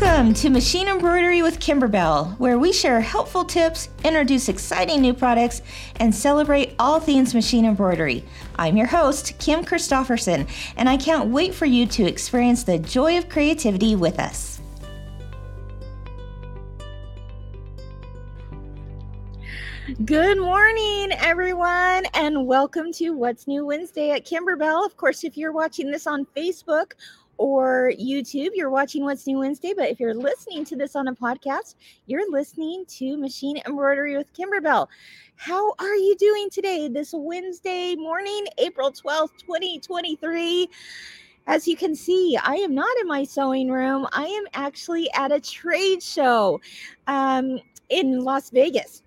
Welcome 0.00 0.32
to 0.34 0.48
Machine 0.48 0.88
Embroidery 0.88 1.42
with 1.42 1.58
Kimberbell, 1.60 2.38
where 2.38 2.58
we 2.58 2.72
share 2.72 3.02
helpful 3.02 3.44
tips, 3.44 3.90
introduce 4.02 4.48
exciting 4.48 5.02
new 5.02 5.12
products, 5.12 5.60
and 5.96 6.14
celebrate 6.14 6.74
all 6.78 7.00
things 7.00 7.34
machine 7.34 7.66
embroidery. 7.66 8.24
I'm 8.56 8.78
your 8.78 8.86
host, 8.86 9.38
Kim 9.38 9.62
Christopherson, 9.62 10.46
and 10.78 10.88
I 10.88 10.96
can't 10.96 11.28
wait 11.28 11.52
for 11.52 11.66
you 11.66 11.84
to 11.88 12.06
experience 12.06 12.62
the 12.62 12.78
joy 12.78 13.18
of 13.18 13.28
creativity 13.28 13.94
with 13.94 14.18
us. 14.18 14.62
Good 20.04 20.38
morning, 20.38 21.10
everyone, 21.18 22.06
and 22.14 22.46
welcome 22.46 22.90
to 22.94 23.10
What's 23.10 23.46
New 23.46 23.66
Wednesday 23.66 24.12
at 24.12 24.24
Kimberbell. 24.24 24.86
Of 24.86 24.96
course, 24.96 25.24
if 25.24 25.36
you're 25.36 25.52
watching 25.52 25.90
this 25.90 26.06
on 26.06 26.26
Facebook 26.34 26.92
or 27.40 27.90
YouTube, 27.98 28.50
you're 28.52 28.68
watching 28.68 29.02
What's 29.02 29.26
New 29.26 29.38
Wednesday. 29.38 29.72
But 29.74 29.88
if 29.88 29.98
you're 29.98 30.12
listening 30.12 30.62
to 30.66 30.76
this 30.76 30.94
on 30.94 31.08
a 31.08 31.14
podcast, 31.14 31.74
you're 32.04 32.30
listening 32.30 32.84
to 32.98 33.16
Machine 33.16 33.56
Embroidery 33.66 34.14
with 34.14 34.30
Kimberbell. 34.34 34.86
How 35.36 35.72
are 35.78 35.96
you 35.96 36.14
doing 36.18 36.50
today, 36.50 36.88
this 36.88 37.14
Wednesday 37.16 37.96
morning, 37.96 38.44
April 38.58 38.92
12th, 38.92 39.38
2023? 39.38 40.68
As 41.46 41.66
you 41.66 41.78
can 41.78 41.94
see, 41.94 42.36
I 42.36 42.56
am 42.56 42.74
not 42.74 42.94
in 43.00 43.08
my 43.08 43.24
sewing 43.24 43.70
room. 43.70 44.06
I 44.12 44.26
am 44.26 44.44
actually 44.52 45.10
at 45.14 45.32
a 45.32 45.40
trade 45.40 46.02
show 46.02 46.60
um, 47.06 47.58
in 47.88 48.22
Las 48.22 48.50
Vegas 48.50 49.02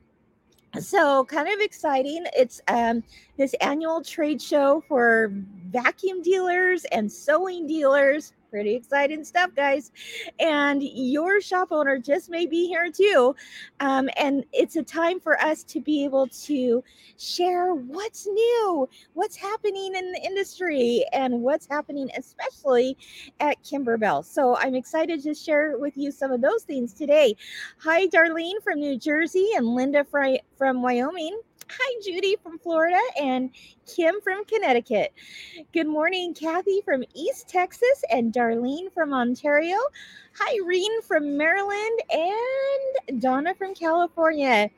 so 0.80 1.26
kind 1.26 1.48
of 1.48 1.60
exciting. 1.60 2.26
It's 2.36 2.62
um, 2.68 3.04
this 3.38 3.54
annual 3.56 4.04
trade 4.04 4.42
show 4.42 4.84
for 4.88 5.32
vacuum 5.70 6.22
dealers 6.22 6.86
and 6.86 7.12
sewing 7.12 7.68
dealers 7.68 8.34
pretty 8.54 8.76
exciting 8.76 9.24
stuff 9.24 9.50
guys. 9.56 9.92
And 10.40 10.84
your 10.84 11.42
shop 11.42 11.70
owner 11.72 11.98
just 11.98 12.30
may 12.30 12.46
be 12.46 12.68
here 12.68 12.92
too. 12.92 13.36
Um, 13.80 14.12
and 14.16 14.46
it's 14.54 14.76
a 14.76 14.84
time 14.84 15.20
for 15.20 15.42
us 15.42 15.64
to 15.64 15.82
be 15.82 16.04
able 16.04 16.28
to 16.28 16.84
share 17.18 17.74
what's 17.74 18.28
new 18.28 18.88
what's 19.14 19.36
happening 19.36 19.96
in 19.96 20.12
the 20.12 20.22
industry 20.24 21.04
and 21.14 21.42
what's 21.42 21.68
happening 21.68 22.10
especially 22.16 22.96
at 23.40 23.62
kimberbell. 23.64 24.26
So 24.26 24.58
i'm 24.58 24.76
excited 24.76 25.24
to 25.24 25.34
share 25.34 25.78
with 25.78 25.96
you 25.96 26.12
some 26.12 26.32
of 26.32 26.42
those 26.42 26.64
things 26.64 26.94
today. 26.94 27.36
Hi 27.80 28.08
darlene 28.08 28.62
from 28.64 28.80
new 28.80 28.98
jersey 28.98 29.50
and 29.56 29.68
linda 29.68 30.04
from 30.04 30.82
wyoming 30.82 31.40
Hi, 31.76 32.00
Judy 32.04 32.36
from 32.44 32.60
Florida 32.60 33.00
and 33.20 33.50
Kim 33.88 34.22
from 34.22 34.46
Connecticut. 34.46 35.12
Good 35.74 35.88
morning, 35.88 36.36
Kathy 36.36 36.82
from 36.82 37.04
East 37.16 37.50
Texas 37.50 38.04
and 38.12 38.32
Darlene 38.32 38.94
from 38.94 39.12
Ontario. 39.12 39.78
Hi, 40.38 40.56
Irene 40.64 41.02
from 41.02 41.36
Maryland 41.36 42.00
and 42.12 43.20
Donna 43.20 43.56
from 43.56 43.74
California. 43.74 44.70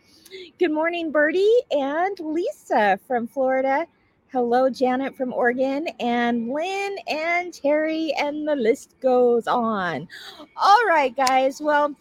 Good 0.57 0.71
morning, 0.71 1.11
Bertie 1.11 1.61
and 1.71 2.17
Lisa 2.21 2.97
from 3.05 3.27
Florida. 3.27 3.87
Hello, 4.31 4.69
Janet 4.69 5.17
from 5.17 5.33
Oregon, 5.33 5.87
and 5.99 6.49
Lynn 6.49 6.95
and 7.07 7.53
Terry, 7.53 8.13
and 8.17 8.47
the 8.47 8.55
list 8.55 8.95
goes 9.01 9.47
on. 9.47 10.07
All 10.55 10.85
right, 10.87 11.15
guys. 11.15 11.61
Well, 11.61 11.93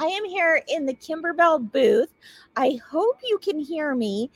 I 0.00 0.06
am 0.06 0.24
here 0.24 0.62
in 0.68 0.86
the 0.86 0.94
Kimberbell 0.94 1.72
booth. 1.72 2.12
I 2.56 2.78
hope 2.88 3.18
you 3.24 3.38
can 3.38 3.58
hear 3.58 3.94
me. 3.96 4.30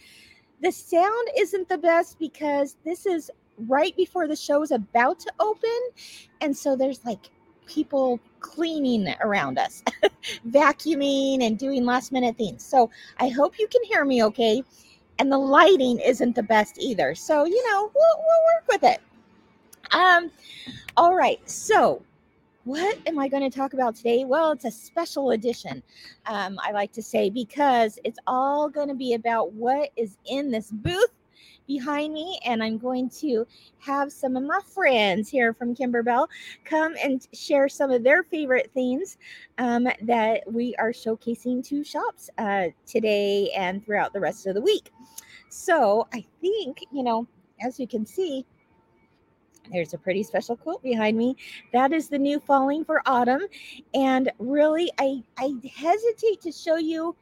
The 0.61 0.73
sound 0.73 1.29
isn't 1.39 1.69
the 1.69 1.79
best 1.79 2.19
because 2.19 2.77
this 2.85 3.07
is 3.07 3.31
right 3.69 3.97
before 3.97 4.27
the 4.27 4.37
show 4.37 4.63
is 4.63 4.73
about 4.73 5.21
to 5.21 5.33
open. 5.39 5.81
And 6.41 6.57
so 6.57 6.75
there's 6.75 7.05
like 7.05 7.31
people 7.67 8.19
cleaning 8.41 9.15
around 9.21 9.59
us, 9.59 9.85
vacuuming 10.49 11.45
and 11.45 11.59
doing 11.59 11.85
last 11.85 12.11
minute 12.11 12.37
things. 12.37 12.65
So 12.65 12.91
I 13.21 13.29
hope 13.29 13.59
you 13.59 13.69
can 13.69 13.85
hear 13.85 14.05
me 14.05 14.25
okay. 14.25 14.65
And 15.21 15.31
the 15.31 15.39
lighting 15.39 16.01
isn't 16.01 16.35
the 16.35 16.43
best 16.43 16.79
either. 16.81 17.15
So, 17.15 17.45
you 17.45 17.71
know, 17.71 17.91
we'll, 17.95 18.17
we'll 18.19 18.55
work 18.55 18.65
with 18.69 18.83
it. 18.83 19.01
Um, 19.93 20.31
all 20.97 21.15
right. 21.15 21.39
So 21.49 22.03
what 22.65 22.99
am 23.07 23.19
I 23.19 23.29
going 23.29 23.49
to 23.49 23.57
talk 23.57 23.73
about 23.75 23.97
today? 23.97 24.25
Well, 24.25 24.53
it's 24.53 24.65
a 24.65 24.71
special 24.71 25.31
edition, 25.33 25.83
um, 26.27 26.59
I 26.63 26.73
like 26.73 26.93
to 26.93 27.03
say, 27.03 27.31
because 27.31 27.99
it's 28.05 28.19
all 28.27 28.69
going 28.69 28.89
to 28.89 28.95
be 28.95 29.15
about 29.15 29.53
what 29.53 29.91
is 29.97 30.17
in 30.27 30.51
this 30.51 30.71
booth 30.71 31.11
behind 31.67 32.13
me. 32.13 32.39
And 32.45 32.63
I'm 32.63 32.79
going 32.79 33.09
to 33.21 33.47
have 33.79 34.13
some 34.13 34.37
of 34.37 34.45
my 34.45 34.61
friends 34.75 35.29
here 35.29 35.55
from 35.55 35.75
Kimberbell 35.75 36.29
come 36.65 36.95
and 37.03 37.27
share 37.33 37.69
some 37.69 37.91
of 37.91 38.05
their 38.05 38.23
favorite 38.23 38.71
things 38.75 39.19
um, 39.59 39.89
that 40.03 40.43
we 40.47 40.75
are 40.77 40.93
showcasing 40.93 41.65
to 41.69 41.85
shops 41.85 42.31
uh, 42.39 42.67
today 42.87 43.51
and 43.57 43.85
throughout 43.85 44.13
the 44.13 44.21
rest 44.21 44.47
of 44.47 44.55
the 44.55 44.61
week. 44.61 44.91
So 45.49 46.07
I 46.13 46.25
think, 46.41 46.85
you 46.93 47.03
know, 47.03 47.27
as 47.61 47.79
you 47.79 47.87
can 47.87 48.07
see, 48.07 48.45
there's 49.73 49.95
a 49.95 49.99
pretty 49.99 50.23
special 50.23 50.57
quote 50.57 50.83
behind 50.83 51.17
me. 51.17 51.37
That 51.73 51.93
is 51.93 52.09
the 52.09 52.19
new 52.19 52.41
falling 52.41 52.85
for 52.85 53.03
autumn. 53.07 53.43
And 53.95 54.31
really, 54.39 54.91
I, 54.99 55.23
I 55.39 55.55
hesitate 55.75 56.41
to 56.43 56.53
show 56.53 56.77
you 56.77 57.17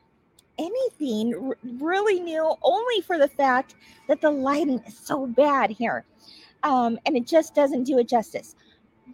anything 0.59 1.53
really 1.79 2.21
new 2.21 2.55
only 2.63 3.01
for 3.03 3.19
the 3.19 3.29
fact 3.29 3.77
that 4.09 4.21
the 4.21 4.31
lighting 4.31 4.81
is 4.87 4.99
so 4.99 5.27
bad 5.27 5.71
here. 5.71 6.05
Um, 6.63 6.99
and 7.07 7.17
it 7.17 7.27
just 7.27 7.55
doesn't 7.55 7.85
do 7.85 7.99
it 7.99 8.09
justice. 8.09 8.55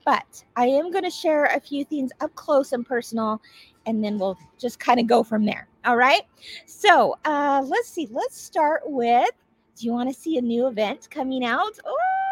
But 0.04 0.44
I 0.56 0.66
am 0.66 0.90
going 0.90 1.04
to 1.04 1.10
share 1.10 1.46
a 1.46 1.60
few 1.60 1.84
things 1.84 2.10
up 2.20 2.34
close 2.34 2.72
and 2.72 2.86
personal, 2.86 3.40
and 3.86 4.04
then 4.04 4.18
we'll 4.18 4.38
just 4.58 4.78
kind 4.78 5.00
of 5.00 5.06
go 5.06 5.22
from 5.22 5.44
there. 5.44 5.68
All 5.84 5.96
right. 5.96 6.22
So 6.66 7.16
uh, 7.24 7.62
let's 7.64 7.88
see. 7.88 8.08
Let's 8.10 8.40
start 8.40 8.82
with 8.84 9.30
do 9.76 9.84
you 9.84 9.92
want 9.92 10.08
to 10.08 10.18
see 10.18 10.38
a 10.38 10.40
new 10.40 10.68
event 10.68 11.08
coming 11.10 11.44
out? 11.44 11.78
Oh, 11.84 12.25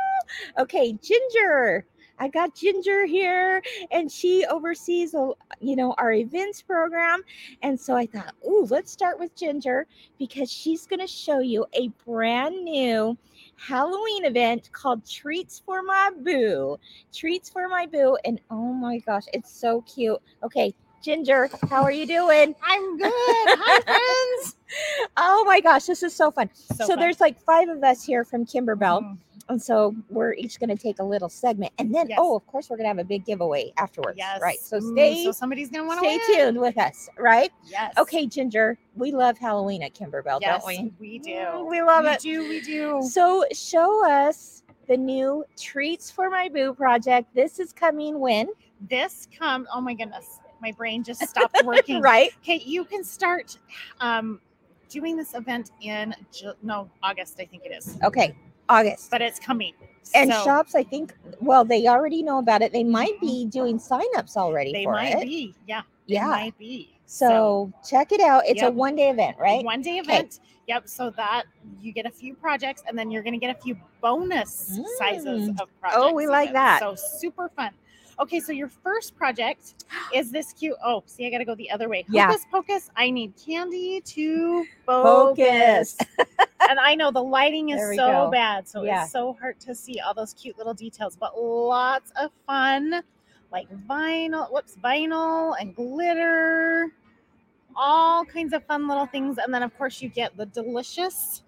okay, 0.58 0.92
Ginger. 1.02 1.86
I 2.18 2.28
got 2.28 2.54
Ginger 2.54 3.06
here, 3.06 3.60
and 3.90 4.10
she 4.10 4.46
oversees, 4.46 5.14
you 5.60 5.76
know, 5.76 5.94
our 5.98 6.12
events 6.12 6.62
program. 6.62 7.22
And 7.62 7.78
so 7.78 7.96
I 7.96 8.06
thought, 8.06 8.34
oh, 8.44 8.66
let's 8.70 8.92
start 8.92 9.18
with 9.18 9.34
Ginger 9.34 9.86
because 10.18 10.50
she's 10.50 10.86
going 10.86 11.00
to 11.00 11.08
show 11.08 11.40
you 11.40 11.66
a 11.72 11.88
brand 12.06 12.64
new 12.64 13.18
Halloween 13.56 14.24
event 14.24 14.70
called 14.72 15.08
Treats 15.08 15.60
for 15.64 15.82
My 15.82 16.10
Boo. 16.20 16.78
Treats 17.12 17.50
for 17.50 17.68
My 17.68 17.86
Boo, 17.86 18.16
and 18.24 18.40
oh 18.50 18.72
my 18.72 18.98
gosh, 18.98 19.24
it's 19.32 19.50
so 19.50 19.82
cute. 19.82 20.20
Okay, 20.42 20.72
Ginger, 21.02 21.50
how 21.68 21.82
are 21.82 21.92
you 21.92 22.06
doing? 22.06 22.54
I'm 22.62 22.96
good. 22.96 23.10
Hi, 23.12 23.80
friends. 24.38 24.56
oh 25.16 25.44
my 25.44 25.60
gosh, 25.60 25.84
this 25.84 26.02
is 26.02 26.14
so 26.14 26.30
fun. 26.30 26.48
So, 26.54 26.74
so 26.76 26.86
fun. 26.88 27.00
there's 27.00 27.20
like 27.20 27.38
five 27.40 27.68
of 27.68 27.82
us 27.82 28.04
here 28.04 28.24
from 28.24 28.46
Kimberbell. 28.46 29.02
Mm. 29.02 29.18
And 29.48 29.62
so 29.62 29.94
we're 30.08 30.32
each 30.34 30.58
going 30.58 30.70
to 30.70 30.76
take 30.76 30.98
a 31.00 31.04
little 31.04 31.28
segment, 31.28 31.72
and 31.78 31.94
then 31.94 32.08
yes. 32.08 32.18
oh, 32.20 32.34
of 32.34 32.46
course, 32.46 32.70
we're 32.70 32.76
going 32.76 32.84
to 32.84 32.88
have 32.88 32.98
a 32.98 33.04
big 33.04 33.26
giveaway 33.26 33.72
afterwards. 33.76 34.16
Yes, 34.16 34.40
right. 34.40 34.58
So 34.58 34.80
stay. 34.80 35.20
Ooh, 35.20 35.24
so 35.24 35.32
somebody's 35.32 35.70
going 35.70 35.84
to 35.84 35.86
want 35.88 36.02
to 36.02 36.08
stay 36.08 36.20
win. 36.32 36.46
tuned 36.46 36.60
with 36.60 36.78
us, 36.78 37.08
right? 37.18 37.50
Yes. 37.66 37.94
Okay, 37.98 38.26
Ginger. 38.26 38.78
We 38.96 39.12
love 39.12 39.36
Halloween 39.36 39.82
at 39.82 39.94
Kimberbell, 39.94 40.38
yes, 40.40 40.64
don't 40.64 40.66
we? 40.66 40.92
We 40.98 41.18
do. 41.18 41.30
Mm, 41.30 41.68
we 41.68 41.82
love 41.82 42.04
we 42.04 42.10
it. 42.10 42.24
We 42.24 42.30
do. 42.30 42.48
We 42.48 42.60
do. 42.60 43.02
So 43.02 43.44
show 43.52 44.08
us 44.08 44.62
the 44.88 44.96
new 44.96 45.44
treats 45.58 46.10
for 46.10 46.30
my 46.30 46.48
boo 46.48 46.72
project. 46.72 47.34
This 47.34 47.58
is 47.58 47.72
coming 47.72 48.18
when? 48.18 48.48
This 48.88 49.28
come. 49.38 49.66
Oh 49.72 49.80
my 49.80 49.94
goodness, 49.94 50.40
my 50.62 50.72
brain 50.72 51.04
just 51.04 51.26
stopped 51.28 51.60
working. 51.64 52.00
right. 52.00 52.30
Okay, 52.42 52.62
you 52.64 52.84
can 52.84 53.04
start. 53.04 53.58
Um, 54.00 54.40
doing 54.94 55.16
this 55.16 55.34
event 55.34 55.72
in 55.80 56.14
no 56.62 56.88
August, 57.02 57.40
I 57.40 57.44
think 57.44 57.64
it 57.64 57.72
is. 57.76 57.98
Okay, 58.04 58.36
August. 58.68 59.10
But 59.10 59.22
it's 59.22 59.38
coming. 59.38 59.74
And 60.14 60.30
so, 60.30 60.44
shops, 60.44 60.74
I 60.74 60.82
think, 60.82 61.14
well, 61.40 61.64
they 61.64 61.86
already 61.86 62.22
know 62.22 62.38
about 62.38 62.62
it. 62.62 62.72
They 62.72 62.84
might 62.84 63.18
be 63.20 63.46
doing 63.46 63.78
signups 63.78 64.36
already. 64.36 64.72
They 64.72 64.86
might 64.86 65.16
it. 65.16 65.22
be. 65.22 65.54
Yeah. 65.66 65.82
Yeah. 66.06 66.28
might 66.28 66.58
be. 66.58 66.90
So, 67.06 67.26
so 67.26 67.72
check 67.88 68.12
it 68.12 68.20
out. 68.20 68.44
It's 68.46 68.60
yep. 68.60 68.70
a 68.70 68.74
one 68.74 68.96
day 68.96 69.10
event, 69.10 69.36
right? 69.38 69.64
One 69.64 69.82
day 69.82 69.98
event. 69.98 70.40
Okay. 70.42 70.50
Yep. 70.68 70.88
So 70.88 71.10
that 71.10 71.44
you 71.80 71.92
get 71.92 72.06
a 72.06 72.10
few 72.10 72.34
projects 72.34 72.82
and 72.86 72.98
then 72.98 73.10
you're 73.10 73.22
going 73.22 73.38
to 73.38 73.38
get 73.38 73.56
a 73.56 73.60
few 73.60 73.76
bonus 74.00 74.78
mm. 74.78 74.84
sizes 74.98 75.48
of 75.48 75.68
projects. 75.80 75.96
Oh, 75.96 76.12
we 76.12 76.26
like 76.26 76.52
that. 76.52 76.80
So 76.80 76.94
super 76.94 77.50
fun. 77.56 77.70
Okay, 78.20 78.40
so 78.40 78.52
your 78.52 78.68
first 78.68 79.16
project 79.16 79.84
is 80.14 80.30
this 80.30 80.52
cute. 80.52 80.76
Oh, 80.84 81.02
see, 81.06 81.26
I 81.26 81.30
got 81.30 81.38
to 81.38 81.44
go 81.44 81.54
the 81.54 81.70
other 81.70 81.88
way. 81.88 82.04
Yeah. 82.08 82.26
Hocus 82.26 82.44
pocus. 82.50 82.90
I 82.96 83.10
need 83.10 83.34
candy 83.36 84.00
to 84.00 84.64
focus. 84.86 85.96
focus. 85.96 86.26
and 86.68 86.78
I 86.78 86.94
know 86.94 87.10
the 87.10 87.22
lighting 87.22 87.70
is 87.70 87.80
so 87.96 88.26
go. 88.26 88.30
bad, 88.30 88.68
so 88.68 88.82
yeah. 88.82 89.04
it's 89.04 89.12
so 89.12 89.36
hard 89.40 89.60
to 89.60 89.74
see 89.74 90.00
all 90.00 90.14
those 90.14 90.34
cute 90.34 90.56
little 90.58 90.74
details, 90.74 91.16
but 91.16 91.40
lots 91.40 92.12
of 92.20 92.30
fun, 92.46 93.02
like 93.52 93.68
vinyl. 93.86 94.50
Whoops, 94.52 94.76
vinyl 94.82 95.54
and 95.60 95.74
glitter. 95.74 96.92
All 97.76 98.24
kinds 98.24 98.52
of 98.52 98.64
fun 98.64 98.86
little 98.86 99.06
things, 99.06 99.38
and 99.38 99.52
then 99.52 99.62
of 99.62 99.76
course 99.76 100.00
you 100.00 100.08
get 100.08 100.36
the 100.36 100.46
delicious 100.46 101.43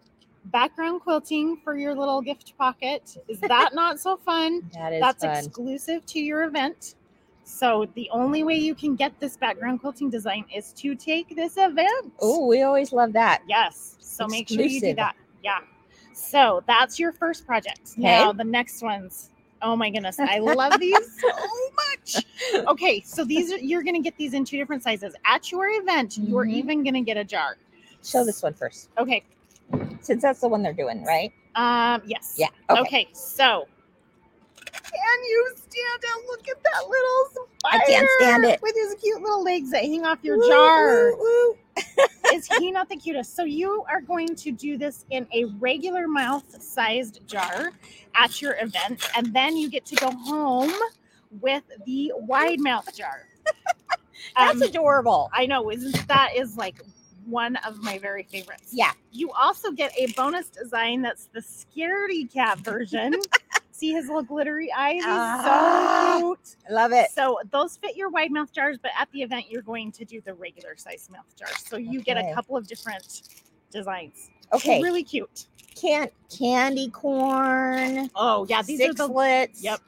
background 0.51 1.01
quilting 1.03 1.57
for 1.63 1.77
your 1.77 1.95
little 1.95 2.21
gift 2.21 2.57
pocket. 2.59 3.17
Is 3.29 3.41
that 3.41 3.75
not 3.75 3.99
so 4.01 4.17
fun? 4.25 4.69
that 4.75 4.93
is 4.93 5.01
That's 5.01 5.25
fun. 5.25 5.37
exclusive 5.45 6.07
to 6.07 6.21
your 6.21 6.45
event. 6.45 6.95
So 7.45 7.87
the 7.95 8.09
only 8.11 8.43
way 8.43 8.57
you 8.57 8.75
can 8.75 8.97
get 8.97 9.19
this 9.21 9.37
background 9.37 9.81
quilting 9.81 10.11
design 10.11 10.45
is 10.55 10.73
to 10.75 10.95
take 10.97 11.35
this 11.37 11.55
event. 11.57 12.13
Oh, 12.21 12.47
we 12.47 12.63
always 12.63 12.93
love 12.93 13.13
that. 13.13 13.43
Yes. 13.49 13.97
So 14.01 14.27
make 14.27 14.49
sure 14.49 14.63
you 14.63 14.81
do 14.81 14.95
that. 14.95 15.15
Yeah. 15.45 15.61
So 16.13 16.63
that's 16.67 16.99
your 16.99 17.13
first 17.13 17.47
project. 17.47 17.97
Now 17.97 18.33
the 18.33 18.43
next 18.45 18.83
ones. 18.83 19.31
Oh 19.63 19.75
my 19.77 19.91
goodness, 19.91 20.19
I 20.19 20.39
love 20.39 20.73
these 20.81 21.21
so 21.21 21.29
much. 21.77 22.67
Okay, 22.69 23.01
so 23.01 23.25
these 23.25 23.53
are 23.53 23.59
you're 23.59 23.83
gonna 23.83 24.03
get 24.03 24.17
these 24.17 24.35
in 24.35 24.45
two 24.45 24.57
different 24.59 24.83
sizes. 24.83 25.15
At 25.25 25.51
your 25.53 25.69
event, 25.81 26.19
you're 26.19 26.45
Mhm. 26.47 26.53
even 26.55 26.85
gonna 26.85 27.03
get 27.03 27.17
a 27.17 27.25
jar. 27.25 27.57
Show 28.03 28.25
this 28.25 28.43
one 28.43 28.55
first, 28.55 28.91
Okay. 28.99 29.25
Since 30.01 30.23
that's 30.23 30.41
the 30.41 30.49
one 30.49 30.63
they're 30.63 30.73
doing, 30.73 31.05
right? 31.05 31.33
Um, 31.55 32.03
yes. 32.07 32.35
Yeah. 32.39 32.49
Okay. 32.71 32.81
Okay, 32.81 33.09
so 33.13 33.67
can 34.73 35.25
you 35.25 35.53
stand 35.57 36.03
and 36.17 36.25
look 36.29 36.49
at 36.49 36.63
that 36.63 36.89
little 36.89 37.47
spider? 37.61 37.83
I 37.83 37.87
can't 37.87 38.09
stand 38.19 38.45
it. 38.45 38.61
With 38.63 38.75
his 38.75 38.95
cute 39.03 39.21
little 39.23 39.43
legs 39.43 39.71
that 39.71 39.83
hang 39.85 40.05
off 40.05 40.19
your 40.23 40.37
Woo, 40.39 40.49
jar. 40.49 41.13
woo, 41.13 41.19
woo. 41.19 41.57
Is 42.33 42.47
he 42.59 42.71
not 42.71 42.89
the 42.89 42.97
cutest? 42.97 43.35
So 43.37 43.45
you 43.45 43.85
are 43.91 44.01
going 44.01 44.35
to 44.37 44.53
do 44.53 44.77
this 44.79 45.05
in 45.11 45.27
a 45.33 45.45
regular 45.59 46.09
mouth 46.09 46.45
sized 46.63 47.21
jar 47.27 47.71
at 48.15 48.41
your 48.43 48.57
event, 48.61 49.09
and 49.17 49.33
then 49.35 49.57
you 49.57 49.71
get 49.71 49.85
to 49.87 49.95
go 49.97 50.11
home 50.11 50.73
with 51.41 51.63
the 51.87 52.13
wide 52.17 52.61
mouth 52.61 52.95
jar. 52.97 53.29
That's 54.37 54.57
Um, 54.57 54.63
adorable. 54.63 55.31
I 55.33 55.47
know, 55.47 55.71
isn't 55.71 56.07
that 56.09 56.35
is 56.37 56.57
like 56.57 56.81
one 57.27 57.57
of 57.57 57.83
my 57.83 57.99
very 57.99 58.23
favorites. 58.25 58.71
Yeah. 58.73 58.93
You 59.13 59.31
also 59.33 59.73
get 59.73 59.93
a 59.99 60.11
bonus 60.13 60.49
design 60.49 61.03
that's 61.03 61.27
the 61.27 61.41
scaredy 61.41 62.33
cat 62.33 62.59
version. 62.61 63.15
See 63.73 63.93
his 63.93 64.07
little 64.07 64.23
glittery 64.23 64.73
eyes? 64.73 64.95
He's 64.95 65.05
Ah. 65.07 66.15
so 66.17 66.19
cute. 66.37 66.57
I 66.69 66.73
love 66.73 66.93
it. 66.93 67.11
So 67.11 67.39
those 67.51 67.77
fit 67.77 67.95
your 67.95 68.09
wide 68.09 68.33
mouth 68.33 68.51
jars, 68.53 68.79
but 68.81 68.91
at 68.99 69.11
the 69.13 69.21
event 69.23 69.47
you're 69.51 69.61
going 69.63 69.93
to 69.93 70.05
do 70.07 70.23
the 70.23 70.33
regular 70.33 70.77
size 70.79 71.11
mouth 71.13 71.27
jars. 71.39 71.63
So 71.69 71.77
you 71.77 72.01
get 72.01 72.17
a 72.17 72.33
couple 72.33 72.57
of 72.57 72.67
different 72.67 73.23
designs. 73.71 74.31
Okay, 74.55 74.81
Really 74.81 75.03
cute. 75.03 75.47
Can't 75.75 76.11
candy 76.35 76.89
corn. 76.89 78.09
Oh 78.15 78.47
yeah, 78.49 78.63
these 78.63 78.81
are 78.81 78.95
the 78.95 79.09
sixlets. 79.09 79.63
Yep. 79.63 79.81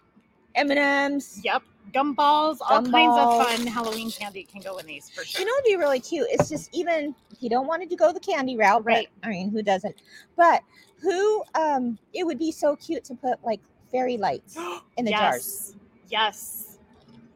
M 0.55 0.71
and 0.71 0.79
M's. 0.79 1.41
yep 1.43 1.63
gumballs. 1.93 2.59
All 2.61 2.83
Gumballs. 2.83 2.91
kinds 2.93 3.19
of 3.19 3.59
fun 3.59 3.67
Halloween 3.67 4.11
candy 4.11 4.45
can 4.45 4.61
go 4.61 4.79
in 4.79 4.87
these 4.87 5.11
for 5.11 5.25
sure. 5.25 5.41
You 5.41 5.47
know, 5.47 5.53
it'd 5.59 5.65
be 5.65 5.77
really 5.77 6.01
cute. 6.01 6.27
It's 6.31 6.49
just 6.49 6.69
even 6.75 7.15
if 7.31 7.43
you 7.43 7.49
don't 7.51 7.67
want 7.67 7.89
to 7.89 7.97
go 7.97 8.13
the 8.13 8.21
candy 8.21 8.57
route, 8.57 8.85
but- 8.85 8.93
Right. 8.93 9.09
I 9.23 9.29
mean, 9.29 9.51
who 9.51 9.63
doesn't? 9.63 9.97
But 10.37 10.63
who? 11.01 11.43
Um, 11.55 11.99
it 12.13 12.25
would 12.25 12.39
be 12.39 12.51
so 12.53 12.77
cute 12.77 13.05
to 13.05 13.15
put 13.15 13.43
like 13.45 13.61
fairy 13.93 14.17
lights 14.17 14.57
in 14.97 15.05
the 15.05 15.11
jars. 15.13 15.75
yes. 16.09 16.09
Yes. 16.11 16.65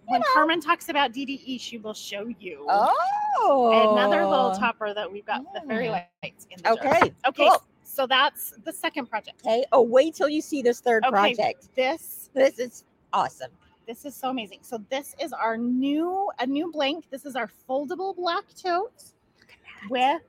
When 0.06 0.22
Carmen 0.34 0.60
talks 0.60 0.88
about 0.88 1.12
DDE, 1.12 1.58
she 1.60 1.78
will 1.78 1.94
show 1.94 2.26
you 2.40 2.66
Oh, 2.68 3.92
another 3.94 4.26
little 4.26 4.50
topper 4.52 4.92
that 4.92 5.10
we've 5.10 5.24
got 5.24 5.42
the 5.54 5.60
fairy 5.66 5.88
lights 5.88 6.46
in 6.50 6.56
the 6.58 6.62
jar. 6.64 6.72
Okay. 6.74 7.12
Okay. 7.26 7.48
cool. 7.48 7.62
So 7.84 8.06
that's 8.06 8.52
the 8.64 8.72
second 8.72 9.06
project. 9.06 9.40
Okay. 9.46 9.64
Oh, 9.72 9.80
wait 9.82 10.14
till 10.14 10.28
you 10.28 10.40
see 10.42 10.60
this 10.60 10.80
third 10.80 11.04
Okay. 11.04 11.10
project. 11.34 11.68
This 11.76 12.30
This 12.34 12.58
is 12.58 12.84
awesome. 13.12 13.50
This 13.92 14.06
is 14.06 14.14
so 14.14 14.30
amazing. 14.30 14.60
So 14.62 14.78
this 14.88 15.14
is 15.20 15.34
our 15.34 15.58
new 15.58 16.30
a 16.38 16.46
new 16.46 16.72
blank. 16.72 17.04
This 17.10 17.26
is 17.26 17.36
our 17.36 17.50
foldable 17.68 18.16
black 18.16 18.44
tote 18.56 19.04
with 19.90 20.22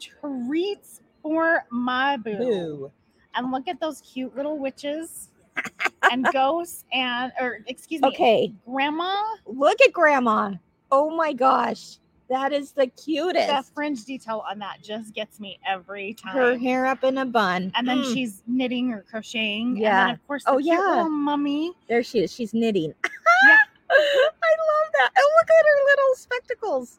treats 0.00 1.02
for 1.22 1.64
my 1.70 2.16
boo. 2.16 2.38
Boo. 2.38 2.92
And 3.34 3.52
look 3.52 3.68
at 3.68 3.78
those 3.80 4.00
cute 4.00 4.34
little 4.34 4.58
witches 4.58 5.28
and 6.10 6.26
ghosts 6.32 6.86
and 6.90 7.32
or 7.38 7.58
excuse 7.66 8.00
me, 8.00 8.08
Okay. 8.08 8.54
grandma. 8.66 9.14
Look 9.44 9.78
at 9.82 9.92
Grandma. 9.92 10.54
Oh 10.90 11.14
my 11.14 11.34
gosh, 11.34 11.98
that 12.28 12.52
is 12.52 12.72
the 12.72 12.86
cutest. 12.88 13.46
The 13.48 13.62
fringe 13.74 14.04
detail 14.04 14.44
on 14.50 14.58
that 14.60 14.82
just 14.82 15.14
gets 15.14 15.38
me 15.40 15.58
every 15.66 16.14
time. 16.14 16.34
Her 16.34 16.56
hair 16.58 16.86
up 16.86 17.04
in 17.04 17.18
a 17.18 17.24
bun. 17.24 17.70
and 17.74 17.86
then 17.88 17.98
Mm. 17.98 18.12
she's 18.14 18.42
knitting 18.46 18.92
or 18.92 19.02
crocheting. 19.02 19.68
And 19.68 19.78
Yeah. 19.78 20.04
then 20.06 20.14
of 20.14 20.26
course 20.26 20.44
the 20.44 20.50
Oh, 20.50 20.54
cute 20.56 20.66
yeah. 20.66 20.78
little 20.80 21.08
mummy. 21.10 21.72
There 21.88 22.02
she 22.02 22.20
is. 22.20 22.32
She's 22.34 22.52
knitting. 22.54 22.94
Yeah. 23.48 23.56
I 23.88 23.94
love 23.98 24.92
that. 24.94 25.10
And 25.14 25.24
look 25.36 25.48
at 25.50 25.64
her 25.66 25.84
little 25.90 26.14
spectacles. 26.16 26.98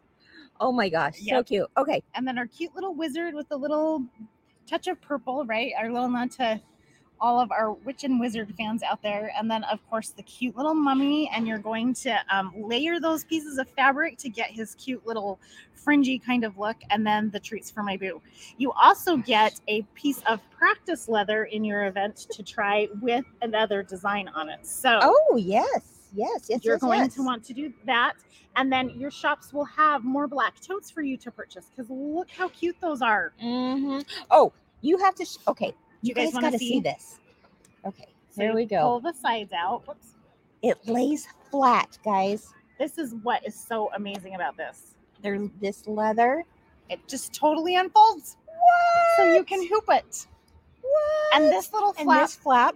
Oh 0.60 0.72
my 0.72 0.88
gosh. 0.88 1.20
So 1.28 1.44
cute. 1.44 1.68
Okay. 1.78 2.02
and 2.16 2.26
then 2.28 2.38
our 2.38 2.48
cute 2.48 2.74
little 2.76 2.94
wizard 2.96 3.34
with 3.34 3.50
the 3.50 3.58
little 3.58 4.04
touch 4.68 4.88
of 4.88 5.02
purple, 5.02 5.46
right? 5.46 5.74
Our 5.78 5.92
little 5.92 6.08
nod 6.10 6.32
to 6.34 6.62
all 7.20 7.40
of 7.40 7.52
our 7.52 7.74
witch 7.74 8.04
and 8.04 8.20
wizard 8.20 8.54
fans 8.58 8.84
out 8.84 9.02
there. 9.02 9.32
And 9.38 9.50
then, 9.50 9.64
of 9.66 9.80
course, 9.90 10.10
the 10.10 10.24
cute 10.24 10.56
little 10.56 10.74
mummy. 10.74 11.30
And 11.34 11.48
you're 11.48 11.58
going 11.58 11.94
to 11.96 12.18
um, 12.30 12.54
layer 12.56 13.00
those 13.00 13.24
pieces 13.24 13.58
of 13.58 13.68
fabric 13.70 14.18
to 14.20 14.30
get 14.30 14.50
his 14.52 14.76
cute 14.76 15.06
little 15.06 15.40
fringy 15.74 16.20
kind 16.20 16.44
of 16.44 16.58
look. 16.58 16.78
And 16.90 17.06
then 17.06 17.30
the 17.32 17.40
treats 17.40 17.72
for 17.72 17.84
my 17.84 17.98
boo. 17.98 18.22
You 18.58 18.72
also 18.74 19.18
get 19.18 19.60
a 19.68 19.82
piece 19.96 20.22
of 20.28 20.40
practice 20.52 21.08
leather 21.08 21.46
in 21.46 21.64
your 21.64 21.86
event 21.86 22.16
to 22.32 22.44
try 22.44 22.88
with 23.02 23.26
another 23.42 23.84
design 23.84 24.28
on 24.30 24.50
it. 24.50 24.66
So, 24.66 25.00
Oh, 25.02 25.36
yes. 25.38 25.94
Yes. 26.16 26.48
Yes. 26.50 26.64
you're 26.64 26.76
yes, 26.76 26.82
going 26.82 27.00
yes. 27.02 27.16
to 27.16 27.24
want 27.24 27.44
to 27.46 27.54
do 27.54 27.74
that. 27.86 28.14
And 28.56 28.72
then 28.72 28.90
your 28.92 29.12
shops 29.12 29.54
will 29.54 29.66
have 29.66 30.04
more 30.04 30.28
black 30.28 30.60
totes 30.60 30.90
for 30.90 31.02
you 31.02 31.16
to 31.18 31.30
purchase 31.32 31.70
because 31.70 31.90
look 31.92 32.30
how 32.32 32.48
cute 32.50 32.76
those 32.82 33.02
are. 33.02 33.34
Mhm. 33.44 34.04
Oh, 34.32 34.52
you 34.82 34.98
have 34.98 35.14
to. 35.16 35.26
Sh- 35.26 35.38
okay. 35.48 35.76
You, 36.02 36.10
You 36.10 36.14
guys 36.14 36.34
guys, 36.34 36.42
got 36.42 36.50
to 36.54 36.60
see? 36.60 36.70
see? 36.70 36.80
this. 36.82 37.20
Okay. 37.86 38.08
So 38.30 38.42
Here 38.42 38.54
we 38.54 38.66
go. 38.66 38.82
Pull 38.82 39.00
the 39.02 39.14
sides 39.14 39.52
out. 39.54 39.88
Whoops. 39.88 40.14
It 40.62 40.78
lays 40.88 41.28
flat, 41.52 41.98
guys. 42.04 42.54
This 42.80 42.98
is 42.98 43.16
what 43.24 43.46
is 43.46 43.56
so 43.56 43.92
amazing 43.96 44.36
about 44.36 44.58
this. 44.58 44.96
There's 45.22 45.50
this 45.60 45.88
leather. 45.88 46.44
It 46.90 47.00
just 47.08 47.34
totally 47.34 47.76
unfolds. 47.76 48.38
What? 48.46 49.18
So 49.18 49.34
you 49.34 49.44
can 49.44 49.68
hoop 49.68 49.86
it. 49.90 50.28
What? 50.82 51.36
And 51.42 51.52
this 51.52 51.74
little 51.74 51.94
and 51.98 52.06
flap, 52.06 52.22
this 52.22 52.36
flap 52.36 52.76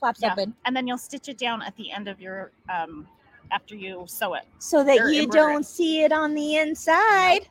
flaps 0.00 0.20
Yeah. 0.22 0.32
open 0.32 0.54
and 0.64 0.74
then 0.74 0.86
you'll 0.86 0.98
stitch 0.98 1.28
it 1.28 1.38
down 1.38 1.62
at 1.62 1.76
the 1.76 1.90
end 1.92 2.08
of 2.08 2.20
your 2.20 2.50
um 2.72 3.06
after 3.52 3.74
you 3.74 4.04
sew 4.06 4.34
it. 4.34 4.44
so 4.58 4.82
that 4.84 5.12
you 5.12 5.26
don't 5.26 5.64
see 5.64 6.02
it 6.02 6.12
on 6.12 6.34
the 6.34 6.56
inside. 6.56 7.48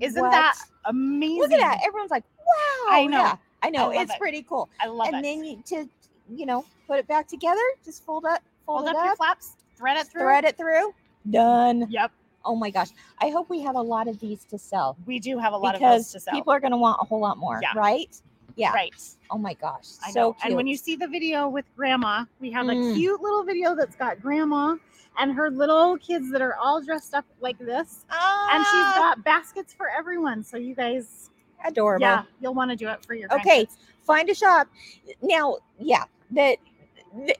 Isn't 0.00 0.20
What? 0.22 0.30
that 0.30 0.56
amazing? 0.86 1.38
Look 1.40 1.52
at 1.52 1.60
that. 1.60 1.80
Everyone's 1.86 2.10
like, 2.10 2.24
wow. 2.38 2.94
I 2.94 3.06
know. 3.06 3.18
Yeah, 3.18 3.36
I 3.62 3.70
know. 3.70 3.90
I 3.92 4.02
it's 4.02 4.12
it. 4.14 4.18
pretty 4.20 4.42
cool. 4.42 4.68
I 4.80 4.86
love 4.86 5.08
and 5.08 5.14
it. 5.14 5.18
And 5.18 5.24
then 5.24 5.44
you 5.44 5.62
to 5.66 5.88
you 6.34 6.46
know 6.46 6.64
put 6.86 6.98
it 6.98 7.06
back 7.08 7.26
together. 7.28 7.60
Just 7.84 8.04
fold 8.04 8.24
up, 8.24 8.42
fold, 8.66 8.80
Hold 8.80 8.90
it 8.90 8.96
up, 8.96 9.00
up, 9.00 9.06
your 9.06 9.16
flaps, 9.16 9.56
thread 9.76 9.96
it 9.96 10.06
through. 10.08 10.22
thread 10.22 10.44
it 10.44 10.56
through. 10.56 10.94
Done. 11.30 11.86
Yep. 11.90 12.12
Oh 12.44 12.56
my 12.56 12.70
gosh. 12.70 12.88
I 13.20 13.28
hope 13.28 13.50
we 13.50 13.60
have 13.60 13.76
a 13.76 13.82
lot 13.82 14.08
of 14.08 14.18
these 14.18 14.44
to 14.46 14.58
sell 14.58 14.96
We 15.06 15.18
do 15.18 15.38
have 15.38 15.52
a 15.52 15.56
lot 15.58 15.74
of 15.74 15.80
those 15.82 16.10
to 16.12 16.20
sell. 16.20 16.32
people 16.32 16.52
are 16.54 16.60
going 16.60 16.70
to 16.70 16.78
want 16.78 16.98
a 17.02 17.04
whole 17.04 17.20
lot 17.20 17.36
more, 17.36 17.58
Yeah. 17.62 17.72
right? 17.76 18.08
Yeah. 18.56 18.72
Right. 18.72 18.94
Oh 19.30 19.36
my 19.38 19.52
gosh. 19.54 19.86
I 20.04 20.10
so 20.10 20.20
know. 20.20 20.32
cute. 20.32 20.46
And 20.46 20.56
when 20.56 20.66
you 20.66 20.76
see 20.76 20.96
the 20.96 21.06
video 21.06 21.48
with 21.48 21.66
grandma, 21.76 22.24
we 22.40 22.50
have 22.52 22.66
Mm. 22.66 22.92
a 22.92 22.94
cute 22.94 23.20
little 23.20 23.42
video 23.44 23.74
that's 23.76 23.94
got 23.94 24.20
grandma 24.22 24.76
and 25.18 25.32
her 25.32 25.50
little 25.50 25.98
kids 25.98 26.30
that 26.30 26.40
are 26.40 26.56
all 26.56 26.80
dressed 26.80 27.12
up 27.14 27.26
like 27.40 27.58
this. 27.58 28.06
And 28.10 28.64
she's 28.64 28.94
got 28.96 29.22
baskets 29.22 29.74
for 29.74 29.88
everyone. 29.90 30.42
So 30.42 30.56
you 30.56 30.74
guys, 30.74 31.29
adorable. 31.64 32.02
yeah, 32.02 32.22
you'll 32.40 32.54
want 32.54 32.70
to 32.70 32.76
do 32.76 32.88
it 32.88 33.04
for 33.04 33.14
your 33.14 33.32
Okay. 33.32 33.64
grandkids. 33.64 33.76
Find 34.06 34.28
a 34.30 34.34
shop 34.34 34.68
now. 35.22 35.56
Yeah, 35.78 36.04
that 36.32 36.58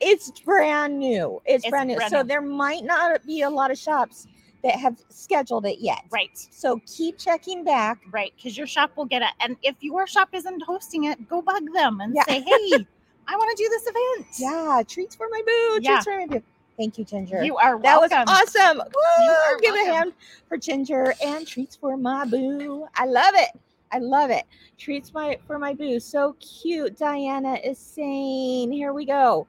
it's 0.01 0.31
brand 0.41 0.99
new. 0.99 1.41
It's, 1.45 1.65
It's 1.65 1.71
brand 1.71 1.89
new. 1.89 1.97
brand 1.97 2.11
so 2.11 2.23
new. 2.23 2.29
there 2.29 2.41
might 2.41 2.85
not 2.85 3.25
be 3.27 3.43
a 3.43 3.51
lot 3.51 3.71
of 3.71 3.79
shops 3.79 4.27
that 4.63 4.75
have 4.75 4.97
scheduled 5.09 5.65
it 5.65 5.79
yet. 5.81 6.03
Right. 6.11 6.31
So 6.51 6.81
keep 6.87 7.19
checking 7.19 7.65
back. 7.65 7.99
Right. 8.11 8.33
Because 8.37 8.59
your 8.59 8.67
shop 8.67 8.91
will 8.97 9.07
get 9.07 9.23
it. 9.23 9.29
And 9.41 9.57
if 9.63 9.77
your 9.81 10.07
shop 10.07 10.29
isn't 10.33 10.63
hosting 10.63 11.05
it, 11.05 11.29
go 11.29 11.41
bug 11.41 11.73
them 11.73 12.01
and 12.01 12.15
Yeah. 12.15 12.25
say, 12.25 12.41
hey, 12.47 12.87
I 13.27 13.37
want 13.37 13.57
to 13.57 13.63
do 13.65 13.69
this 13.71 13.83
event. 13.87 14.27
Yeah, 14.39 14.83
treats 14.87 15.15
for 15.17 15.29
my 15.31 15.41
boo. 15.47 15.79
Yeah. 15.83 15.93
Treats 16.01 16.05
for 16.05 16.17
my 16.19 16.27
boo. 16.27 16.43
Thank 16.77 16.99
you, 16.99 17.05
Ginger. 17.05 17.43
You 17.45 17.57
are 17.59 17.79
that 17.81 18.01
was 18.01 18.11
awesome. 18.13 18.79
Woo! 18.79 19.29
are 19.29 19.59
Give 19.61 19.75
a 19.75 19.85
hand 19.93 20.13
for 20.49 20.57
Ginger 20.57 21.15
and 21.25 21.47
treats 21.47 21.77
for 21.77 21.97
my 21.97 22.25
boo. 22.25 22.87
I 22.95 23.05
love 23.05 23.35
it. 23.37 23.51
I 23.93 23.99
love 23.99 24.31
it. 24.31 24.45
Treats 24.79 25.13
my 25.13 25.39
for 25.47 25.59
my 25.59 25.75
boo. 25.75 26.01
So 26.01 26.37
cute. 26.41 26.97
Diana 26.99 27.55
is 27.55 27.79
saying, 27.79 28.73
here 28.73 28.93
we 28.93 29.05
go. 29.05 29.47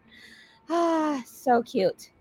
Ah, 0.70 1.22
so 1.26 1.62
cute. 1.62 2.12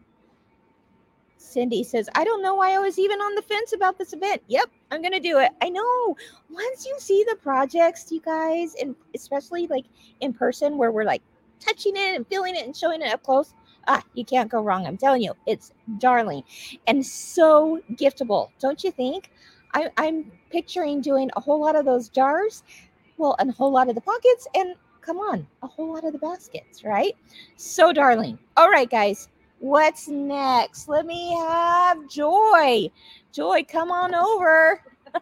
Cindy 1.37 1.83
says, 1.83 2.09
I 2.15 2.23
don't 2.23 2.43
know 2.43 2.55
why 2.55 2.75
I 2.75 2.79
was 2.79 2.99
even 2.99 3.21
on 3.21 3.35
the 3.35 3.43
fence 3.43 3.73
about 3.73 3.99
this 3.99 4.13
event. 4.13 4.43
Yep, 4.47 4.71
I'm 4.91 5.03
gonna 5.03 5.19
do 5.21 5.39
it. 5.39 5.51
I 5.61 5.69
know. 5.69 6.17
Once 6.49 6.87
you 6.87 6.95
see 6.99 7.25
the 7.29 7.37
projects, 7.37 8.11
you 8.13 8.21
guys, 8.21 8.77
and 8.81 8.95
especially 9.15 9.67
like 9.67 9.85
in 10.21 10.33
person 10.33 10.79
where 10.79 10.93
we're 10.93 11.05
like 11.05 11.23
touching 11.59 11.97
it 11.97 12.15
and 12.15 12.27
feeling 12.29 12.55
it 12.55 12.65
and 12.65 12.77
showing 12.77 13.03
it 13.03 13.13
up 13.13 13.23
close, 13.25 13.55
ah, 13.89 14.03
you 14.15 14.25
can't 14.25 14.51
go 14.51 14.61
wrong. 14.63 14.87
I'm 14.87 14.97
telling 14.97 15.23
you, 15.23 15.35
it's 15.47 15.73
darling 15.99 16.45
and 16.87 17.05
so 17.05 17.81
giftable, 17.93 18.51
don't 18.61 18.85
you 18.85 18.93
think? 18.93 19.31
I, 19.75 19.91
I'm 19.97 20.31
picturing 20.51 21.01
doing 21.01 21.31
a 21.37 21.41
whole 21.41 21.61
lot 21.61 21.77
of 21.77 21.85
those 21.85 22.09
jars, 22.09 22.63
well, 23.17 23.37
and 23.39 23.51
a 23.51 23.53
whole 23.53 23.73
lot 23.73 23.89
of 23.89 23.95
the 23.95 24.01
pockets, 24.01 24.47
and 24.55 24.75
come 25.01 25.19
on, 25.19 25.47
a 25.63 25.67
whole 25.67 25.93
lot 25.93 26.05
of 26.05 26.13
the 26.13 26.19
baskets, 26.19 26.85
right? 26.85 27.17
So 27.57 27.93
darling. 27.93 28.39
All 28.57 28.71
right, 28.71 28.91
guys, 28.91 29.29
What's 29.61 30.09
next? 30.09 30.89
Let 30.89 31.05
me 31.05 31.35
have 31.35 32.09
Joy. 32.09 32.91
Joy, 33.31 33.65
come 33.69 33.93
on 33.93 34.15
over. 34.15 34.83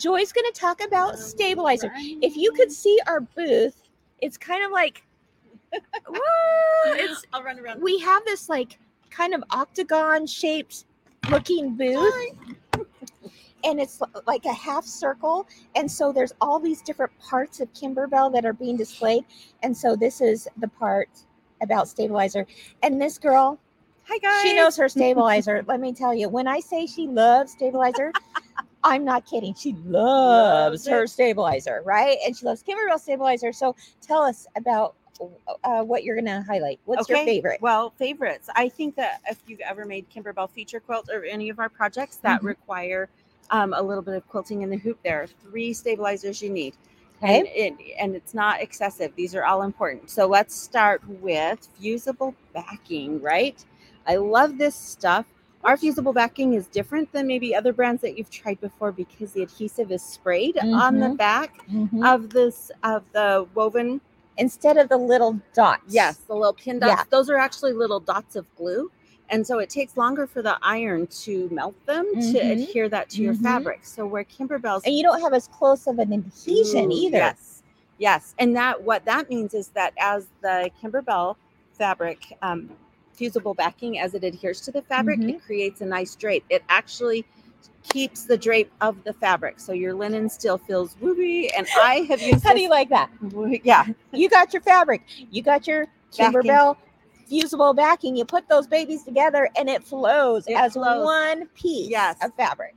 Joy's 0.00 0.32
going 0.32 0.50
to 0.50 0.52
talk 0.54 0.82
about 0.82 1.14
um, 1.14 1.20
stabilizer. 1.20 1.92
If 1.94 2.36
you 2.36 2.52
could 2.52 2.72
see 2.72 2.98
our 3.06 3.20
booth, 3.20 3.82
it's 4.22 4.38
kind 4.38 4.64
of 4.64 4.70
like, 4.70 5.04
it's 6.86 7.22
I'll 7.34 7.42
run 7.42 7.58
around. 7.58 7.82
we 7.82 7.98
have 7.98 8.24
this 8.24 8.48
like 8.48 8.78
kind 9.10 9.34
of 9.34 9.44
octagon 9.50 10.26
shaped 10.26 10.86
looking 11.30 11.76
booth 11.76 12.14
and 13.64 13.80
it's 13.80 14.00
like 14.26 14.44
a 14.44 14.52
half 14.52 14.84
circle 14.84 15.46
and 15.74 15.90
so 15.90 16.12
there's 16.12 16.32
all 16.40 16.58
these 16.58 16.82
different 16.82 17.12
parts 17.18 17.60
of 17.60 17.72
kimberbell 17.72 18.32
that 18.32 18.44
are 18.44 18.52
being 18.52 18.76
displayed 18.76 19.24
and 19.62 19.76
so 19.76 19.96
this 19.96 20.20
is 20.20 20.48
the 20.58 20.68
part 20.68 21.08
about 21.62 21.88
stabilizer 21.88 22.46
and 22.82 23.00
this 23.00 23.18
girl 23.18 23.58
Hi 24.04 24.18
guys. 24.18 24.42
she 24.42 24.54
knows 24.54 24.76
her 24.76 24.88
stabilizer 24.88 25.64
let 25.66 25.80
me 25.80 25.92
tell 25.92 26.14
you 26.14 26.28
when 26.28 26.46
i 26.48 26.60
say 26.60 26.86
she 26.86 27.06
loves 27.06 27.52
stabilizer 27.52 28.12
i'm 28.84 29.04
not 29.04 29.24
kidding 29.26 29.54
she 29.54 29.74
loves 29.84 30.86
Loves 30.86 30.88
her 30.88 31.02
it. 31.04 31.08
stabilizer 31.10 31.82
right 31.84 32.18
and 32.26 32.36
she 32.36 32.44
loves 32.44 32.62
kimberbell 32.62 32.98
stabilizer 32.98 33.52
so 33.52 33.74
tell 34.00 34.22
us 34.22 34.46
about 34.56 34.96
uh, 35.62 35.82
what 35.84 36.02
you're 36.02 36.16
gonna 36.16 36.42
highlight 36.48 36.80
what's 36.86 37.08
your 37.08 37.18
favorite 37.18 37.60
Well, 37.62 37.90
favorites. 37.96 38.48
I 38.56 38.68
think 38.68 38.96
that 38.96 39.20
if 39.30 39.38
you've 39.46 39.60
ever 39.60 39.84
made 39.84 40.06
Kimberbell 40.10 40.50
feature 40.50 40.80
quilt 40.80 41.08
or 41.12 41.22
any 41.24 41.48
of 41.48 41.60
our 41.60 41.68
projects 41.68 42.16
that 42.18 42.40
Mhm. 42.40 42.46
require 42.46 43.08
um, 43.50 43.74
a 43.74 43.82
little 43.82 44.02
bit 44.02 44.14
of 44.14 44.26
quilting 44.28 44.62
in 44.62 44.70
the 44.70 44.76
hoop, 44.78 44.98
there 45.04 45.22
are 45.22 45.26
three 45.26 45.72
stabilizers 45.72 46.40
you 46.42 46.50
need. 46.50 46.74
okay 47.22 47.38
And, 47.38 47.48
it, 47.48 47.74
and 48.00 48.14
it's 48.16 48.34
not 48.34 48.60
excessive. 48.60 49.12
These 49.16 49.34
are 49.34 49.44
all 49.44 49.62
important. 49.62 50.10
So 50.10 50.26
let's 50.26 50.54
start 50.54 51.02
with 51.08 51.68
fusible 51.78 52.34
backing, 52.54 53.20
right? 53.20 53.62
I 54.06 54.16
love 54.16 54.58
this 54.58 54.74
stuff. 54.74 55.26
Our 55.64 55.76
fusible 55.76 56.12
backing 56.12 56.54
is 56.54 56.66
different 56.66 57.12
than 57.12 57.26
maybe 57.28 57.54
other 57.54 57.72
brands 57.72 58.02
that 58.02 58.18
you've 58.18 58.30
tried 58.30 58.60
before 58.60 58.90
because 58.90 59.32
the 59.32 59.42
adhesive 59.42 59.92
is 59.92 60.02
sprayed 60.02 60.58
on 60.58 60.98
the 60.98 61.06
Mhm. 61.06 61.16
back 61.16 61.50
Mhm. 61.70 62.04
of 62.14 62.30
this 62.30 62.72
of 62.82 63.04
the 63.12 63.46
woven 63.54 64.00
instead 64.38 64.76
of 64.76 64.88
the 64.88 64.96
little 64.96 65.38
dots. 65.54 65.82
Yes, 65.94 66.16
the 66.26 66.34
little 66.34 66.52
pin 66.54 66.80
dots. 66.80 66.90
Yeah. 67.02 67.04
Those 67.10 67.30
are 67.30 67.36
actually 67.38 67.74
little 67.74 68.00
dots 68.00 68.34
of 68.34 68.44
glue. 68.56 68.90
And 69.32 69.46
so 69.46 69.58
it 69.58 69.70
takes 69.70 69.96
longer 69.96 70.26
for 70.26 70.42
the 70.42 70.58
iron 70.62 71.06
to 71.24 71.48
melt 71.50 71.74
them 71.86 72.06
to 72.12 72.20
Mhm. 72.20 72.52
adhere 72.52 72.88
that 72.90 73.08
to 73.10 73.22
your 73.22 73.34
Mhm. 73.34 73.42
fabric. 73.42 73.80
So 73.84 74.06
where 74.06 74.24
Kimberbell's 74.24 74.84
And 74.84 74.94
you 74.94 75.02
don't 75.02 75.20
have 75.22 75.32
as 75.32 75.48
close 75.48 75.86
of 75.86 75.98
an 75.98 76.12
adhesion 76.12 76.92
Ooh, 76.92 76.96
either. 76.96 77.16
Yes. 77.18 77.62
Yes. 77.98 78.34
And 78.38 78.54
that 78.56 78.82
what 78.82 79.04
that 79.06 79.30
means 79.30 79.54
is 79.54 79.68
that 79.68 79.94
as 79.98 80.28
the 80.42 80.70
Kimberbell 80.80 81.36
fabric 81.72 82.36
um, 82.42 82.70
fusible 83.14 83.54
backing 83.54 83.98
as 83.98 84.14
it 84.14 84.22
adheres 84.24 84.60
to 84.62 84.70
the 84.70 84.82
fabric, 84.82 85.18
Mhm. 85.20 85.30
it 85.30 85.42
creates 85.44 85.80
a 85.80 85.86
nice 85.86 86.14
drape. 86.14 86.44
It 86.50 86.62
actually 86.68 87.24
keeps 87.82 88.24
the 88.24 88.36
drape 88.36 88.70
of 88.80 89.02
the 89.04 89.12
fabric. 89.14 89.60
So 89.60 89.72
your 89.72 89.94
linen 89.94 90.28
still 90.28 90.58
feels 90.58 90.94
wooby. 90.96 91.50
And 91.56 91.66
I 91.80 92.00
have 92.08 92.20
used 92.20 92.44
How 92.44 92.52
do 92.54 92.60
you 92.60 92.68
like 92.70 92.90
that? 92.90 93.10
yeah. 93.64 93.86
You 94.12 94.28
got 94.28 94.52
your 94.52 94.62
fabric, 94.62 95.02
you 95.30 95.42
got 95.42 95.66
your. 95.66 95.86
Kimberbell 96.12 96.76
fusible 97.40 97.74
backing. 97.74 98.16
You 98.16 98.24
put 98.26 98.48
those 98.48 98.66
babies 98.66 99.04
together 99.04 99.48
and 99.56 99.68
it 99.70 99.84
flows 99.84 100.46
It 100.46 100.56
as 100.56 100.74
flows. 100.74 101.08
one 101.08 101.46
piece 101.48 101.88
Yes. 101.90 102.18
of 102.22 102.34
fabric. 102.36 102.74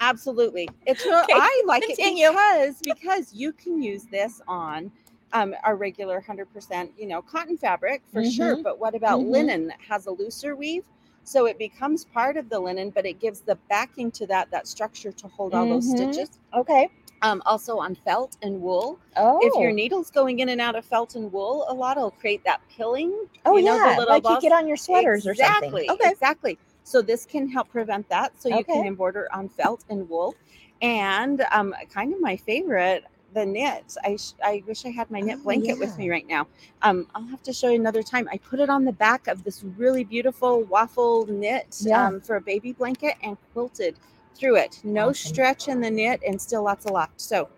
Absolutely. 0.00 0.68
It's 0.86 1.04
real, 1.06 1.24
Okay, 1.24 1.32
I 1.34 1.62
like 1.66 1.84
continue. 1.86 2.28
it 2.28 2.32
because 2.32 2.82
because 2.82 3.32
you 3.34 3.52
can 3.52 3.82
use 3.82 4.04
this 4.06 4.40
on 4.48 4.90
um, 5.32 5.54
our 5.64 5.76
regular 5.76 6.22
100%, 6.26 6.90
you 6.98 7.06
know, 7.06 7.22
cotton 7.22 7.56
fabric 7.56 8.02
for 8.12 8.22
sure, 8.24 8.56
Mhm. 8.56 8.62
but 8.62 8.78
what 8.78 8.94
about 8.94 9.20
Mhm. 9.22 9.32
linen 9.32 9.68
that 9.68 9.80
has 9.88 10.06
a 10.06 10.10
looser 10.10 10.56
weave? 10.56 10.84
So 11.24 11.46
it 11.46 11.58
becomes 11.58 12.04
part 12.04 12.36
of 12.36 12.48
the 12.48 12.60
linen, 12.60 12.90
but 12.90 13.06
it 13.06 13.20
gives 13.20 13.40
the 13.40 13.56
backing 13.68 14.10
to 14.12 14.26
that 14.28 14.50
that 14.52 14.68
structure 14.68 15.12
to 15.12 15.28
hold 15.28 15.54
all 15.54 15.66
those 15.66 15.84
Mhm. 15.84 15.90
stitches. 15.90 16.30
Okay. 16.54 16.90
Um, 17.22 17.42
also 17.46 17.78
on 17.78 17.94
felt 17.94 18.36
and 18.42 18.60
wool. 18.60 18.98
Oh, 19.16 19.40
If 19.42 19.54
your 19.58 19.72
needle's 19.72 20.10
going 20.10 20.40
in 20.40 20.48
and 20.50 20.60
out 20.60 20.76
of 20.76 20.84
felt 20.84 21.14
and 21.14 21.32
wool, 21.32 21.66
a 21.68 21.74
lot 21.74 21.96
will 21.96 22.10
create 22.10 22.44
that 22.44 22.60
pilling. 22.68 23.12
oh 23.44 23.56
you 23.56 23.62
know, 23.64 23.78
the 23.78 23.88
yeah, 23.88 23.96
little 23.98 24.14
like 24.14 24.22
balls. 24.22 24.44
you 24.44 24.50
get 24.50 24.52
on 24.52 24.66
your 24.68 24.76
sweaters 24.76 25.26
exactly, 25.26 25.28
or 25.28 25.34
something. 25.34 25.94
Okay. 25.94 26.10
Exactly. 26.12 26.58
So 26.84 27.02
this 27.02 27.26
can 27.26 27.48
help 27.48 27.68
prevent 27.70 28.08
that. 28.10 28.40
So 28.40 28.48
you 28.48 28.64
can 28.64 28.86
embroider 28.86 29.28
on 29.34 29.48
felt 29.48 29.84
and 29.90 30.08
wool. 30.08 30.34
And 30.82 31.44
um, 31.52 31.74
kind 31.92 32.12
of 32.14 32.20
my 32.20 32.36
favorite, 32.36 33.04
the 33.34 33.44
knit. 33.46 33.96
I 34.04 34.16
sh- 34.16 34.34
I 34.44 34.62
wish 34.66 34.86
I 34.86 34.90
had 34.90 35.10
my 35.10 35.20
knit 35.20 35.38
Oh, 35.38 35.44
blanket 35.44 35.78
with 35.78 35.96
me 35.98 36.10
right 36.10 36.26
now. 36.28 36.46
Um, 36.82 37.06
I'll 37.14 37.26
have 37.26 37.42
to 37.44 37.52
show 37.52 37.68
you 37.68 37.76
another 37.76 38.02
time. 38.02 38.28
I 38.32 38.38
put 38.38 38.60
it 38.60 38.70
on 38.70 38.84
the 38.84 38.92
back 38.92 39.26
of 39.28 39.44
this 39.44 39.64
really 39.64 40.04
beautiful 40.04 40.62
waffle 40.64 41.26
knit 41.26 41.82
Yeah. 41.82 42.06
um, 42.08 42.20
for 42.20 42.36
a 42.36 42.40
baby 42.40 42.72
blanket 42.72 43.14
and 43.22 43.36
quilted 43.52 43.96
through 44.38 44.56
it. 44.56 44.80
No 44.84 45.08
Awesome. 45.10 45.32
stretch 45.32 45.68
in 45.68 45.80
the 45.80 45.90
knit 45.90 46.20
and 46.26 46.40
still 46.40 46.62
lots 46.62 46.84
of 46.86 46.92
loft. 46.92 47.20
So 47.20 47.48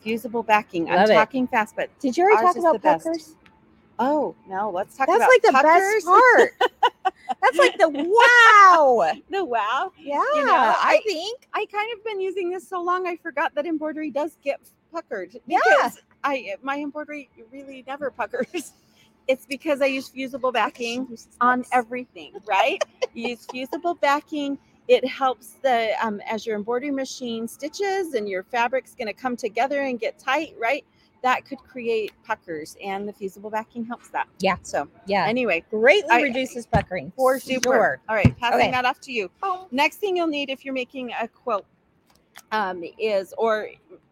fusible 0.00 0.42
backing. 0.42 0.84
Love 0.86 0.94
I'm 1.00 1.10
it. 1.10 1.14
talking 1.14 1.46
fast, 1.46 1.74
but 1.76 1.90
Did 2.00 2.16
you 2.16 2.24
already 2.24 2.42
talk 2.42 2.56
about 2.56 2.82
puckers? 2.82 3.34
oh 3.98 4.34
no, 4.48 4.70
let's 4.70 4.96
talk 4.96 5.06
That's 5.06 5.16
about 5.18 5.28
like 5.30 5.42
the 5.42 5.52
puckers. 5.52 6.04
best 6.04 6.06
part. 6.06 7.14
That's 7.42 7.56
like 7.58 7.78
the 7.78 7.88
wow. 7.88 9.12
the 9.30 9.44
wow. 9.44 9.92
Yeah, 9.98 10.18
I- 10.20 10.76
I 10.96 11.00
think. 11.06 11.48
I 11.54 11.66
kind 11.72 11.90
of 11.96 12.04
been 12.04 12.20
using 12.20 12.50
this 12.50 12.68
so 12.68 12.80
long 12.82 13.06
I 13.06 13.16
forgot 13.16 13.54
that 13.54 13.66
embroidery 13.66 14.10
does 14.10 14.36
get 14.44 14.60
puckered. 14.92 15.36
Yeah. 15.46 15.58
because 15.64 16.00
I 16.22 16.54
my 16.62 16.78
embroidery 16.78 17.28
really 17.52 17.84
never 17.86 18.10
puckers. 18.10 18.72
It's 19.28 19.44
because 19.44 19.82
I 19.82 19.86
use 19.86 20.08
fusible 20.08 20.52
backing 20.52 21.18
on 21.40 21.64
everything, 21.72 22.34
right? 22.46 22.80
you 23.12 23.30
use 23.30 23.44
fusible 23.50 23.94
backing. 23.94 24.56
It 24.88 25.06
helps 25.06 25.54
the 25.62 25.92
um, 26.00 26.20
as 26.28 26.46
your 26.46 26.56
embroidery 26.56 26.90
machine 26.90 27.48
stitches 27.48 28.14
and 28.14 28.28
your 28.28 28.44
fabric's 28.44 28.94
going 28.94 29.08
to 29.08 29.12
come 29.12 29.36
together 29.36 29.82
and 29.82 29.98
get 29.98 30.18
tight, 30.18 30.54
right? 30.58 30.84
That 31.22 31.44
could 31.44 31.58
create 31.58 32.12
puckers, 32.24 32.76
and 32.84 33.08
the 33.08 33.12
fusible 33.12 33.50
backing 33.50 33.84
helps 33.84 34.10
that. 34.10 34.28
Yeah. 34.38 34.56
So 34.62 34.86
Yeah, 35.06 35.26
anyway, 35.26 35.64
greatly 35.70 36.10
I- 36.10 36.22
reduces 36.22 36.66
puckering 36.66 37.10
for 37.16 37.40
super. 37.40 37.70
sure. 37.70 38.00
All 38.08 38.14
right, 38.14 38.36
passing 38.38 38.60
Okay. 38.60 38.70
that 38.70 38.84
off 38.84 39.00
to 39.02 39.12
you. 39.12 39.28
Next 39.72 39.96
thing 39.96 40.16
you'll 40.16 40.28
need 40.28 40.50
if 40.50 40.64
you're 40.64 40.74
making 40.74 41.10
a 41.20 41.26
quilt 41.26 41.64
um, 42.52 42.84
is, 42.98 43.34
or 43.38 43.70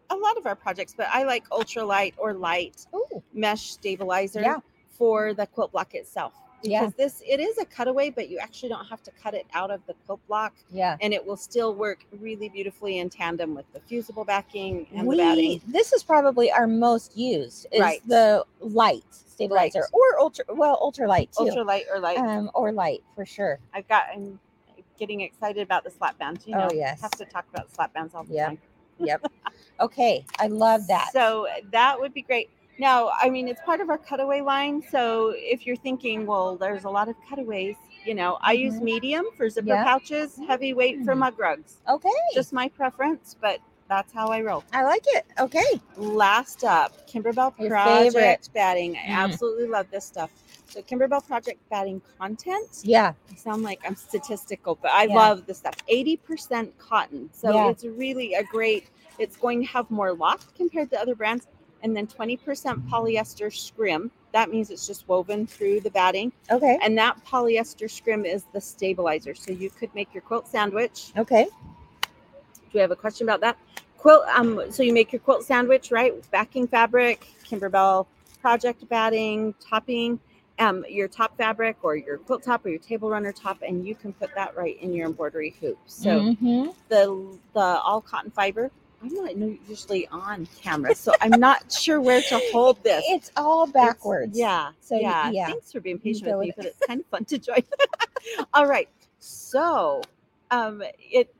a 0.09 0.15
lot 0.15 0.37
of 0.37 0.45
our 0.45 0.55
projects, 0.55 0.93
but 0.97 1.07
I 1.09 1.23
like 1.23 1.47
ultralight 1.49 2.15
or 2.17 2.33
light 2.33 2.85
Ooh, 2.93 3.23
mesh 3.33 3.71
stabilizer 3.71 4.41
Yeah. 4.41 4.57
for 4.89 5.33
the 5.33 5.47
quilt 5.47 5.71
block 5.71 5.93
itself. 5.95 6.33
Yeah. 6.65 6.81
Because 6.85 6.95
this 6.95 7.23
it 7.25 7.39
is 7.39 7.57
a 7.57 7.65
cutaway, 7.65 8.09
but 8.09 8.29
you 8.29 8.37
actually 8.39 8.69
don't 8.69 8.85
have 8.85 9.03
to 9.03 9.11
cut 9.11 9.33
it 9.33 9.45
out 9.53 9.71
of 9.71 9.81
the 9.87 9.93
quilt 10.05 10.19
block, 10.27 10.53
yeah. 10.71 10.97
and 11.01 11.13
it 11.13 11.25
will 11.25 11.37
still 11.37 11.73
work 11.75 12.05
really 12.19 12.49
beautifully 12.49 12.99
in 12.99 13.09
tandem 13.09 13.53
with 13.55 13.71
the 13.73 13.79
fusible 13.81 14.25
backing 14.25 14.87
and 14.95 15.09
the 15.09 15.17
batting. 15.17 15.61
This 15.67 15.93
is 15.93 16.03
probably 16.03 16.51
our 16.51 16.67
most 16.67 17.15
used 17.17 17.67
is 17.71 17.81
Right. 17.81 18.01
the 18.07 18.45
light 18.59 19.03
stabilizer 19.11 19.79
Right. 19.81 19.89
or 19.93 20.19
ultra 20.19 20.45
well 20.49 20.79
ultralight 20.81 21.29
too. 21.37 21.43
Ultralight 21.45 21.83
or 21.93 21.99
light. 21.99 22.17
um 22.17 22.49
or 22.53 22.71
light 22.71 23.03
for 23.15 23.25
sure. 23.25 23.59
I've 23.73 23.87
got. 23.87 24.03
I'm 24.13 24.39
getting 24.97 25.21
excited 25.21 25.61
about 25.61 25.83
the 25.83 25.91
slap 25.91 26.17
bands. 26.17 26.47
You 26.47 26.55
know, 26.55 26.69
Oh, 26.71 26.73
yes. 26.73 27.01
have 27.01 27.11
to 27.11 27.25
talk 27.25 27.45
about 27.53 27.69
slap 27.73 27.93
bands 27.93 28.15
all 28.15 28.23
the 28.23 28.33
Yeah. 28.33 28.45
time. 28.47 28.59
Yep. 28.99 29.25
okay, 29.81 30.25
I 30.39 30.47
love 30.47 30.87
that. 30.87 31.09
So 31.11 31.47
that 31.71 31.99
would 31.99 32.13
be 32.13 32.21
great. 32.21 32.49
Now, 32.77 33.11
I 33.21 33.29
mean, 33.29 33.47
it's 33.47 33.61
part 33.61 33.79
of 33.79 33.89
our 33.89 33.97
cutaway 33.97 34.41
line. 34.41 34.83
So 34.91 35.33
if 35.35 35.65
you're 35.65 35.75
thinking, 35.77 36.25
well, 36.25 36.57
there's 36.57 36.83
a 36.83 36.89
lot 36.89 37.07
of 37.07 37.15
cutaways, 37.29 37.75
you 38.05 38.13
know, 38.13 38.37
I 38.41 38.51
use 38.51 38.75
Mhm. 38.75 38.81
medium 38.81 39.25
for 39.37 39.49
zipper 39.49 39.69
Yeah. 39.69 39.83
pouches, 39.83 40.37
heavyweight 40.47 41.03
for 41.05 41.15
Mm. 41.15 41.19
mug 41.19 41.39
rugs. 41.39 41.77
okay. 41.87 42.09
Just 42.33 42.51
my 42.53 42.67
preference, 42.67 43.35
but 43.39 43.59
that's 43.87 44.11
how 44.11 44.29
I 44.29 44.41
roll. 44.41 44.63
I 44.73 44.83
like 44.83 45.03
it. 45.07 45.25
Okay. 45.39 45.79
Last 45.95 46.63
up, 46.63 47.07
Kimberbell 47.07 47.53
Your 47.59 47.69
Project 47.69 48.13
favorite. 48.13 48.49
batting. 48.53 48.97
I 48.97 49.09
Mm. 49.11 49.15
absolutely 49.23 49.67
love 49.67 49.89
this 49.89 50.03
stuff. 50.05 50.31
So 50.67 50.81
Kimberbell 50.81 51.25
Project 51.25 51.59
batting 51.69 52.01
content. 52.17 52.81
Yeah. 52.83 53.13
I 53.31 53.35
sound 53.35 53.63
like 53.63 53.79
I'm 53.85 53.95
statistical, 53.95 54.75
but 54.81 54.91
I 54.91 55.05
Yeah. 55.05 55.15
love 55.15 55.45
this 55.45 55.59
stuff. 55.59 55.75
80% 55.87 56.77
cotton. 56.77 57.29
So 57.31 57.53
Yeah. 57.53 57.69
it's 57.69 57.85
really 57.85 58.33
a 58.33 58.43
great, 58.43 58.87
it's 59.17 59.37
going 59.37 59.61
to 59.61 59.67
have 59.67 59.89
more 59.89 60.13
loft 60.13 60.55
compared 60.55 60.89
to 60.91 60.99
other 60.99 61.15
brands. 61.15 61.47
And 61.85 61.95
then 61.95 62.07
20% 62.07 62.89
polyester 62.89 63.53
scrim. 63.55 64.09
That 64.33 64.49
means 64.49 64.71
it's 64.71 64.87
just 64.87 65.07
woven 65.07 65.45
through 65.45 65.81
the 65.81 65.91
batting. 65.91 66.31
Okay. 66.49 66.79
And 66.81 66.97
that 66.97 67.23
polyester 67.23 67.89
scrim 67.89 68.25
is 68.25 68.45
the 68.53 68.59
stabilizer. 68.59 69.35
So 69.35 69.51
you 69.51 69.69
could 69.69 69.93
make 69.93 70.11
your 70.11 70.21
quilt 70.21 70.47
sandwich. 70.47 71.11
Okay. 71.15 71.45
Do 71.45 72.09
we 72.73 72.79
have 72.79 72.89
a 72.89 72.95
question 72.95 73.29
about 73.29 73.39
that? 73.41 73.59
Quilt, 73.99 74.25
um, 74.35 74.63
so 74.71 74.81
you 74.81 74.93
make 74.93 75.13
your 75.13 75.19
quilt 75.19 75.43
sandwich, 75.43 75.91
right? 75.91 76.13
With 76.13 76.29
backing 76.31 76.67
fabric, 76.67 77.27
Kimberbell 77.47 78.07
project 78.41 78.89
batting, 78.89 79.53
topping, 79.59 80.19
um, 80.57 80.83
your 80.89 81.07
top 81.07 81.37
fabric 81.37 81.77
or 81.83 81.95
your 81.95 82.17
quilt 82.17 82.41
top 82.41 82.65
or 82.65 82.69
your 82.69 82.79
table 82.79 83.11
runner 83.11 83.31
top, 83.31 83.61
and 83.61 83.85
you 83.85 83.93
can 83.93 84.11
put 84.11 84.33
that 84.33 84.57
right 84.57 84.81
in 84.81 84.91
your 84.91 85.05
embroidery 85.05 85.55
hoop. 85.61 85.77
So 85.85 86.21
Mhm. 86.21 86.73
the 86.89 87.39
the 87.53 87.59
all 87.59 88.01
cotton 88.01 88.31
fiber 88.31 88.71
I'm 89.05 89.13
not 89.13 89.35
usually 89.69 90.07
on 90.07 90.47
camera, 90.61 90.95
so 90.95 91.11
I'm 91.21 91.39
not 91.39 91.71
sure 91.71 92.01
where 92.01 92.21
to 92.21 92.39
hold 92.51 92.83
this. 92.83 93.03
It's 93.09 93.31
all 93.37 93.63
It's- 93.69 93.73
backwards. 93.73 94.37
yeah. 94.37 94.71
So, 94.81 94.95
yeah. 94.99 95.29
yeah. 95.29 95.47
Thanks 95.47 95.71
for 95.71 95.79
being 95.79 95.99
patient 95.99 96.25
with 96.37 96.47
me, 96.47 96.53
but 96.55 96.65
it's 96.65 96.79
kind 96.87 96.99
of 97.01 97.05
fun 97.07 97.25
to 97.25 97.37
join. 97.37 97.63
All 98.53 98.65
right. 98.65 98.89
So, 99.19 100.01
um, 100.51 100.81
it. 100.99 101.33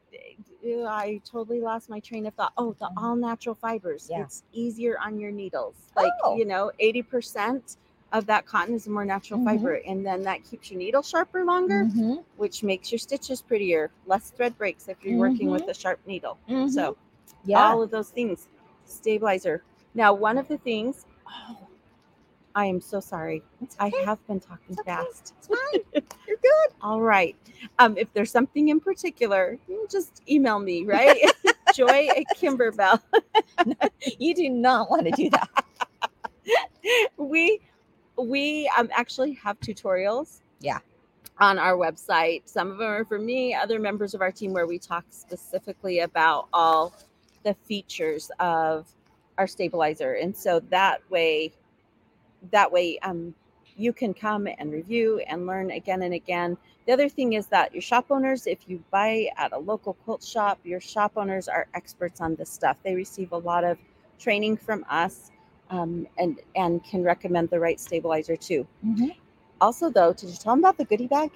I 0.67 1.21
totally 1.23 1.61
lost 1.61 1.89
my 1.91 1.99
train 1.99 2.25
of 2.25 2.33
thought. 2.33 2.51
Oh, 2.57 2.75
the 2.79 2.89
all 2.97 3.15
natural 3.15 3.53
fibers. 3.53 4.07
Yeah. 4.09 4.21
It's 4.23 4.41
easier 4.51 4.97
on 4.99 5.19
your 5.19 5.29
needles. 5.29 5.75
Like 5.95 6.11
Oh. 6.23 6.35
you 6.37 6.45
know, 6.45 6.71
eighty 6.79 7.03
percent 7.03 7.77
of 8.11 8.25
that 8.25 8.47
cotton 8.47 8.73
is 8.73 8.87
a 8.87 8.89
more 8.89 9.05
natural 9.05 9.39
Mhm. 9.39 9.45
fiber, 9.45 9.73
and 9.75 10.03
then 10.03 10.23
that 10.23 10.43
keeps 10.43 10.71
your 10.71 10.79
needle 10.79 11.03
sharper 11.03 11.43
longer, 11.45 11.85
Mhm, 11.85 12.23
which 12.37 12.63
makes 12.63 12.91
your 12.91 12.97
stitches 12.97 13.43
prettier. 13.43 13.91
Less 14.07 14.31
thread 14.31 14.57
breaks 14.57 14.87
if 14.87 14.97
you're 15.03 15.19
working 15.19 15.51
with 15.51 15.67
a 15.67 15.73
sharp 15.75 15.99
needle. 16.07 16.39
So 16.71 16.97
yeah. 17.45 17.59
all 17.59 17.81
of 17.81 17.91
those 17.91 18.09
things 18.09 18.47
stabilizer 18.85 19.63
now 19.95 20.13
one 20.13 20.37
of 20.37 20.47
the 20.47 20.57
things 20.59 21.05
oh 21.27 21.57
i 22.55 22.65
am 22.65 22.81
so 22.81 22.99
sorry 22.99 23.43
It's 23.61 23.75
i 23.79 23.91
have 24.05 24.25
been 24.27 24.39
talking 24.39 24.77
okay. 24.79 24.91
fast 24.91 25.33
It's 25.39 25.47
fine. 25.47 25.81
You're 26.27 26.37
good. 26.41 26.75
all 26.81 27.01
right 27.01 27.35
um 27.79 27.97
if 27.97 28.11
there's 28.13 28.31
something 28.31 28.69
in 28.69 28.79
particular 28.79 29.57
just 29.89 30.21
email 30.29 30.59
me 30.59 30.83
right 30.85 31.17
joy 31.75 32.09
at 32.15 32.23
kimberbell 32.37 33.01
You 34.19 34.35
do 34.35 34.49
not 34.49 34.89
want 34.89 35.05
to 35.05 35.11
do 35.11 35.29
that. 35.31 35.49
we 37.17 37.59
we 38.17 38.69
um 38.77 38.89
actually 38.93 39.33
have 39.33 39.59
tutorials 39.59 40.41
Yeah. 40.59 40.79
on 41.39 41.57
our 41.59 41.75
website 41.75 42.43
some 42.45 42.71
of 42.71 42.77
them 42.77 42.87
are 42.87 43.05
for 43.05 43.19
me 43.19 43.53
other 43.53 43.79
members 43.79 44.13
of 44.13 44.21
our 44.21 44.31
team 44.31 44.53
where 44.53 44.67
we 44.67 44.79
talk 44.79 45.05
specifically 45.09 45.99
about 46.01 46.47
all 46.53 46.93
the 47.45 47.53
features 47.53 48.31
of 48.41 48.87
our 49.39 49.47
stabilizer. 49.47 50.15
And 50.15 50.35
so 50.35 50.59
that 50.71 51.09
way 51.11 51.53
that 52.51 52.71
way 52.71 52.99
um 52.99 53.33
you 53.77 53.93
can 53.93 54.13
come 54.13 54.47
and 54.59 54.71
review 54.71 55.19
and 55.27 55.47
learn 55.47 55.71
again 55.71 56.03
and 56.03 56.13
again. 56.13 56.57
The 56.87 56.93
other 56.93 57.09
thing 57.09 57.33
is 57.33 57.47
that 57.47 57.73
your 57.73 57.81
shop 57.81 58.07
owners 58.11 58.47
if 58.47 58.69
you 58.69 58.83
buy 58.91 59.29
at 59.37 59.53
a 59.53 59.59
local 59.59 59.93
quilt 60.05 60.23
shop 60.23 60.59
your 60.63 60.81
shop 60.81 61.13
owners 61.17 61.47
are 61.47 61.67
experts 61.75 62.21
on 62.21 62.35
this 62.35 62.49
stuff. 62.49 62.77
They 62.83 62.95
receive 62.95 63.31
a 63.33 63.37
lot 63.37 63.63
of 63.63 63.77
training 64.19 64.57
from 64.57 64.85
us 64.89 65.31
um, 65.71 66.07
and 66.17 66.39
and 66.55 66.83
can 66.83 67.03
recommend 67.03 67.49
the 67.49 67.59
right 67.59 67.79
stabilizer 67.79 68.35
too. 68.37 68.67
Mhm. 68.85 69.15
also 69.61 69.89
though 69.89 70.13
did 70.13 70.29
you 70.29 70.35
tell 70.35 70.53
them 70.53 70.59
about 70.59 70.77
the 70.77 70.85
goodie 70.85 71.07
bag 71.07 71.31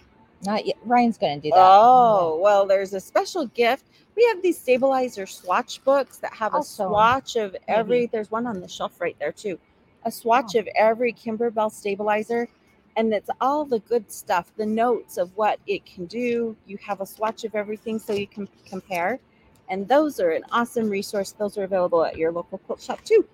Not 0.45 0.65
yet. 0.65 0.77
Ryan's 0.85 1.17
going 1.17 1.41
to 1.41 1.49
do 1.49 1.49
that. 1.49 1.57
Oh, 1.59 2.31
mm-hmm. 2.33 2.43
well, 2.43 2.65
there's 2.65 2.93
a 2.93 2.99
special 2.99 3.47
gift. 3.47 3.85
We 4.15 4.25
have 4.25 4.41
these 4.41 4.57
stabilizer 4.59 5.25
swatch 5.25 5.83
books 5.83 6.17
that 6.17 6.33
have 6.33 6.53
a 6.55 6.63
swatch 6.63 7.35
of 7.35 7.55
every, 7.67 8.07
there's 8.07 8.31
one 8.31 8.47
on 8.47 8.59
the 8.59 8.67
shelf 8.67 8.99
right 8.99 9.15
there 9.19 9.31
too. 9.31 9.59
A 10.05 10.11
swatch 10.11 10.55
Oh. 10.55 10.59
of 10.59 10.69
every 10.75 11.13
Kimberbell 11.13 11.71
stabilizer. 11.71 12.47
And 12.97 13.13
it's 13.13 13.29
all 13.39 13.63
the 13.63 13.79
good 13.79 14.11
stuff, 14.11 14.51
the 14.57 14.65
notes 14.65 15.17
of 15.17 15.31
what 15.37 15.59
it 15.67 15.85
can 15.85 16.05
do. 16.05 16.55
You 16.65 16.77
have 16.85 16.99
a 16.99 17.05
swatch 17.05 17.43
of 17.45 17.55
everything 17.55 17.99
so 17.99 18.13
you 18.13 18.27
can 18.27 18.47
compare. 18.65 19.19
And 19.69 19.87
those 19.87 20.19
are 20.19 20.31
an 20.31 20.43
awesome 20.51 20.89
resource. 20.89 21.31
Those 21.31 21.57
are 21.57 21.63
available 21.63 22.03
at 22.03 22.17
your 22.17 22.31
local 22.31 22.57
quilt 22.57 22.81
shop 22.81 23.03
too. 23.05 23.25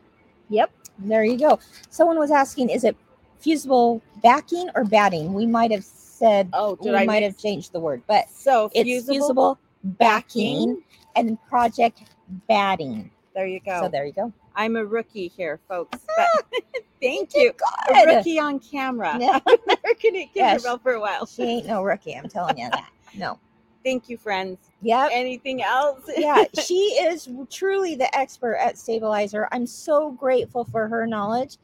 Yep. 0.50 0.72
There 1.00 1.24
you 1.24 1.38
go. 1.38 1.60
Someone 1.90 2.20
was 2.20 2.30
asking, 2.32 2.70
is 2.70 2.84
it 2.84 2.96
fusible 3.40 4.02
backing 4.22 4.70
or 4.76 4.84
batting? 4.84 5.34
We 5.34 5.46
might 5.48 5.72
have 5.72 5.86
said, 6.16 6.50
Oh, 6.54 6.76
did 6.76 6.92
we 6.92 6.98
I 6.98 7.06
might 7.06 7.24
have 7.24 7.38
changed 7.38 7.72
the 7.74 7.80
word, 7.80 8.02
but 8.08 8.30
So 8.30 8.70
it's 8.74 8.84
fusible, 8.84 9.16
fusible, 9.16 9.60
backing 9.84 10.82
and 11.16 11.38
project 11.48 12.04
batting. 12.48 13.12
There 13.34 13.48
you 13.48 13.60
go. 13.60 13.82
So 13.82 13.90
there 13.90 14.06
you 14.06 14.14
go. 14.14 14.32
I'm 14.56 14.78
a 14.78 14.86
rookie 14.86 15.28
here, 15.28 15.60
folks. 15.68 16.00
Ah, 16.18 16.26
but 16.52 16.64
thank 17.02 17.36
you. 17.36 17.52
A 17.90 18.06
rookie 18.16 18.40
on 18.40 18.60
camera. 18.60 19.18
Yeah. 19.20 19.40
I've 19.46 19.66
been 19.66 19.78
working 19.84 20.18
at 20.18 20.30
Yes. 20.34 20.66
For 20.84 20.94
a 20.94 21.00
while. 21.00 21.26
She 21.26 21.44
ain't 21.44 21.68
no 21.68 21.84
rookie. 21.84 22.16
I'm 22.16 22.30
telling 22.30 22.58
you 22.58 22.70
that. 22.70 22.90
No. 23.16 23.40
Thank 23.84 24.10
you, 24.10 24.18
friends. 24.18 24.58
Yep. 24.86 25.10
Anything 25.14 25.64
else? 25.64 26.04
yeah, 26.18 26.44
she 26.64 26.76
is 26.76 27.28
truly 27.52 27.96
the 27.96 28.16
expert 28.16 28.58
at 28.58 28.78
stabilizer. 28.78 29.48
I'm 29.52 29.66
so 29.66 30.12
grateful 30.12 30.64
for 30.64 30.88
her 30.88 31.08
knowledge 31.08 31.58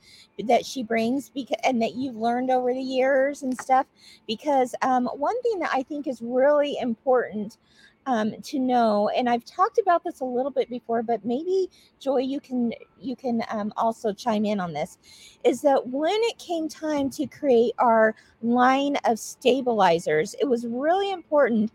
that 0.47 0.65
she 0.65 0.81
brings 0.81 1.29
because 1.29 1.57
and 1.63 1.79
that 1.83 1.93
you've 1.93 2.15
learned 2.15 2.49
over 2.49 2.73
the 2.73 2.81
years 2.81 3.43
and 3.43 3.55
stuff. 3.61 3.85
Because 4.27 4.73
um, 4.81 5.05
one 5.13 5.39
thing 5.43 5.59
that 5.59 5.69
I 5.71 5.83
think 5.83 6.07
is 6.07 6.19
really 6.23 6.77
important 6.81 7.59
um, 8.07 8.33
to 8.41 8.57
know, 8.57 9.09
and 9.09 9.29
I've 9.29 9.45
talked 9.45 9.77
about 9.77 10.03
this 10.03 10.21
a 10.21 10.25
little 10.25 10.49
bit 10.49 10.67
before, 10.67 11.03
but 11.03 11.23
maybe 11.23 11.69
Joy, 11.99 12.21
you 12.21 12.39
can 12.39 12.73
you 12.99 13.15
can 13.15 13.43
um, 13.51 13.71
also 13.77 14.13
chime 14.13 14.45
in 14.45 14.59
on 14.59 14.73
this, 14.73 14.97
is 15.45 15.61
that 15.61 15.87
when 15.87 16.17
it 16.23 16.39
came 16.39 16.67
time 16.67 17.11
to 17.11 17.27
create 17.27 17.73
our 17.77 18.15
line 18.41 18.95
of 19.05 19.19
stabilizers, 19.19 20.35
it 20.41 20.45
was 20.45 20.65
really 20.65 21.11
important 21.11 21.71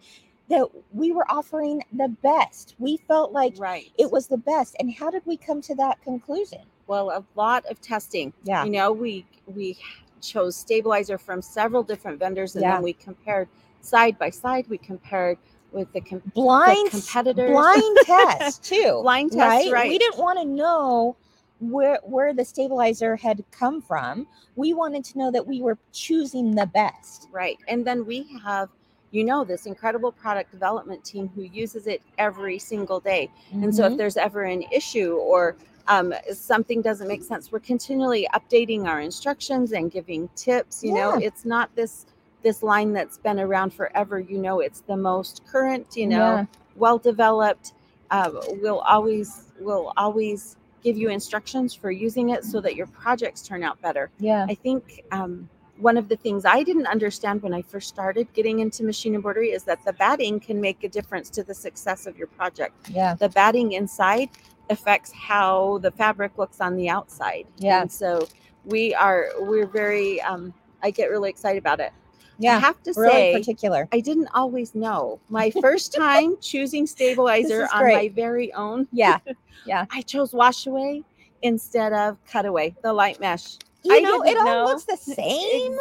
that 0.49 0.67
we 0.93 1.13
were 1.13 1.31
offering 1.31 1.83
the 1.93 2.09
best. 2.23 2.75
We 2.79 2.97
felt 2.97 3.33
like 3.33 3.55
right. 3.59 3.91
it 3.99 4.11
was 4.11 4.29
the 4.29 4.37
best. 4.39 4.77
And 4.79 4.93
how 4.93 5.11
did 5.11 5.23
we 5.27 5.37
come 5.37 5.61
to 5.63 5.75
that 5.77 6.01
conclusion? 6.03 6.61
well, 6.87 7.11
a 7.11 7.25
lot 7.35 7.65
of 7.67 7.81
testing. 7.81 8.33
Yeah. 8.45 8.65
You 8.65 8.71
know, 8.71 8.93
we 8.93 9.27
we 9.47 9.77
chose 10.21 10.57
stabilizer 10.57 11.19
from 11.19 11.43
several 11.43 11.83
different 11.83 12.19
vendors 12.19 12.55
and 12.55 12.63
Yeah. 12.63 12.75
then 12.75 12.83
we 12.83 12.93
compared 12.93 13.49
side 13.81 14.19
by 14.19 14.31
side. 14.31 14.67
We 14.69 14.79
compared 14.79 15.39
with 15.73 15.93
the 15.93 16.01
com- 16.01 16.23
Blind 16.35 16.91
competitors. 16.91 17.51
blind 17.51 17.99
test 18.05 18.65
too. 18.65 19.01
Blind 19.03 19.33
test, 19.33 19.67
right? 19.67 19.73
right? 19.73 19.89
We 19.89 19.99
didn't 19.99 20.19
want 20.19 20.39
to 20.39 20.45
know 20.45 21.17
where 21.61 21.99
where 22.03 22.33
the 22.33 22.45
stabilizer 22.45 23.17
had 23.17 23.45
come 23.51 23.83
from. 23.83 24.27
We 24.57 24.73
wanted 24.75 25.05
to 25.07 25.19
know 25.19 25.31
that 25.31 25.47
we 25.47 25.61
were 25.63 25.79
choosing 25.93 26.55
the 26.55 26.67
best. 26.67 27.29
Right. 27.33 27.59
And 27.69 27.85
then 27.87 28.07
we 28.07 28.27
have, 28.45 28.69
you 29.17 29.25
know, 29.25 29.45
this 29.45 29.65
incredible 29.65 30.13
product 30.13 30.51
development 30.51 31.03
team 31.03 31.31
who 31.35 31.41
uses 31.43 31.87
it 31.87 32.03
every 32.19 32.59
single 32.59 33.01
day. 33.01 33.31
And 33.63 33.75
so 33.75 33.87
if 33.87 33.95
Mhm. 33.95 33.97
there's 33.97 34.19
ever 34.19 34.43
an 34.43 34.63
issue 34.71 35.15
or 35.17 35.57
um, 35.89 36.13
something 36.33 36.83
doesn't 36.83 37.07
make 37.09 37.23
sense, 37.23 37.51
we're 37.53 37.61
continually 37.61 38.29
updating 38.35 38.87
our 38.87 39.01
instructions 39.01 39.73
and 39.73 39.91
giving 39.91 40.29
tips. 40.35 40.83
You 40.85 40.93
know, 40.95 41.11
it's 41.15 41.45
not 41.45 41.75
this 41.75 42.07
this 42.43 42.63
line 42.63 42.93
that's 42.93 43.19
been 43.19 43.41
around 43.41 43.73
forever. 43.73 44.21
You 44.21 44.39
know, 44.39 44.61
it's 44.61 44.81
the 44.83 44.97
most 44.97 45.43
current. 45.47 45.87
You 45.97 46.09
know, 46.09 46.17
Yeah. 46.35 46.45
well 46.77 46.99
developed. 46.99 47.73
Uh, 48.11 48.31
we'll 48.61 48.81
always 48.81 49.53
we'll 49.61 49.93
always 49.97 50.57
give 50.83 50.97
you 50.99 51.09
instructions 51.09 51.73
for 51.73 51.91
using 51.91 52.31
it 52.31 52.45
so 52.45 52.61
that 52.61 52.75
your 52.77 52.87
projects 52.89 53.41
turn 53.43 53.63
out 53.65 53.81
better. 53.81 54.11
yeah. 54.19 54.45
I 54.49 54.55
think 54.55 55.03
um, 55.13 55.49
one 55.79 55.97
of 55.97 56.09
the 56.09 56.17
things 56.17 56.45
I 56.45 56.62
didn't 56.62 56.87
understand 56.87 57.43
when 57.43 57.53
I 57.53 57.62
first 57.62 57.89
started 57.89 58.33
getting 58.33 58.61
into 58.61 58.83
machine 58.83 59.15
embroidery 59.15 59.51
is 59.51 59.65
that 59.65 59.85
the 59.85 59.93
batting 59.93 60.41
can 60.41 60.61
make 60.61 60.83
a 60.85 60.89
difference 60.89 61.29
to 61.31 61.43
the 61.43 61.55
success 61.55 62.07
of 62.07 62.17
your 62.17 62.29
project. 62.29 62.75
Yeah. 62.91 63.15
The 63.15 63.29
batting 63.29 63.73
inside 63.73 64.31
affects 64.71 65.12
how 65.12 65.79
the 65.79 65.91
fabric 65.91 66.39
looks 66.39 66.61
on 66.61 66.77
the 66.77 66.89
outside. 66.89 67.47
Yeah. 67.59 67.83
And 67.83 67.93
so 67.93 68.27
we 68.65 68.95
are 68.95 69.29
we're 69.39 69.67
very 69.67 70.21
um, 70.23 70.53
I 70.83 70.91
get 70.91 71.11
really 71.11 71.31
excited 71.31 71.59
about 71.59 71.81
it. 71.81 71.93
Yeah. 72.39 72.57
I 72.57 72.61
have 72.61 72.83
to 72.83 72.93
Really 72.97 73.11
say 73.11 73.33
particular. 73.39 73.89
I 73.93 74.01
didn't 74.01 74.29
always 74.35 74.75
know. 74.75 75.21
My 75.29 75.51
first 75.61 75.95
time 75.95 76.37
choosing 76.41 76.87
stabilizer 76.87 77.69
on 77.73 77.85
my 77.85 78.09
very 78.09 78.53
own, 78.53 78.89
Yeah. 78.93 79.19
Yeah. 79.67 79.87
I 79.91 80.03
chose 80.03 80.33
wash 80.33 80.67
away 80.67 81.03
instead 81.43 81.93
of 81.93 82.19
cutaway, 82.31 82.77
the 82.83 82.93
light 82.93 83.19
mesh. 83.21 83.57
You 83.87 83.96
I 83.96 84.01
know, 84.01 84.22
it 84.22 84.37
all 84.38 84.44
know. 84.44 84.64
looks 84.64 84.85
the 84.85 84.96
same. 84.96 85.16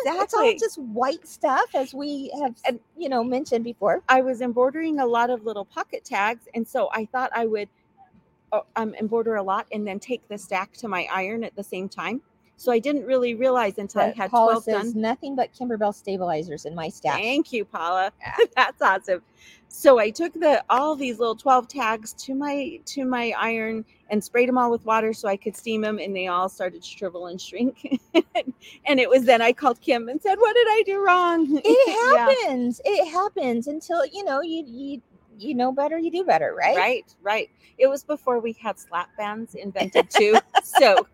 It's 0.05 0.33
all 0.33 0.53
just 0.59 0.77
white 0.79 1.27
stuff 1.27 1.73
as 1.75 1.93
we 1.93 2.31
have 2.41 2.55
And- 2.67 2.79
you 2.97 3.09
know 3.09 3.23
mentioned 3.23 3.63
before. 3.63 4.01
I 4.09 4.21
was 4.21 4.41
embroidering 4.41 4.99
a 4.99 5.05
lot 5.05 5.29
of 5.29 5.43
little 5.45 5.65
pocket 5.65 6.05
tags, 6.05 6.47
and 6.53 6.67
so 6.67 6.89
I 6.93 7.05
thought 7.05 7.31
I 7.33 7.45
would 7.45 7.69
uh, 8.51 8.61
um, 8.75 8.93
embroider 8.95 9.35
a 9.35 9.43
lot 9.43 9.67
and 9.71 9.85
then 9.87 9.99
take 9.99 10.27
the 10.27 10.37
stack 10.37 10.73
to 10.73 10.87
my 10.87 11.07
iron 11.11 11.43
at 11.43 11.55
the 11.55 11.63
same 11.63 11.89
time. 11.89 12.21
So 12.57 12.71
I 12.71 12.79
didn't 12.79 13.05
really 13.05 13.35
realize 13.35 13.77
until 13.77 14.01
I 14.01 14.07
But 14.07 14.15
had 14.15 14.31
Paula 14.31 14.53
12 14.53 14.63
says 14.63 14.93
done. 14.95 15.01
nothing 15.01 15.35
but 15.35 15.53
Kimberbell 15.53 15.93
stabilizers 15.93 16.65
in 16.65 16.73
my 16.75 16.89
stash. 16.89 17.19
Thank 17.21 17.51
you, 17.53 17.65
Paula. 17.65 18.11
That's 18.55 18.81
awesome. 18.81 19.21
So 19.67 19.99
I 19.99 20.09
took 20.09 20.33
the 20.33 20.63
all 20.69 20.95
these 20.95 21.19
little 21.19 21.35
12 21.35 21.67
tags 21.67 22.13
to 22.13 22.33
my 22.33 22.79
to 22.85 23.05
my 23.05 23.33
iron 23.37 23.83
and 24.09 24.23
sprayed 24.23 24.47
them 24.47 24.57
all 24.57 24.71
with 24.71 24.85
water 24.85 25.11
so 25.13 25.27
I 25.27 25.35
could 25.35 25.55
steam 25.55 25.81
them, 25.81 25.99
and 25.99 26.15
they 26.15 26.27
all 26.27 26.47
started 26.47 26.81
to 26.81 26.87
shrivel 26.87 27.27
and 27.27 27.41
shrink. 27.41 27.99
and 28.85 28.99
it 28.99 29.09
was 29.09 29.25
then 29.25 29.41
I 29.41 29.51
called 29.51 29.81
Kim 29.81 30.07
and 30.07 30.21
said, 30.21 30.35
"What 30.37 30.55
did 30.55 30.67
I 30.69 30.83
do 30.85 31.05
wrong?" 31.05 31.61
It 31.65 32.15
Yeah. 32.15 32.35
happens. 32.45 32.79
It 32.85 33.11
happens 33.11 33.67
until 33.67 34.05
you 34.05 34.23
know 34.23 34.41
you 34.41 34.63
you 34.65 35.01
you 35.37 35.53
know 35.55 35.73
better, 35.73 35.97
you 35.99 36.11
do 36.11 36.23
better, 36.23 36.55
right? 36.57 36.77
Right, 36.77 37.13
right. 37.21 37.49
It 37.77 37.87
was 37.87 38.03
before 38.03 38.39
we 38.39 38.53
had 38.53 38.79
slap 38.79 39.09
bands 39.17 39.55
invented 39.55 40.09
too. 40.09 40.39
so 40.63 41.05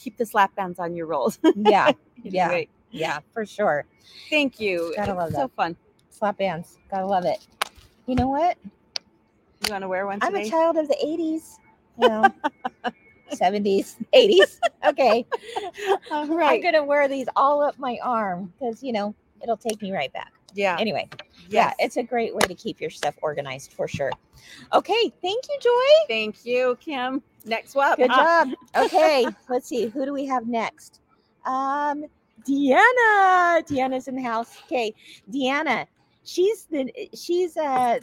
keep 0.00 0.16
the 0.16 0.26
slap 0.26 0.54
bands 0.54 0.78
on 0.78 0.94
your 0.94 1.06
rolls. 1.06 1.38
Yeah, 1.56 1.92
yeah, 2.22 2.46
Anyway, 2.46 2.68
yeah, 2.90 3.20
for 3.32 3.44
sure. 3.46 3.84
thank 4.28 4.60
you. 4.60 4.92
Gotta 4.96 5.12
It's 5.12 5.18
love 5.18 5.32
so 5.32 5.48
fun. 5.48 5.76
Slap 6.10 6.38
bands, 6.38 6.78
gotta 6.90 7.06
love 7.06 7.24
it. 7.24 7.46
You 8.06 8.14
know 8.16 8.28
what? 8.28 8.56
You 9.66 9.72
want 9.72 9.82
to 9.82 9.88
wear 9.88 10.06
one 10.06 10.18
I'm 10.22 10.34
a 10.34 10.48
child 10.48 10.76
of 10.76 10.88
the 10.88 10.96
'80s. 11.04 11.58
well, 11.96 12.34
70s, 13.30 13.96
80s. 14.14 14.58
Okay. 14.86 15.26
All 16.10 16.22
I'm 16.22 16.60
going 16.62 16.74
to 16.74 16.82
wear 16.84 17.08
these 17.08 17.26
all 17.36 17.62
up 17.62 17.78
my 17.78 17.98
arm 18.02 18.52
because, 18.58 18.82
you 18.82 18.92
know, 18.92 19.14
it'll 19.42 19.56
take 19.56 19.80
me 19.82 19.92
right 19.92 20.12
back. 20.12 20.32
Yeah. 20.54 20.76
Anyway, 20.78 21.08
yeah, 21.48 21.72
it's 21.78 21.96
a 21.96 22.02
great 22.02 22.34
way 22.34 22.40
to 22.40 22.54
keep 22.54 22.80
your 22.80 22.90
stuff 22.90 23.14
organized 23.22 23.72
for 23.72 23.86
sure. 23.86 24.10
Okay. 24.72 25.12
Thank 25.22 25.44
you, 25.48 25.58
Joy. 25.60 26.06
Thank 26.08 26.44
you, 26.44 26.76
Kim. 26.80 27.22
Next 27.44 27.74
one. 27.74 27.96
Good 27.96 28.10
Ah, 28.10 28.44
job. 28.44 28.54
Okay, 28.86 29.26
let's 29.48 29.66
see. 29.68 29.86
Who 29.86 30.04
do 30.04 30.12
we 30.12 30.26
have 30.26 30.46
next? 30.46 31.00
Um, 31.46 32.04
Deanna. 32.46 33.62
Deanna's 33.66 34.08
in 34.08 34.16
the 34.16 34.22
house. 34.22 34.56
Okay, 34.66 34.94
Deanna. 35.32 35.86
She's 36.24 36.64
the 36.66 36.90
she's 37.14 37.56
uh 37.56 37.98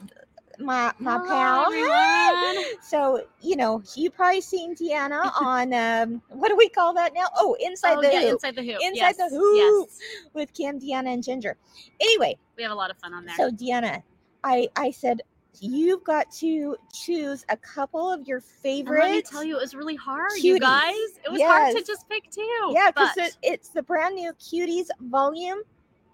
my 0.60 0.92
my 1.00 1.18
Hello, 1.20 1.28
pal. 1.28 1.66
everyone. 1.66 2.66
So 2.82 3.22
you 3.42 3.56
know 3.56 3.84
you 3.96 4.10
probably 4.10 4.42
seen 4.42 4.76
Deanna 4.76 5.32
on 5.42 5.74
um 5.74 6.22
what 6.30 6.50
do 6.50 6.56
we 6.56 6.68
call 6.70 6.94
that 6.96 7.14
now? 7.14 7.26
Oh, 7.38 7.56
inside 7.60 7.98
oh, 7.98 8.02
the 8.02 8.12
yeah, 8.12 8.22
hoop 8.22 8.32
inside 8.34 8.56
the 8.56 8.64
hoop. 8.64 8.78
Inside 8.82 9.16
the 9.18 9.30
hoop. 9.30 9.88
Yes. 9.90 10.00
with 10.34 10.54
Kim, 10.54 10.80
Deanna, 10.80 11.14
and 11.14 11.24
Ginger. 11.24 11.58
Anyway, 12.00 12.38
We 12.58 12.64
have 12.64 12.72
a 12.72 12.76
lot 12.76 12.90
of 12.92 12.98
fun 12.98 13.14
on 13.14 13.26
there. 13.26 13.36
so 13.36 13.52
Deanna, 13.52 14.02
I 14.44 14.68
I 14.76 14.92
said 14.92 15.22
you've 15.62 16.04
got 16.04 16.32
to 16.34 16.76
choose 16.94 17.46
a 17.50 17.58
couple 17.58 18.12
of 18.12 18.28
your 18.28 18.38
and 18.38 18.46
favorite. 18.46 19.00
let 19.02 19.12
me 19.12 19.22
tell 19.22 19.44
you, 19.44 19.58
it 19.58 19.62
was 19.62 19.74
really 19.76 19.96
hard, 19.96 20.32
you 20.38 20.60
guys. 20.60 20.94
It 21.26 21.32
was 21.32 21.42
hard 21.42 21.76
to 21.76 21.84
just 21.84 22.08
pick 22.10 22.30
two. 22.32 22.42
Yeah, 22.72 22.92
because 22.92 23.10
but 23.16 23.26
it, 23.26 23.38
it's 23.44 23.70
the 23.70 23.84
brand 23.84 24.16
new 24.16 24.32
Cuties 24.34 24.88
Volume 25.02 25.60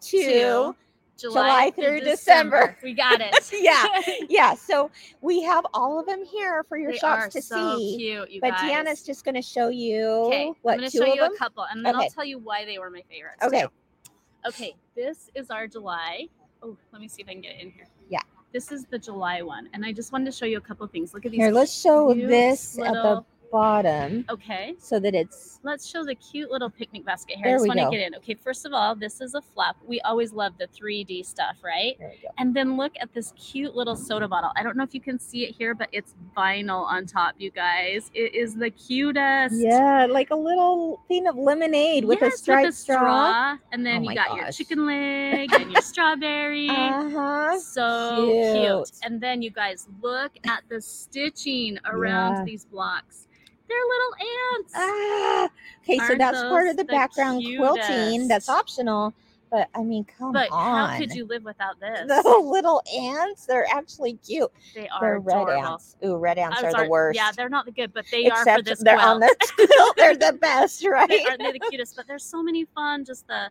Two. 0.02 0.20
Two, 0.22 0.76
July 1.16 1.72
through 1.76 2.02
December. 2.02 2.76
We 2.84 2.94
got 2.94 3.22
it. 3.22 3.34
Yeah, 3.54 3.86
Yeah, 4.30 4.56
so 4.56 4.90
we 5.22 5.42
have 5.44 5.66
all 5.74 6.00
of 6.00 6.06
them 6.08 6.26
here 6.26 6.64
for 6.68 6.78
your 6.78 6.92
they 6.92 6.98
shops 6.98 7.34
to 7.34 7.42
so 7.42 7.78
see. 7.78 7.98
cute, 7.98 8.32
you 8.32 8.42
But 8.42 8.52
guys. 8.52 8.62
Deanna's 8.72 9.04
just 9.04 9.24
going 9.24 9.36
to 9.36 9.42
show 9.42 9.70
you 9.70 10.06
okay. 10.06 10.52
what 10.64 10.74
I'm 10.74 10.80
going 10.80 10.90
to 10.90 10.98
two 10.98 11.04
show 11.06 11.10
of 11.12 11.16
you 11.16 11.22
them. 11.22 11.34
a 11.34 11.38
couple, 11.38 11.66
and 11.70 11.86
then 11.86 11.96
Okay. 11.96 12.06
I'll 12.06 12.10
tell 12.10 12.26
you 12.26 12.40
why 12.40 12.66
they 12.66 12.80
were 12.80 12.90
my 12.90 13.04
favorites. 13.10 13.44
Okay. 13.44 13.62
too. 13.62 13.68
Okay. 14.48 14.76
This 14.96 15.30
is 15.36 15.50
our 15.52 15.68
July. 15.68 16.28
Oh, 16.64 16.76
let 16.92 17.02
me 17.02 17.08
see 17.08 17.22
if 17.22 17.30
I 17.30 17.34
can 17.34 17.42
get 17.42 17.56
it 17.56 17.62
in 17.62 17.72
here. 17.72 17.88
Yeah. 18.10 18.22
This 18.54 18.72
is 18.72 18.86
the 18.86 19.00
July 19.00 19.42
one, 19.42 19.68
and 19.74 19.84
I 19.84 19.92
just 19.92 20.12
wanted 20.12 20.26
to 20.26 20.32
show 20.32 20.46
you 20.46 20.58
a 20.58 20.62
couple 20.62 20.86
things. 20.86 21.12
Look 21.12 21.26
at 21.26 21.32
these. 21.32 21.42
Here, 21.42 21.52
let's 21.52 21.74
show 21.74 22.14
this 22.14 22.78
at 22.78 22.94
the 22.94 23.26
bottom 23.54 24.26
Okay. 24.32 24.74
so 24.80 25.00
that 25.00 25.14
it's 25.14 25.60
Let's 25.64 25.88
show 25.88 26.04
the 26.04 26.16
cute 26.16 26.52
little 26.52 26.70
picnic 26.70 27.06
basket 27.06 27.36
here. 27.38 27.46
There 27.46 27.54
I 27.56 27.58
just 27.60 27.68
want 27.70 27.80
to 27.80 27.90
get 27.98 28.06
in. 28.06 28.16
Okay, 28.16 28.34
first 28.34 28.66
of 28.66 28.74
all, 28.74 28.96
this 28.96 29.22
is 29.22 29.34
a 29.36 29.42
flap. 29.42 29.78
We 29.88 30.02
always 30.02 30.34
love 30.34 30.54
the 30.58 30.68
3D 30.68 31.26
stuff, 31.26 31.56
right? 31.64 31.96
there 32.00 32.10
we 32.10 32.22
go. 32.22 32.30
And 32.38 32.54
then 32.54 32.76
look 32.76 32.92
at 33.00 33.14
this 33.14 33.32
cute 33.38 33.74
little 33.76 33.96
soda 33.96 34.28
bottle. 34.28 34.52
I 34.58 34.64
don't 34.64 34.76
know 34.76 34.84
if 34.84 34.94
you 34.94 35.00
can 35.00 35.18
see 35.20 35.46
it 35.46 35.56
here, 35.56 35.74
but 35.74 35.88
it's 35.94 36.16
vinyl 36.36 36.84
on 36.84 37.06
top, 37.06 37.36
you 37.38 37.50
guys. 37.52 38.12
It 38.14 38.34
is 38.36 38.56
the 38.56 38.72
cutest. 38.72 39.56
Yeah, 39.56 40.06
like 40.10 40.32
a 40.32 40.36
little 40.36 41.00
thing 41.08 41.28
of 41.28 41.38
lemonade 41.38 42.04
with 42.04 42.22
a 42.24 42.26
Yes, 42.26 42.40
striped 42.42 42.74
straw. 42.74 42.98
straw. 42.98 43.58
And 43.72 43.86
then 43.86 44.04
Oh 44.06 44.10
you 44.10 44.16
got 44.16 44.36
your 44.36 44.52
chicken 44.52 44.86
leg 44.86 45.50
and 45.60 45.72
your 45.72 45.82
strawberry. 45.82 46.68
Uh-huh. 46.70 47.58
so 47.60 48.26
cute. 48.26 48.64
cute. 48.64 48.92
And 49.04 49.22
then 49.22 49.42
you 49.42 49.52
guys 49.52 49.88
look 50.02 50.34
at 50.46 50.64
the 50.70 50.82
stitching 50.82 51.78
around 51.86 52.38
Yeah. 52.40 52.44
these 52.44 52.66
blocks. 52.66 53.28
They're 53.74 53.90
little 53.90 54.16
ants. 54.60 54.74
Ah, 54.76 55.50
okay, 55.84 55.98
so 55.98 56.04
Aren't 56.04 56.20
that's 56.20 56.42
part 56.44 56.68
of 56.68 56.78
the, 56.78 56.84
the 56.84 56.88
background 56.92 57.44
quilting. 57.58 58.28
That's 58.28 58.50
optional, 58.50 59.14
but 59.50 59.70
I 59.76 59.84
mean, 59.84 60.06
come 60.06 60.34
but 60.34 60.50
on. 60.52 60.90
how 60.90 60.98
could 60.98 61.12
you 61.14 61.26
live 61.26 61.44
without 61.44 61.80
this? 61.80 62.08
The 62.08 62.40
little 62.44 62.82
ants, 62.96 63.46
they're 63.46 63.68
actually 63.72 64.14
cute. 64.26 64.52
They 64.76 64.88
are 64.90 65.02
They're 65.02 65.20
red 65.20 65.36
adorable. 65.38 65.72
ants. 65.74 65.96
Ooh, 66.06 66.18
red 66.18 66.38
ants 66.38 66.58
I'm 66.60 66.66
are 66.66 66.72
sorry, 66.72 66.86
the 66.86 66.90
worst. 66.92 67.16
Yeah, 67.16 67.32
they're 67.36 67.50
not 67.50 67.66
the 67.66 67.72
good, 67.72 67.94
but 67.94 68.06
they 68.12 68.30
are 68.30 68.36
for 68.38 68.42
Except 68.42 68.66
this 68.66 68.80
they're 68.80 68.98
quilt. 68.98 69.08
on 69.10 69.20
the 69.22 69.36
quilt. 69.56 69.96
They're 69.98 70.16
the 70.18 70.38
best, 70.42 70.86
right? 70.86 71.10
they 71.10 71.24
aren't 71.26 71.40
they 71.40 71.52
the 71.54 71.60
cutest? 71.70 71.96
But 71.96 72.08
there's 72.08 72.24
so 72.24 72.44
many 72.44 72.66
fun. 72.76 73.06
Just 73.06 73.28
the 73.28 73.50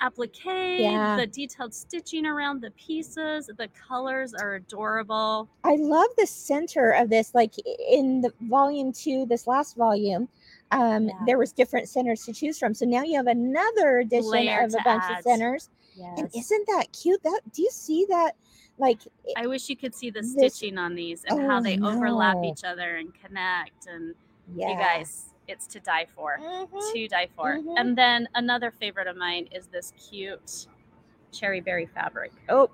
applique, 0.00 0.44
Yeah. 0.44 1.16
the 1.16 1.26
detailed 1.26 1.74
stitching 1.74 2.26
around 2.26 2.60
the 2.60 2.70
pieces. 2.72 3.50
The 3.56 3.68
colors 3.88 4.34
are 4.34 4.54
adorable. 4.54 5.48
I 5.64 5.76
love 5.76 6.08
the 6.16 6.26
center 6.26 6.90
of 6.92 7.10
this. 7.10 7.34
Like 7.34 7.54
in 7.90 8.20
the 8.20 8.32
volume 8.42 8.92
two, 8.92 9.26
this 9.26 9.46
last 9.46 9.76
volume, 9.76 10.28
um, 10.70 11.08
Yeah. 11.08 11.14
there 11.26 11.38
was 11.38 11.52
different 11.52 11.88
centers 11.88 12.24
to 12.26 12.32
choose 12.32 12.58
from. 12.58 12.74
So 12.74 12.86
now 12.86 13.02
you 13.02 13.16
have 13.16 13.26
another 13.26 13.98
edition 13.98 14.30
Layer 14.30 14.60
of 14.62 14.74
a 14.74 14.82
bunch 14.84 15.02
add. 15.04 15.18
of 15.18 15.22
centers. 15.24 15.70
And 16.16 16.30
isn't 16.34 16.66
that 16.68 16.92
cute? 16.92 17.20
That 17.24 17.40
do 17.52 17.62
you 17.62 17.70
see 17.72 18.06
that? 18.08 18.36
Like 18.78 19.00
I 19.36 19.48
wish 19.48 19.68
you 19.68 19.76
could 19.76 19.94
see 19.94 20.10
the 20.10 20.20
This- 20.20 20.32
stitching 20.54 20.78
on 20.78 20.94
these 20.94 21.24
and 21.24 21.40
Oh, 21.40 21.48
how 21.48 21.60
they 21.60 21.76
overlap 21.80 22.36
each 22.44 22.62
other 22.62 22.96
and 22.96 23.12
connect. 23.14 23.88
And 23.88 24.14
yeah. 24.54 24.68
you 24.70 24.76
guys, 24.76 25.27
it's 25.48 25.66
to 25.68 25.80
die 25.80 26.06
for. 26.14 26.38
Mhm. 26.38 26.92
To 26.92 27.08
die 27.08 27.28
for. 27.34 27.56
Mhm. 27.56 27.74
And 27.78 27.96
then 27.96 28.28
another 28.34 28.70
favorite 28.70 29.06
of 29.08 29.16
mine 29.16 29.48
is 29.50 29.66
this 29.66 29.92
cute 29.92 30.66
cherry 31.32 31.60
berry 31.60 31.86
fabric. 31.86 32.32
Oh, 32.48 32.70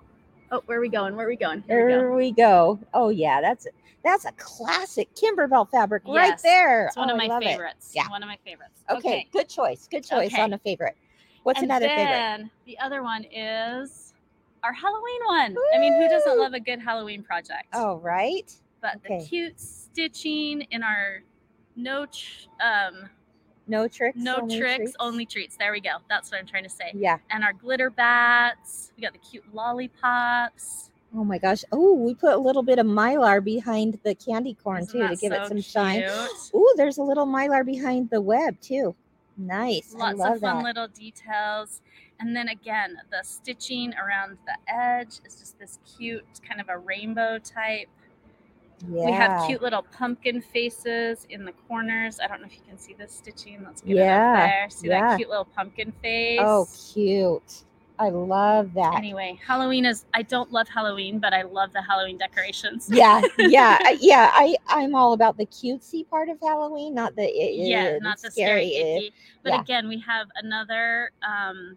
Oh, 0.50 0.62
where 0.66 0.78
are 0.78 0.80
we 0.80 0.90
going? 0.90 1.16
Where 1.16 1.26
are 1.26 1.28
we 1.28 1.36
going? 1.36 1.62
Here 1.66 1.86
we 1.86 1.92
go. 1.92 1.98
there 1.98 2.12
we 2.12 2.30
go. 2.32 2.78
Oh 2.92 3.08
yeah, 3.08 3.40
that's 3.40 3.66
that's 4.04 4.26
a 4.26 4.32
classic 4.32 5.08
Kimberbell 5.14 5.68
fabric 5.70 6.02
right 6.06 6.38
there. 6.42 6.86
It's 6.86 6.96
one 6.96 7.10
Oh, 7.10 7.14
of 7.14 7.18
my 7.18 7.26
love 7.26 7.42
it. 7.42 7.46
favorites. 7.46 7.92
Yeah. 7.94 8.08
One 8.10 8.22
of 8.22 8.28
my 8.28 8.38
favorites. 8.44 8.84
Okay, 8.90 9.26
good 9.32 9.48
choice. 9.48 9.88
Good 9.88 10.04
choice 10.04 10.32
Okay. 10.32 10.42
on 10.42 10.52
a 10.52 10.58
favorite. 10.58 10.96
What's 11.44 11.60
and 11.60 11.70
another 11.70 11.88
favorite? 11.88 12.02
And 12.14 12.42
then 12.44 12.50
the 12.66 12.78
other 12.78 13.02
one 13.02 13.24
is 13.24 14.12
our 14.62 14.72
Halloween 14.72 15.20
one. 15.26 15.56
I 15.74 15.78
mean, 15.78 15.94
who 16.00 16.08
doesn't 16.08 16.38
love 16.38 16.52
a 16.52 16.60
good 16.60 16.78
Halloween 16.78 17.22
project? 17.22 17.68
Oh, 17.72 17.96
right. 17.96 18.54
but 18.80 18.96
okay. 18.96 19.18
the 19.20 19.24
cute 19.26 19.58
stitching 19.58 20.60
in 20.70 20.82
our 20.82 21.22
no 21.76 22.06
tr- 22.06 22.48
um 22.62 23.08
No 23.66 23.88
tricks. 23.88 24.16
no 24.18 24.36
only 24.36 24.58
tricks 24.58 24.76
treats? 24.76 24.96
only 25.00 25.26
treats 25.26 25.56
there 25.56 25.72
we 25.72 25.80
go 25.80 25.96
that's 26.08 26.30
what 26.30 26.38
i'm 26.40 26.46
trying 26.46 26.64
to 26.64 26.68
say 26.70 26.90
Yeah. 26.94 27.18
and 27.30 27.42
our 27.44 27.52
glitter 27.52 27.90
bats 27.90 28.92
we 28.96 29.02
got 29.02 29.12
the 29.12 29.18
cute 29.18 29.44
lollipops 29.54 30.90
Oh 31.16 31.22
my 31.22 31.38
gosh. 31.38 31.62
Oh, 31.70 31.92
we 31.94 32.12
put 32.12 32.32
a 32.32 32.36
little 32.38 32.64
bit 32.64 32.80
of 32.80 32.86
mylar 32.86 33.42
behind 33.44 34.00
the 34.02 34.16
candy 34.16 34.54
corn 34.54 34.82
Isn't 34.82 35.00
too 35.00 35.06
to 35.06 35.14
give 35.14 35.30
it 35.32 35.42
so 35.44 35.48
some 35.50 35.60
shine. 35.60 36.00
cute? 36.00 36.50
Ooh, 36.56 36.74
there's 36.76 36.98
a 36.98 37.04
little 37.04 37.24
mylar 37.24 37.64
behind 37.64 38.10
the 38.10 38.20
web 38.20 38.60
too. 38.60 38.96
Nice. 39.38 39.94
I 39.94 39.98
lots 40.10 40.18
love 40.18 40.34
of 40.34 40.40
fun 40.40 40.56
that. 40.58 40.64
little 40.64 40.88
details 40.88 41.82
and 42.18 42.34
then 42.34 42.48
again 42.48 42.96
the 43.12 43.22
stitching 43.22 43.94
around 43.94 44.38
the 44.44 44.56
edge 44.74 45.20
is 45.24 45.36
just 45.38 45.56
this 45.56 45.78
cute 45.96 46.24
kind 46.48 46.60
of 46.60 46.68
a 46.68 46.78
rainbow 46.78 47.38
type 47.38 47.86
yeah. 48.90 49.06
We 49.06 49.12
have 49.12 49.46
cute 49.46 49.62
little 49.62 49.82
pumpkin 49.82 50.40
faces 50.40 51.26
in 51.30 51.44
the 51.44 51.52
corners. 51.68 52.20
I 52.22 52.26
don't 52.26 52.40
know 52.40 52.46
if 52.46 52.54
you 52.54 52.62
can 52.68 52.78
see 52.78 52.94
this 52.94 53.12
stitching. 53.12 53.62
Let's 53.64 53.80
get 53.82 53.92
it 53.92 53.96
Yeah, 53.96 54.32
up 54.32 54.48
there. 54.50 54.70
See 54.70 54.88
yeah. 54.88 55.00
that 55.10 55.16
cute 55.16 55.28
little 55.28 55.44
pumpkin 55.44 55.92
face? 56.02 56.40
Oh, 56.42 56.66
cute. 56.92 57.64
I 57.96 58.08
love 58.08 58.74
that. 58.74 58.94
Anyway, 58.96 59.38
Halloween 59.46 59.84
is. 59.84 60.04
I 60.12 60.22
don't 60.22 60.50
love 60.50 60.68
Halloween, 60.68 61.20
but 61.20 61.32
I 61.32 61.42
love 61.42 61.72
the 61.72 61.80
Halloween 61.80 62.18
decorations. 62.18 62.88
Yeah, 62.90 63.22
yeah, 63.38 63.78
yeah. 64.00 64.30
I 64.32 64.56
I'm 64.66 64.96
all 64.96 65.12
about 65.12 65.36
the 65.36 65.46
cutesy 65.46 66.08
part 66.08 66.28
of 66.28 66.40
Halloween, 66.40 66.92
not 66.94 67.14
the 67.14 67.22
it, 67.22 67.54
yeah, 67.54 67.84
it, 67.84 68.02
not 68.02 68.20
the 68.20 68.32
scary, 68.32 68.66
it. 68.66 68.98
icky. 68.98 69.14
But 69.44 69.52
Yeah. 69.52 69.60
again, 69.60 69.88
we 69.88 70.00
have 70.00 70.26
another 70.42 71.12
um, 71.22 71.76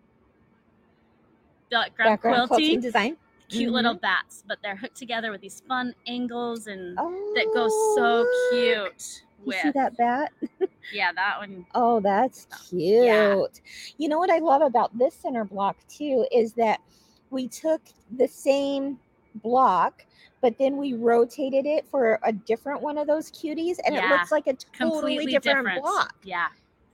background, 1.69 2.09
background 2.09 2.47
quilting 2.47 2.65
quilting. 2.65 2.79
design. 2.81 3.17
Cute 3.49 3.71
little 3.71 3.93
mm-hmm. 3.93 4.01
bats, 4.01 4.43
but 4.47 4.57
they're 4.61 4.75
hooked 4.75 4.97
together 4.97 5.31
with 5.31 5.41
these 5.41 5.61
fun 5.67 5.95
angles 6.05 6.67
and 6.67 6.97
Oh, 6.99 7.33
that 7.35 7.47
goes 7.53 7.71
so 7.95 8.25
cute. 8.51 9.23
You 9.45 9.53
see 9.53 9.71
that 9.71 9.95
bat? 9.97 10.33
yeah, 10.91 11.13
that 11.13 11.39
one. 11.39 11.65
Oh, 11.75 11.99
that's 12.01 12.47
oh, 12.51 12.57
cute. 12.69 13.05
Yeah. 13.05 13.43
You 13.97 14.09
know 14.09 14.19
what 14.19 14.29
I 14.29 14.39
love 14.39 14.61
about 14.61 14.97
this 14.97 15.13
center 15.13 15.45
block 15.45 15.77
too 15.87 16.25
is 16.31 16.53
that 16.53 16.81
we 17.29 17.47
took 17.47 17.81
the 18.17 18.27
same 18.27 18.99
block, 19.35 20.05
but 20.41 20.57
then 20.57 20.77
we 20.77 20.93
rotated 20.93 21.65
it 21.65 21.85
for 21.89 22.19
a 22.23 22.31
different 22.33 22.81
one 22.81 22.97
of 22.97 23.07
those 23.07 23.31
cuties, 23.31 23.77
and 23.85 23.95
it 23.95 24.03
looks 24.09 24.31
like 24.31 24.47
a 24.47 24.53
totally 24.53 25.15
Completely 25.15 25.25
different, 25.31 25.65
different. 25.67 25.81
block, 25.83 26.15
Yeah. 26.23 26.47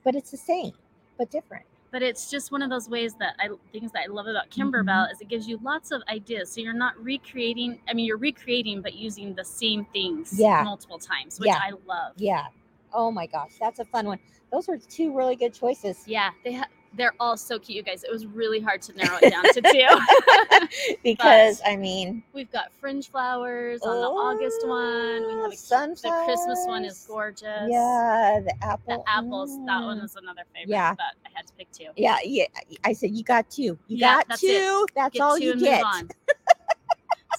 but 0.04 0.14
it's 0.14 0.30
the 0.30 0.36
same, 0.36 0.72
but 1.18 1.30
different. 1.30 1.64
But 1.94 2.02
it's 2.02 2.28
just 2.28 2.50
one 2.50 2.60
of 2.60 2.70
those 2.70 2.88
ways 2.88 3.14
that 3.20 3.36
I 3.38 3.50
things 3.72 3.92
that 3.92 4.02
I 4.02 4.06
love 4.12 4.26
about 4.26 4.50
Mm-hmm. 4.50 4.62
Kimberbell 4.62 5.12
is 5.12 5.20
it 5.20 5.28
gives 5.28 5.46
you 5.46 5.60
lots 5.62 5.92
of 5.92 6.02
ideas. 6.08 6.50
So 6.50 6.60
you're 6.60 6.72
not 6.72 6.98
recreating. 6.98 7.78
I 7.88 7.94
mean, 7.94 8.04
you're 8.04 8.16
recreating, 8.18 8.82
but 8.82 8.94
using 8.94 9.32
the 9.32 9.44
same 9.44 9.84
things 9.92 10.36
Yeah. 10.36 10.64
multiple 10.64 10.98
times, 10.98 11.38
which 11.38 11.46
Yeah. 11.46 11.60
I 11.62 11.70
love. 11.86 12.14
Yeah. 12.16 12.46
Oh 12.92 13.12
my 13.12 13.26
gosh, 13.28 13.52
that's 13.60 13.78
a 13.78 13.84
fun 13.84 14.06
one. 14.08 14.18
Those 14.50 14.68
are 14.68 14.76
two 14.76 15.16
really 15.16 15.36
good 15.36 15.54
choices. 15.54 16.02
Yeah, 16.08 16.30
they 16.42 16.54
ha- 16.54 16.66
they're 16.96 17.14
all 17.20 17.36
so 17.36 17.58
cute, 17.58 17.76
you 17.76 17.82
guys. 17.82 18.04
It 18.04 18.10
was 18.10 18.26
really 18.26 18.60
hard 18.60 18.82
to 18.82 18.92
narrow 18.94 19.18
it 19.22 19.30
down 19.30 19.44
to 19.44 19.60
two. 19.60 20.96
because 21.02 21.60
I 21.66 21.76
mean, 21.76 22.22
We've 22.32 22.50
got 22.50 22.72
fringe 22.80 23.10
flowers 23.10 23.82
on 23.82 24.00
the 24.00 24.06
August 24.06 24.66
one. 24.66 25.26
We 25.26 25.34
oh, 25.34 25.42
have 25.42 25.52
a, 25.52 25.56
cute- 25.56 26.02
the 26.02 26.22
Christmas 26.24 26.64
one 26.66 26.84
is 26.84 27.04
gorgeous. 27.08 27.68
Yeah, 27.68 28.40
the 28.44 28.54
apple. 28.62 29.04
The 29.04 29.10
apples, 29.10 29.56
that 29.66 29.82
one 29.82 29.98
mm. 29.98 30.02
was 30.02 30.16
another 30.16 30.42
favorite. 30.52 30.70
Yeah. 30.70 30.94
but 30.94 31.04
I 31.26 31.30
had 31.34 31.46
to 31.46 31.52
pick 31.54 31.70
two. 31.72 31.86
Yeah, 31.96 32.18
yeah. 32.24 32.46
I 32.84 32.92
said 32.92 33.10
you 33.10 33.24
got 33.24 33.50
two. 33.50 33.62
You 33.62 33.78
Yeah, 33.88 34.16
got 34.16 34.28
that's 34.28 34.40
two. 34.40 34.46
it. 34.48 34.90
That's 34.94 35.12
Get 35.12 35.22
all 35.22 35.38
two 35.38 35.44
you 35.44 35.60
get. 35.60 35.84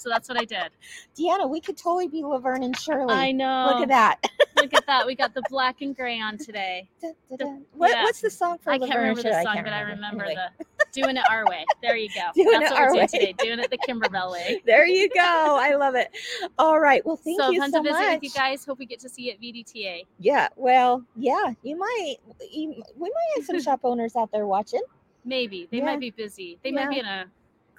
So 0.05 0.11
that's 0.11 0.29
what 0.29 0.39
I 0.39 0.45
did. 0.45 0.69
Deanna, 1.17 1.49
we 1.49 1.59
could 1.59 1.77
totally 1.77 2.07
be 2.07 2.23
Laverne 2.23 2.61
and 2.61 2.77
Shirley. 2.77 3.11
I 3.11 3.31
know. 3.31 3.71
Look 3.73 3.81
at 3.81 3.87
that. 3.87 4.19
Look 4.61 4.71
at 4.75 4.85
that. 4.85 5.03
We 5.07 5.15
got 5.15 5.33
the 5.33 5.41
black 5.49 5.81
and 5.81 5.95
gray 5.95 6.21
on 6.21 6.37
today. 6.37 6.87
Dun, 7.01 7.13
dun, 7.27 7.37
dun. 7.39 7.65
What, 7.73 7.89
yeah. 7.89 8.03
What's 8.03 8.21
the 8.21 8.29
song 8.29 8.59
for 8.59 8.69
I 8.69 8.77
can't 8.77 8.91
Laverne 8.91 9.01
remember 9.01 9.19
and 9.21 9.25
Shirley? 9.29 9.35
the 9.37 9.43
song, 9.43 9.53
can't 9.55 9.65
but 9.65 9.73
I 9.73 9.79
remember 9.81 10.25
Anyway. 10.25 10.45
the 10.59 10.65
doing 11.01 11.17
it 11.17 11.23
our 11.27 11.43
way. 11.47 11.65
There 11.81 11.95
you 11.97 12.09
go. 12.09 12.21
Doing 12.35 12.59
That's 12.59 12.71
it 12.71 12.73
what 12.75 12.79
we're 12.81 12.85
our 12.85 12.89
doing 12.93 12.99
way. 13.01 13.07
today. 13.07 13.35
Doing 13.39 13.59
it 13.59 13.71
the 13.71 13.79
Kimberbell 13.79 14.31
way. 14.31 14.61
There 14.63 14.85
you 14.85 15.09
go. 15.09 15.57
I 15.59 15.73
love 15.73 15.95
it. 15.95 16.11
All 16.59 16.79
right. 16.79 17.03
Well, 17.03 17.17
thank 17.17 17.41
so 17.41 17.49
you 17.49 17.59
fun 17.59 17.71
so 17.71 17.79
to 17.81 17.89
visit 17.89 17.99
much. 17.99 18.13
with 18.17 18.23
you 18.25 18.29
guys. 18.29 18.63
Hope 18.63 18.77
we 18.77 18.85
get 18.85 18.99
to 18.99 19.09
see 19.09 19.23
you 19.23 19.31
at 19.31 19.41
VDTA. 19.41 20.03
Yeah. 20.19 20.49
Well, 20.55 21.03
yeah. 21.15 21.53
You 21.63 21.79
might. 21.79 22.17
You, 22.51 22.75
we 22.95 23.09
might 23.09 23.37
have 23.37 23.45
some 23.45 23.59
shop 23.59 23.79
owners 23.83 24.15
out 24.15 24.31
there 24.31 24.45
watching. 24.45 24.81
Maybe 25.25 25.67
they 25.71 25.77
Yeah. 25.79 25.85
might 25.85 25.99
be 25.99 26.11
busy. 26.11 26.59
They 26.63 26.71
might 26.71 26.91
be 26.91 26.99
in 26.99 27.05
a 27.07 27.25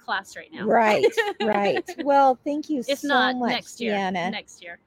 class 0.07 0.37
right 0.37 0.51
now. 0.53 0.65
Right. 0.65 1.05
Right. 1.43 1.83
Well, 2.03 2.39
thank 2.45 2.69
you 2.69 2.81
If 2.87 2.99
so 2.99 3.09
not, 3.09 3.35
much, 3.35 3.49
next 3.51 3.81
year. 3.81 3.93
Deanna. 3.93 4.31
Next 4.31 4.63
year. 4.63 4.79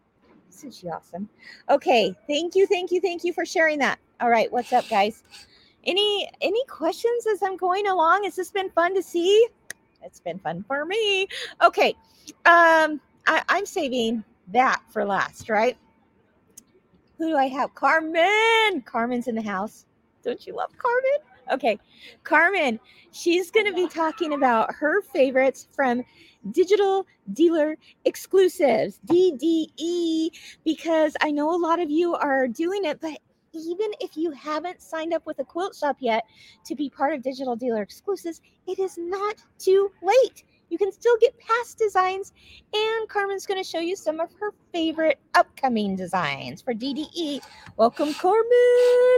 Isn't 0.49 0.73
she 0.75 0.89
awesome? 0.89 1.29
Okay. 1.69 2.15
Thank 2.27 2.55
you. 2.55 2.67
Thank 2.67 2.91
you. 2.91 3.01
Thank 3.03 3.23
you 3.25 3.33
for 3.35 3.45
sharing 3.45 3.79
that. 3.81 3.99
All 4.21 4.31
right. 4.31 4.51
What's 4.51 4.73
up, 4.73 4.89
guys? 4.89 5.23
Any 5.85 6.29
any 6.41 6.65
questions 6.67 7.27
as 7.27 7.43
I'm 7.43 7.57
going 7.59 7.87
along? 7.87 8.25
Has 8.25 8.35
this 8.35 8.51
been 8.51 8.71
fun 8.71 8.95
to 8.95 9.03
see? 9.03 9.47
It's 10.03 10.21
been 10.21 10.39
fun 10.39 10.65
for 10.67 10.87
me. 10.87 11.29
Okay. 11.63 11.95
Um, 12.47 13.01
I, 13.27 13.43
I'm 13.49 13.67
saving 13.67 14.25
that 14.49 14.81
for 14.91 15.05
last, 15.05 15.51
right? 15.51 15.77
Who 17.19 17.29
do 17.29 17.37
I 17.37 17.49
have? 17.49 17.75
Carmen. 17.75 18.83
Carmen's 18.87 19.29
in 19.29 19.35
the 19.35 19.43
house. 19.43 19.85
Don't 20.23 20.47
you 20.47 20.55
love 20.55 20.71
Carmen? 20.79 21.30
Okay. 21.51 21.79
Carmen, 22.25 22.79
she's 23.13 23.51
going 23.51 23.67
to 23.67 23.73
be 23.73 23.89
talking 23.89 24.33
about 24.33 24.75
her 24.75 25.03
favorites 25.03 25.67
from 25.75 26.03
Digital 26.53 27.07
Dealer 27.33 27.77
Exclusives, 28.05 28.99
DDE, 29.07 30.31
because 30.65 31.17
I 31.21 31.31
know 31.31 31.55
a 31.55 31.59
lot 31.59 31.81
of 31.81 31.91
you 31.91 32.15
are 32.15 32.49
doing 32.49 32.85
it, 32.85 33.01
but 33.01 33.19
even 33.53 33.91
if 34.01 34.17
you 34.17 34.31
haven't 34.31 34.81
signed 34.81 35.13
up 35.13 35.27
with 35.27 35.39
a 35.41 35.45
quilt 35.45 35.75
shop 35.75 35.97
yet 36.01 36.25
to 36.65 36.75
be 36.75 36.89
part 36.89 37.15
of 37.15 37.23
Digital 37.23 37.57
Dealer 37.57 37.83
Exclusives, 37.83 38.41
it 38.67 38.79
is 38.79 38.97
not 38.97 39.37
too 39.59 39.91
late. 40.03 40.45
You 40.71 40.79
can 40.79 40.93
still 40.93 41.17
get 41.21 41.37
past 41.39 41.79
designs, 41.79 42.33
and 42.73 43.09
Carmen's 43.09 43.45
going 43.45 43.63
to 43.63 43.69
show 43.69 43.81
you 43.81 43.97
some 43.97 44.21
of 44.21 44.31
her 44.39 44.53
favorite 44.73 45.19
upcoming 45.35 45.97
designs 45.97 46.63
for 46.63 46.73
DDE. 46.73 47.41
Welcome, 47.77 48.15
Carmen. 48.15 48.47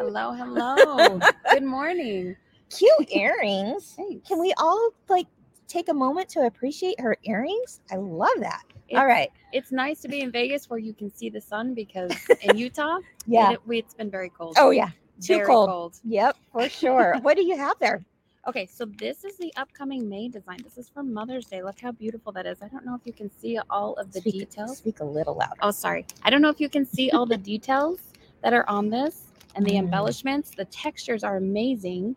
Hello, 0.01 0.33
hello. 0.33 1.21
Good 1.51 1.63
morning. 1.63 2.37
Cute 2.71 3.11
earrings. 3.13 3.93
Thanks. 3.97 4.27
Can 4.27 4.41
we 4.41 4.55
all 4.57 4.91
like 5.11 5.27
take 5.69 5.91
a 5.91 5.95
moment 5.95 6.31
to 6.31 6.41
appreciate 6.47 6.99
her 6.99 7.19
earrings? 7.25 7.81
I 7.91 7.97
love 7.97 8.31
that. 8.41 8.63
all 8.93 8.97
It's- 8.99 9.07
right. 9.07 9.31
It's 9.53 9.71
nice 9.71 10.01
to 10.01 10.09
be 10.09 10.23
in 10.23 10.33
Vegas 10.33 10.71
where 10.71 10.79
you 10.79 10.95
can 10.95 11.15
see 11.15 11.29
the 11.29 11.41
sun 11.43 11.75
because 11.75 12.11
in 12.41 12.57
Utah, 12.57 12.99
Yeah. 13.27 13.53
it, 13.53 13.61
it's 13.69 13.93
been 13.93 14.11
very 14.11 14.31
cold. 14.31 14.57
Oh, 14.59 14.71
yeah. 14.71 14.89
Too 15.21 15.35
very 15.37 15.47
cold. 15.47 16.01
Yep, 16.05 16.37
for 16.51 16.69
sure. 16.71 17.19
what 17.23 17.37
do 17.37 17.45
you 17.45 17.59
have 17.59 17.79
there? 17.79 18.03
Okay, 18.49 18.67
so 18.67 18.87
this 18.87 19.23
is 19.25 19.37
the 19.39 19.53
upcoming 19.57 20.09
May 20.09 20.29
design. 20.29 20.57
This 20.65 20.77
is 20.77 20.89
for 20.89 21.05
Mother's 21.05 21.47
Day. 21.47 21.63
Look 21.63 21.81
how 21.81 21.93
beautiful 21.93 22.33
that 22.33 22.45
is. 22.45 22.61
I 22.61 22.67
don't 22.67 22.85
know 22.85 22.97
if 22.97 23.03
you 23.05 23.13
can 23.13 23.31
see 23.31 23.61
all 23.71 23.95
of 23.95 24.13
the 24.13 24.19
speak, 24.21 24.33
details. 24.35 24.79
Speak 24.79 24.99
a 24.99 25.05
little 25.05 25.35
louder. 25.37 25.55
Oh, 25.63 25.71
sorry. 25.71 26.05
I 26.25 26.31
don't 26.31 26.43
know 26.43 26.49
if 26.49 26.61
you 26.61 26.69
can 26.69 26.85
see 26.85 27.13
all 27.13 27.25
the 27.25 27.37
details 27.53 28.01
that 28.43 28.53
are 28.53 28.69
on 28.69 28.91
this 28.91 29.27
and 29.55 29.65
the 29.65 29.75
Mm. 29.75 29.79
embellishments. 29.85 30.51
The 30.51 30.65
textures 30.67 31.23
are 31.23 31.37
amazing. 31.37 32.17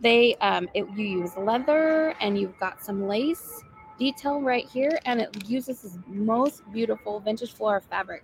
They 0.00 0.36
um 0.36 0.68
it, 0.74 0.86
you 0.94 1.06
use 1.22 1.36
leather 1.36 2.14
and 2.20 2.38
you've 2.38 2.56
got 2.60 2.84
some 2.84 3.08
lace 3.08 3.62
detail 3.98 4.40
right 4.40 4.66
here 4.68 5.00
and 5.06 5.20
it 5.20 5.48
uses 5.48 5.82
this 5.82 5.98
most 6.06 6.62
beautiful 6.72 7.18
vintage 7.18 7.52
flora 7.52 7.80
fabric. 7.80 8.22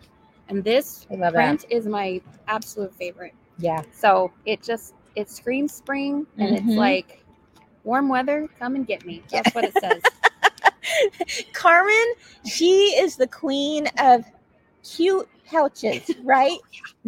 And 0.48 0.62
this 0.62 1.06
love 1.10 1.20
that. 1.20 1.32
print 1.34 1.64
is 1.68 1.86
my 1.86 2.20
absolute 2.46 2.94
favorite. 2.94 3.34
Yeah. 3.58 3.82
So 3.92 4.30
it 4.46 4.62
just 4.62 4.94
it 5.16 5.28
screams 5.28 5.72
spring 5.74 6.28
and 6.38 6.56
Mhm. 6.56 6.58
it's 6.68 6.76
like 6.76 7.24
warm 7.84 8.08
weather, 8.08 8.48
come 8.58 8.74
and 8.76 8.86
get 8.86 9.04
me. 9.04 9.22
That's 9.30 9.54
what 9.54 9.64
it 9.64 9.74
says. 9.80 10.02
Carmen, 11.52 12.14
she 12.44 12.94
is 12.98 13.16
the 13.16 13.26
queen 13.26 13.88
of 13.98 14.24
cute 14.82 15.28
pouches, 15.46 16.10
right? 16.24 16.58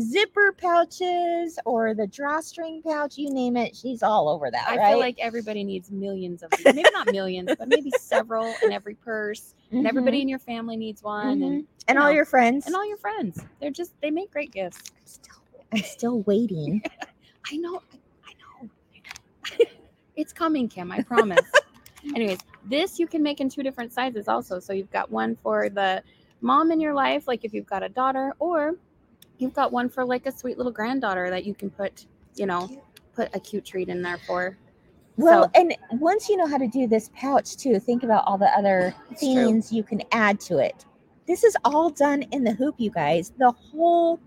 Zipper 0.00 0.52
pouches 0.52 1.58
or 1.64 1.94
the 1.94 2.06
drawstring 2.06 2.82
pouch, 2.82 3.16
you 3.18 3.32
name 3.32 3.56
it. 3.56 3.76
She's 3.76 4.02
all 4.02 4.28
over 4.28 4.50
that, 4.50 4.68
I 4.68 4.76
right? 4.76 4.88
feel 4.90 4.98
like 5.00 5.16
everybody 5.18 5.64
needs 5.64 5.90
millions 5.90 6.42
of 6.42 6.50
these. 6.50 6.64
Maybe 6.74 6.90
not 6.92 7.08
millions, 7.08 7.50
but 7.58 7.68
maybe 7.68 7.90
several 7.98 8.54
in 8.62 8.72
every 8.72 8.94
purse. 8.94 9.54
And 9.70 9.87
everybody 9.87 10.20
in 10.20 10.28
your 10.28 10.38
family 10.38 10.76
needs 10.76 11.02
one. 11.02 11.40
Mhm. 11.40 11.46
And, 11.46 11.64
and 11.88 11.98
all 11.98 12.11
your 12.12 12.24
friends. 12.24 12.66
and 12.66 12.74
all 12.76 12.87
your 12.87 12.98
friends. 12.98 13.42
They're 13.61 13.70
just 13.70 13.92
they 14.00 14.11
make 14.11 14.30
great 14.30 14.50
gifts. 14.52 14.80
I'm 14.96 15.06
still, 15.06 15.42
I'm 15.72 15.82
still 15.82 16.20
waiting. 16.22 16.82
I 17.50 17.56
know. 17.56 17.80
I 17.92 17.96
know. 17.96 18.02
It's 20.22 20.32
coming, 20.32 20.68
Kim. 20.68 20.90
I 20.92 21.02
promise. 21.02 21.40
Anyways, 22.14 22.38
this 22.64 22.98
you 22.98 23.06
can 23.08 23.22
make 23.22 23.40
in 23.40 23.48
two 23.48 23.62
different 23.62 23.92
sizes 23.92 24.28
also. 24.28 24.61
So 24.61 24.72
you've 24.72 24.90
got 24.90 25.11
one 25.11 25.37
for 25.42 25.68
the 25.68 26.02
mom 26.40 26.70
in 26.70 26.80
your 26.80 26.94
life, 26.94 27.26
like 27.26 27.44
if 27.44 27.52
you've 27.52 27.66
got 27.66 27.82
a 27.82 27.88
daughter, 27.88 28.32
or 28.38 28.76
you've 29.38 29.52
got 29.52 29.72
one 29.72 29.88
for 29.88 30.04
like 30.04 30.26
a 30.26 30.32
sweet 30.32 30.56
little 30.56 30.72
granddaughter 30.72 31.28
that 31.28 31.44
you 31.44 31.54
can 31.54 31.70
put, 31.70 32.06
you 32.37 32.46
know, 32.46 32.70
put 33.14 33.28
a 33.35 33.40
cute 33.40 33.64
treat 33.64 33.88
in 33.88 34.00
there 34.00 34.18
for. 34.18 34.56
Well, 35.16 35.44
So- 35.44 35.50
and 35.61 35.76
once 36.00 36.28
you 36.28 36.37
know 36.37 36.46
how 36.46 36.58
to 36.58 36.68
do 36.68 36.87
this 36.87 37.11
pouch 37.14 37.56
too, 37.56 37.78
think 37.80 38.04
about 38.04 38.24
all 38.26 38.38
the 38.38 38.50
other 38.56 38.94
true. 39.08 39.16
things 39.18 39.72
you 39.72 39.82
can 39.82 40.02
add 40.12 40.38
to 40.42 40.58
it. 40.58 40.85
This 41.26 41.42
is 41.42 41.56
all 41.64 41.90
done 41.90 42.22
in 42.30 42.44
the 42.44 42.52
hoop, 42.52 42.76
you 42.78 42.90
guys. 42.90 43.32
The 43.38 43.50
whole 43.50 44.20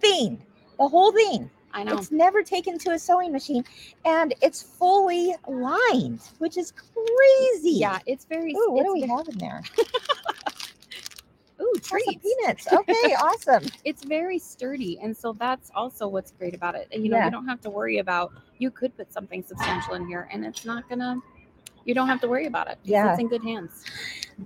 thing. 0.00 0.42
The 0.78 0.88
whole 0.88 1.12
thing. 1.12 1.50
I 1.74 1.84
know. 1.84 1.96
It's 1.98 2.10
never 2.10 2.42
taken 2.42 2.78
to 2.80 2.90
a 2.90 2.98
sewing 2.98 3.32
machine 3.32 3.64
and 4.04 4.34
it's 4.42 4.62
fully 4.62 5.34
lined, 5.48 6.20
which 6.38 6.56
is 6.56 6.72
crazy. 6.72 7.78
Yeah, 7.78 7.98
it's 8.06 8.24
very. 8.24 8.54
Ooh, 8.54 8.72
what 8.72 8.84
do 8.84 8.92
we 8.92 9.02
ve- 9.02 9.08
have 9.08 9.28
in 9.28 9.38
there? 9.38 9.62
Ooh, 11.60 11.72
Oh, 11.74 11.78
treats. 11.80 12.22
peanuts. 12.22 12.66
Okay, 12.72 12.92
awesome. 13.20 13.64
It's 13.84 14.04
very 14.04 14.38
sturdy, 14.38 14.98
and 15.00 15.16
so 15.16 15.32
that's 15.38 15.70
also 15.74 16.08
what's 16.08 16.32
great 16.32 16.54
about 16.54 16.74
it. 16.74 16.88
And 16.92 17.04
you 17.04 17.10
know, 17.10 17.18
Yeah. 17.18 17.26
you 17.26 17.30
don't 17.30 17.46
have 17.46 17.60
to 17.62 17.70
worry 17.70 17.98
about. 17.98 18.32
You 18.58 18.70
could 18.70 18.96
put 18.96 19.12
something 19.12 19.42
substantial 19.42 19.94
in 19.94 20.06
here, 20.06 20.28
and 20.32 20.44
it's 20.44 20.64
not 20.64 20.88
gonna. 20.88 21.16
You 21.84 21.94
don't 21.94 22.08
have 22.08 22.20
to 22.20 22.28
worry 22.28 22.46
about 22.46 22.68
it. 22.70 22.78
Yeah. 22.84 23.10
it's 23.12 23.20
in 23.20 23.28
good 23.28 23.42
hands. 23.42 23.84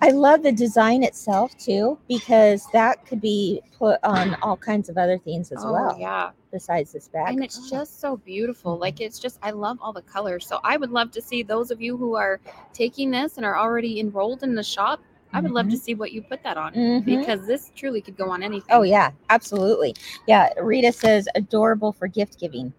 I 0.03 0.11
love 0.11 0.43
the 0.43 0.53
design 0.53 1.03
itself 1.03 1.57
too, 1.57 1.99
because 2.09 2.67
that 2.73 3.07
could 3.07 3.21
be 3.21 3.63
put 3.79 3.99
on 4.03 4.35
all 4.43 4.57
kinds 4.57 4.89
of 4.89 4.99
other 4.99 5.17
things 5.19 5.53
as 5.53 5.65
oh 5.65 5.73
well, 5.73 5.97
yeah, 5.99 6.31
besides 6.51 6.93
this 6.93 7.09
bag. 7.09 7.29
and 7.33 7.43
it's 7.43 7.71
just 7.71 8.01
so 8.01 8.17
beautiful. 8.19 8.77
Like 8.77 9.01
it's 9.01 9.19
just, 9.19 9.39
I 9.43 9.53
love 9.53 9.79
all 9.81 9.93
the 9.93 10.03
colors. 10.03 10.47
So 10.47 10.61
I 10.65 10.77
would 10.77 10.91
love 10.91 11.13
to 11.13 11.23
see 11.23 11.43
those 11.43 11.71
of 11.71 11.81
you 11.81 11.97
who 11.97 12.15
are 12.15 12.41
taking 12.75 13.11
this 13.11 13.37
and 13.37 13.47
are 13.47 13.57
already 13.59 14.01
enrolled 14.01 14.43
in 14.43 14.55
the 14.55 14.63
shop. 14.63 15.01
I 15.33 15.41
would 15.41 15.51
love 15.51 15.69
to 15.69 15.77
see 15.77 15.95
what 15.95 16.13
you 16.13 16.23
put 16.23 16.43
that 16.45 16.57
on 16.57 16.73
Mhm. 16.73 17.05
because 17.05 17.47
this 17.47 17.71
truly 17.75 18.01
could 18.01 18.17
go 18.17 18.31
on 18.31 18.43
anything. 18.43 18.69
Oh 18.71 18.83
yeah, 18.83 19.11
absolutely. 19.29 19.95
Yeah, 20.27 20.49
Rita 20.61 20.93
says 20.93 21.29
adorable 21.35 21.93
for 21.93 22.07
gift 22.07 22.39
giving. 22.41 22.73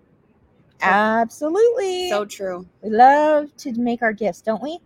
Absolutely. 0.81 2.09
so 2.09 2.25
true. 2.25 2.65
we 2.81 2.89
love 2.89 3.55
to 3.57 3.73
make 3.73 4.01
our 4.01 4.13
gifts, 4.13 4.41
don't 4.41 4.61
we? 4.61 4.79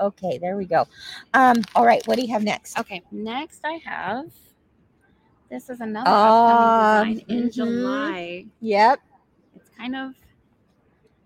Okay, 0.00 0.38
there 0.38 0.56
we 0.56 0.64
go. 0.64 0.86
Um, 1.34 1.62
all 1.74 1.84
right, 1.84 2.02
what 2.06 2.16
do 2.16 2.22
you 2.22 2.32
have 2.32 2.42
next? 2.42 2.78
Okay, 2.78 3.02
next 3.10 3.60
I 3.64 3.80
have. 3.84 4.26
This 5.50 5.68
is 5.68 5.80
another 5.80 6.08
Um, 6.08 6.16
upcoming 6.16 7.14
design 7.18 7.36
in 7.36 7.48
mhm. 7.48 7.52
July. 7.52 8.46
Yep. 8.60 9.00
It's 9.54 9.68
kind 9.76 9.94
of 9.94 10.14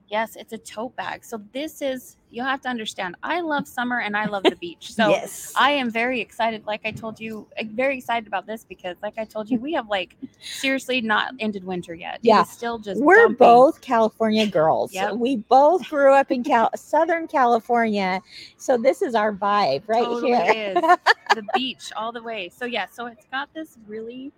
yes, 0.09 0.37
it's 0.37 0.53
a 0.53 0.59
tote 0.59 0.95
bag. 0.97 1.25
So 1.25 1.43
this 1.53 1.83
is 1.83 2.17
you'll 2.31 2.45
have 2.45 2.61
to 2.61 2.69
understand. 2.69 3.17
I 3.23 3.41
love 3.41 3.67
summer 3.67 4.01
and 4.01 4.17
I 4.17 4.27
love 4.27 4.43
the 4.43 4.57
beach. 4.61 4.93
So 4.93 5.09
yes. 5.09 5.53
I 5.57 5.71
am 5.71 5.91
very 5.91 6.21
excited. 6.21 6.67
Like 6.67 6.83
I 6.85 6.91
told 6.91 7.19
you, 7.21 7.47
eh, 7.57 7.65
very 7.73 7.99
excited 7.99 8.27
about 8.27 8.47
this 8.47 8.65
because, 8.65 8.97
like 9.03 9.19
I 9.19 9.25
told 9.25 9.49
you, 9.51 9.59
we 9.59 9.73
have 9.73 9.89
like 9.89 10.17
seriously 10.41 11.01
not 11.01 11.33
ended 11.39 11.65
winter 11.65 11.95
yet. 11.95 12.19
Yeah. 12.23 12.43
is 12.43 12.51
still 12.51 12.79
just 12.79 13.01
We're 13.01 13.17
dumping. 13.29 13.37
both 13.37 13.81
California 13.81 14.47
girls. 14.47 14.93
Yep. 14.93 15.15
We 15.15 15.37
both 15.37 15.89
grew 15.89 16.13
up 16.13 16.31
in 16.31 16.45
Cal- 16.45 16.71
Southern 16.77 17.27
California. 17.27 18.21
So 18.57 18.77
this 18.77 19.03
is 19.03 19.15
our 19.15 19.33
vibe 19.33 19.83
right 19.87 20.05
Totally 20.05 20.33
here. 20.33 20.75
is. 20.77 20.83
the 21.35 21.45
beach 21.55 21.93
all 21.97 22.13
the 22.13 22.23
way. 22.23 22.51
So 22.55 22.65
yeah, 22.65 22.87
so 22.91 23.07
it's 23.07 23.27
got 23.27 23.53
this 23.55 23.79
really 23.87 24.33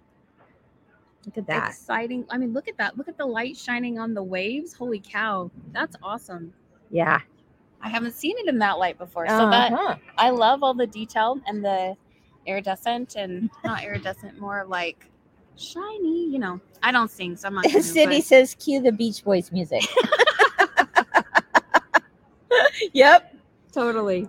Look 1.29 1.39
at 1.39 1.47
that. 1.49 1.69
exciting. 1.71 2.25
I 2.31 2.39
mean, 2.39 2.53
look 2.53 2.69
at 2.69 2.77
that. 2.79 2.97
Look 2.97 3.09
at 3.09 3.19
the 3.19 3.27
light 3.27 3.57
shining 3.57 3.99
on 3.99 4.15
the 4.15 4.23
waves. 4.23 4.73
Holy 4.73 4.99
cow, 5.01 5.51
that's 5.73 5.95
awesome. 6.03 6.53
Yeah. 6.91 7.21
I 7.83 7.89
haven't 7.89 8.13
seen 8.15 8.37
it 8.39 8.49
in 8.49 8.59
that 8.59 8.79
light 8.79 8.99
before. 8.99 9.27
So 9.29 9.51
that 9.51 9.73
Uh-huh. 9.73 9.97
I 10.17 10.31
love 10.31 10.63
all 10.63 10.75
the 10.75 10.87
detail 10.87 11.39
and 11.47 11.65
the 11.65 11.95
iridescent 12.47 13.15
and 13.17 13.51
not 13.65 13.85
iridescent, 13.85 14.41
more 14.41 14.65
like 14.67 15.07
shiny. 15.57 16.29
You 16.31 16.39
know, 16.39 16.61
I 16.83 16.91
don't 16.93 17.11
sing, 17.11 17.37
so 17.37 17.49
I'm 17.49 17.55
not. 17.55 17.65
gonna, 17.73 17.75
but- 18.07 18.23
says 18.25 18.55
cue 18.59 18.81
the 18.81 18.91
Beach 18.93 19.23
Boys 19.23 19.53
music. 19.53 19.83
yep. 22.93 23.35
totally. 23.73 24.29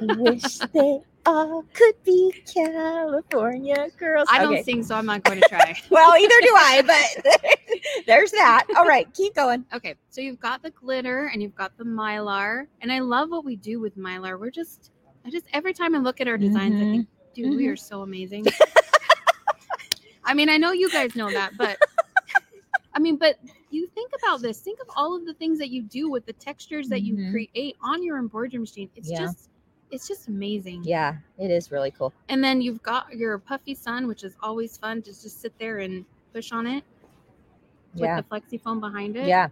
Wish 0.00 0.58
they 0.58 1.00
all 1.26 1.64
could 1.74 1.94
be 2.04 2.32
California 2.52 3.88
girls. 3.98 4.28
I 4.30 4.38
don't 4.42 4.54
Okay. 4.54 4.62
sing, 4.62 4.82
so 4.82 4.94
I'm 4.96 5.06
not 5.06 5.22
going 5.24 5.40
to 5.40 5.48
try. 5.48 5.74
Well, 5.90 6.16
either 6.16 6.34
do 6.40 6.54
I, 6.54 6.82
but 6.86 7.24
there's 8.06 8.30
that. 8.32 8.66
All 8.76 8.86
right, 8.86 9.12
keep 9.14 9.34
going. 9.34 9.64
okay, 9.72 9.94
so 10.10 10.20
you've 10.20 10.40
got 10.40 10.62
the 10.62 10.70
glitter 10.70 11.26
and 11.32 11.42
you've 11.42 11.54
got 11.54 11.76
the 11.76 11.84
mylar, 11.84 12.66
and 12.80 12.92
I 12.92 13.00
love 13.00 13.30
what 13.30 13.44
we 13.44 13.56
do 13.56 13.80
with 13.80 13.96
mylar. 13.96 14.38
We're 14.38 14.50
just, 14.50 14.90
I 15.24 15.30
just 15.30 15.46
every 15.52 15.72
time 15.74 15.94
I 15.94 15.98
look 15.98 16.20
at 16.20 16.28
our 16.28 16.38
designs, 16.38 16.74
I 16.76 16.84
think, 16.84 17.08
dude, 17.34 17.54
we 17.56 17.66
Mhm. 17.66 17.72
are 17.72 17.76
so 17.76 18.02
amazing. 18.02 18.46
I 20.24 20.34
mean, 20.34 20.48
I 20.48 20.56
know 20.56 20.72
you 20.72 20.90
guys 20.90 21.14
know 21.16 21.30
that, 21.30 21.56
but 21.56 21.78
I 22.94 22.98
mean, 22.98 23.16
but 23.16 23.38
you 23.70 23.86
think 23.88 24.10
about 24.22 24.42
this. 24.42 24.60
Think 24.60 24.78
of 24.80 24.86
all 24.96 25.16
of 25.16 25.24
the 25.24 25.34
things 25.34 25.58
that 25.58 25.70
you 25.70 25.82
do 25.82 26.10
with 26.10 26.26
the 26.26 26.32
textures 26.34 26.88
that 26.88 27.02
you 27.02 27.14
Mhm. 27.16 27.30
create 27.30 27.76
on 27.82 28.02
your 28.02 28.18
embroidery 28.18 28.58
machine. 28.60 28.90
It's 28.96 29.10
Yeah. 29.10 29.20
just, 29.20 29.48
it's 29.92 30.08
just 30.08 30.26
amazing. 30.28 30.82
Yeah, 30.84 31.16
it 31.38 31.50
is 31.50 31.70
really 31.70 31.90
cool. 31.92 32.12
And 32.28 32.42
then 32.42 32.60
you've 32.60 32.82
got 32.82 33.12
your 33.14 33.38
puffy 33.38 33.74
sun, 33.74 34.06
which 34.08 34.24
is 34.24 34.34
always 34.42 34.76
fun 34.76 35.02
to 35.02 35.10
just 35.10 35.40
sit 35.40 35.56
there 35.58 35.78
and 35.78 36.04
push 36.32 36.50
on 36.50 36.66
it 36.66 36.82
Yeah, 37.94 38.16
with 38.16 38.28
the 38.28 38.56
flexi 38.56 38.60
foam 38.60 38.80
behind 38.80 39.16
it. 39.16 39.26
yeah. 39.26 39.48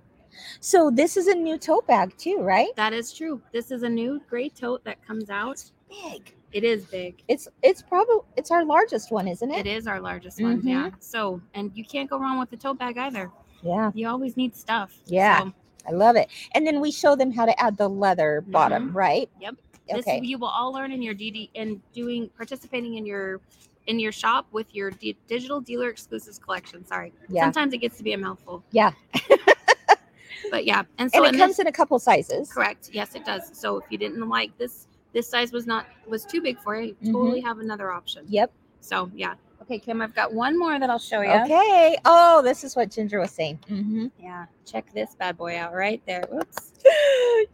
So 0.61 0.90
this 0.90 1.16
is 1.16 1.26
a 1.26 1.35
new 1.35 1.59
tote 1.59 1.87
bag 1.87 2.16
too, 2.16 2.38
right? 2.40 2.68
That 2.76 2.92
is 2.92 3.12
true. 3.12 3.40
This 3.53 3.70
is 3.70 3.83
a 3.83 3.88
new 3.88 4.20
gray 4.31 4.48
tote 4.48 4.83
that 4.85 5.05
comes 5.07 5.29
out. 5.29 5.62
Big. 5.88 6.35
It 6.53 6.64
is 6.64 6.85
big. 6.87 7.22
It's 7.29 7.46
it's 7.62 7.83
probably 7.83 8.18
it's 8.37 8.50
our 8.50 8.64
largest 8.64 9.11
one, 9.12 9.29
isn't 9.29 9.50
It 9.50 9.66
it? 9.66 9.76
is 9.76 9.87
our 9.87 10.00
largest 10.00 10.40
one. 10.40 10.59
Mm-hmm. 10.59 10.68
Yeah. 10.68 10.90
So, 11.00 11.40
and 11.55 11.70
you 11.74 11.85
can't 11.85 12.09
go 12.09 12.18
wrong 12.18 12.38
with 12.38 12.50
the 12.50 12.57
tote 12.57 12.79
bag 12.79 12.96
either. 12.98 13.31
Yeah, 13.62 13.90
You 13.94 14.09
always 14.09 14.37
need 14.37 14.57
stuff. 14.57 14.96
Yeah. 15.07 15.40
So 15.40 15.53
I 15.88 15.92
love 15.92 16.16
it. 16.16 16.29
And 16.55 16.66
then 16.66 16.81
we 16.81 16.90
show 16.92 17.14
them 17.16 17.31
how 17.33 17.44
to 17.46 17.61
add 17.61 17.76
the 17.76 17.88
leather 17.88 18.42
bottom, 18.46 18.92
right? 18.96 19.29
Yep. 19.40 19.57
This 19.96 20.07
Okay. 20.07 20.20
you 20.22 20.38
will 20.38 20.48
all 20.48 20.72
learn 20.72 20.92
in 20.92 21.03
your 21.03 21.14
DD 21.14 21.50
in 21.55 21.81
doing 21.92 22.29
participating 22.37 22.94
in 22.94 23.07
your 23.07 23.40
in 23.87 23.98
your 23.98 24.12
shop 24.12 24.46
with 24.53 24.72
your 24.74 24.90
D- 24.90 25.16
digital 25.26 25.61
dealer 25.61 25.88
exclusives 25.88 26.38
collection. 26.38 26.85
Sorry. 26.87 27.12
Yeah. 27.29 27.44
Sometimes 27.44 27.72
it 27.72 27.79
gets 27.79 27.96
to 27.96 28.03
be 28.05 28.12
a 28.12 28.18
mouthful. 28.18 28.62
Yeah. 28.70 28.92
but 30.50 30.64
yeah, 30.64 30.83
and 30.98 31.11
so 31.11 31.18
and 31.24 31.29
it 31.29 31.33
this- 31.33 31.40
comes 31.40 31.59
in 31.59 31.66
a 31.66 31.72
couple 31.72 31.98
sizes. 31.98 32.53
Correct. 32.53 32.90
Yes, 32.92 33.14
it 33.14 33.24
does. 33.24 33.50
So 33.53 33.79
if 33.79 33.85
you 33.90 33.98
didn't 33.98 34.26
like 34.29 34.57
this, 34.59 34.87
this 35.12 35.29
size 35.29 35.53
was 35.53 35.66
not 35.66 35.87
was 36.07 36.24
too 36.24 36.40
big 36.40 36.59
for 36.61 36.76
you. 36.81 36.96
You 37.00 37.11
Mhm. 37.11 37.12
totally 37.12 37.40
have 37.40 37.59
another 37.59 37.90
option. 37.90 38.24
Yep. 38.29 38.53
So 38.81 39.11
yeah. 39.14 39.35
Okay, 39.62 39.79
Kim, 39.79 40.01
I've 40.03 40.14
got 40.14 40.33
one 40.33 40.59
more 40.59 40.79
that 40.79 40.88
I'll 40.90 40.99
show 40.99 41.20
you. 41.20 41.31
Okay. 41.31 41.96
Oh, 42.05 42.40
this 42.42 42.64
is 42.64 42.75
what 42.75 42.90
Ginger 42.90 43.20
was 43.20 43.31
saying. 43.31 43.59
hmm 43.68 44.07
Yeah. 44.18 44.46
Check 44.66 44.92
this 44.94 45.14
bad 45.16 45.37
boy 45.37 45.57
out 45.59 45.75
right 45.75 46.03
there. 46.07 46.25
Whoops. 46.31 46.73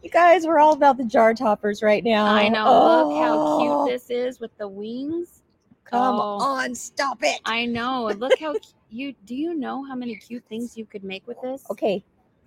you 0.01 0.09
guys, 0.11 0.45
we're 0.47 0.57
all 0.59 0.73
about 0.73 0.97
the 0.97 1.03
jar 1.03 1.33
toppers 1.33 1.83
right 1.83 2.03
now. 2.03 2.25
I 2.25 2.47
know. 2.47 2.63
Look 2.63 3.17
how 3.21 3.33
Oh, 3.37 3.85
cute 3.85 3.93
this 3.93 4.09
is 4.09 4.39
with 4.39 4.55
the 4.57 4.67
wings. 4.67 5.41
Come 5.83 6.15
Oh. 6.15 6.39
on, 6.39 6.73
stop 6.75 7.19
it. 7.23 7.39
I 7.45 7.65
know. 7.65 8.05
Look 8.17 8.39
how 8.39 8.55
you 8.89 9.13
do 9.25 9.35
you 9.35 9.53
know 9.53 9.83
how 9.85 9.95
many 9.95 10.15
cute 10.15 10.43
things 10.49 10.77
you 10.77 10.85
could 10.85 11.03
make 11.03 11.27
with 11.27 11.39
this? 11.41 11.63
Okay, 11.69 12.03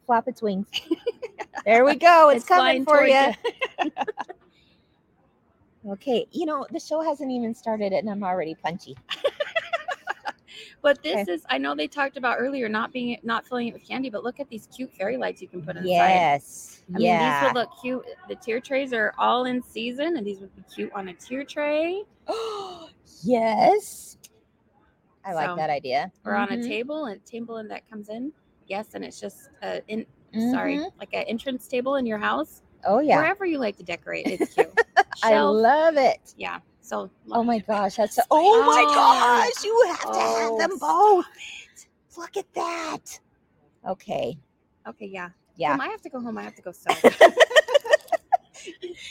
flap 0.06 0.26
its 0.26 0.40
wings. 0.42 0.66
there 1.64 1.84
we 1.84 1.96
go. 1.96 2.30
It's, 2.34 2.44
coming 2.46 2.84
for 2.84 3.06
towards 3.06 3.36
you. 3.84 3.90
Okay, 5.88 6.26
you 6.32 6.44
know 6.46 6.66
the 6.70 6.80
show 6.80 7.00
hasn't 7.00 7.30
even 7.30 7.54
started, 7.54 7.92
and 7.92 8.08
I'm 8.10 8.22
already 8.22 8.54
punchy. 8.54 8.96
But 10.82 11.02
this 11.02 11.28
is 11.28 11.44
I 11.50 11.58
know 11.58 11.74
they 11.74 11.86
talked 11.86 12.16
about 12.16 12.38
earlier 12.40 12.68
not 12.68 12.90
being 12.92 13.18
not 13.22 13.46
filling 13.46 13.68
it 13.68 13.74
with 13.74 13.86
candy, 13.86 14.08
but 14.08 14.24
look 14.24 14.40
at 14.40 14.48
these 14.48 14.66
cute 14.74 14.92
fairy 14.94 15.16
lights 15.18 15.42
you 15.42 15.48
can 15.48 15.60
put 15.62 15.76
inside. 15.76 15.88
Yes. 15.90 16.82
I 16.94 16.98
mean, 16.98 17.02
these 17.02 17.12
yeah. 17.12 17.44
would 17.44 17.54
look 17.54 17.68
cute. 17.80 18.04
The 18.28 18.34
tier 18.36 18.60
trays 18.60 18.92
are 18.92 19.12
all 19.18 19.44
in 19.44 19.62
season, 19.62 20.16
and 20.16 20.26
these 20.26 20.40
would 20.40 20.54
be 20.56 20.62
cute 20.74 20.90
on 20.94 21.08
a 21.08 21.14
tier 21.14 21.44
tray 21.44 22.02
yes. 23.22 24.16
I 25.24 25.34
like 25.34 25.48
So, 25.48 25.56
that 25.56 25.70
idea. 25.70 26.10
or 26.24 26.34
on 26.34 26.50
a 26.52 26.56
Mhm, 26.56 26.66
table, 26.66 27.04
and 27.06 27.24
table 27.26 27.58
and 27.58 27.70
that 27.70 27.88
comes 27.88 28.08
in. 28.08 28.32
Yes, 28.66 28.94
and 28.94 29.04
it's 29.04 29.20
just 29.20 29.50
a 29.62 29.82
in 29.88 30.06
sorry, 30.50 30.78
mhm. 30.78 30.90
like 30.98 31.12
an 31.12 31.24
entrance 31.24 31.68
table 31.68 31.96
in 31.96 32.06
your 32.06 32.18
house, 32.18 32.62
Oh 32.84 33.00
yeah. 33.00 33.16
wherever 33.18 33.44
you 33.44 33.58
like 33.58 33.76
to 33.76 33.82
decorate. 33.82 34.26
It's 34.26 34.54
cute. 34.54 34.72
I 35.22 35.40
love 35.40 35.96
it. 35.96 36.34
yeah. 36.36 36.60
So 36.80 37.10
Oh 37.32 37.42
my 37.44 37.58
gosh, 37.60 37.96
that's 37.96 38.16
so, 38.16 38.22
oh 38.30 38.62
my 38.66 38.84
Oh. 38.88 38.94
gosh, 38.94 39.64
you 39.64 39.84
have 39.88 40.00
to 40.00 40.20
have 40.20 40.50
Oh, 40.50 40.58
them 40.58 40.78
both. 40.78 41.26
Look 42.18 42.36
at 42.36 42.52
that. 42.54 43.20
Okay. 43.86 44.38
okay, 44.88 45.06
yeah, 45.06 45.30
Yeah. 45.56 45.72
Kim, 45.72 45.80
I 45.80 45.88
have 45.88 46.02
to 46.02 46.10
go 46.10 46.20
home. 46.20 46.38
I 46.38 46.42
have 46.42 46.54
to 46.56 46.62
go 46.62 46.72
sew. 46.72 46.90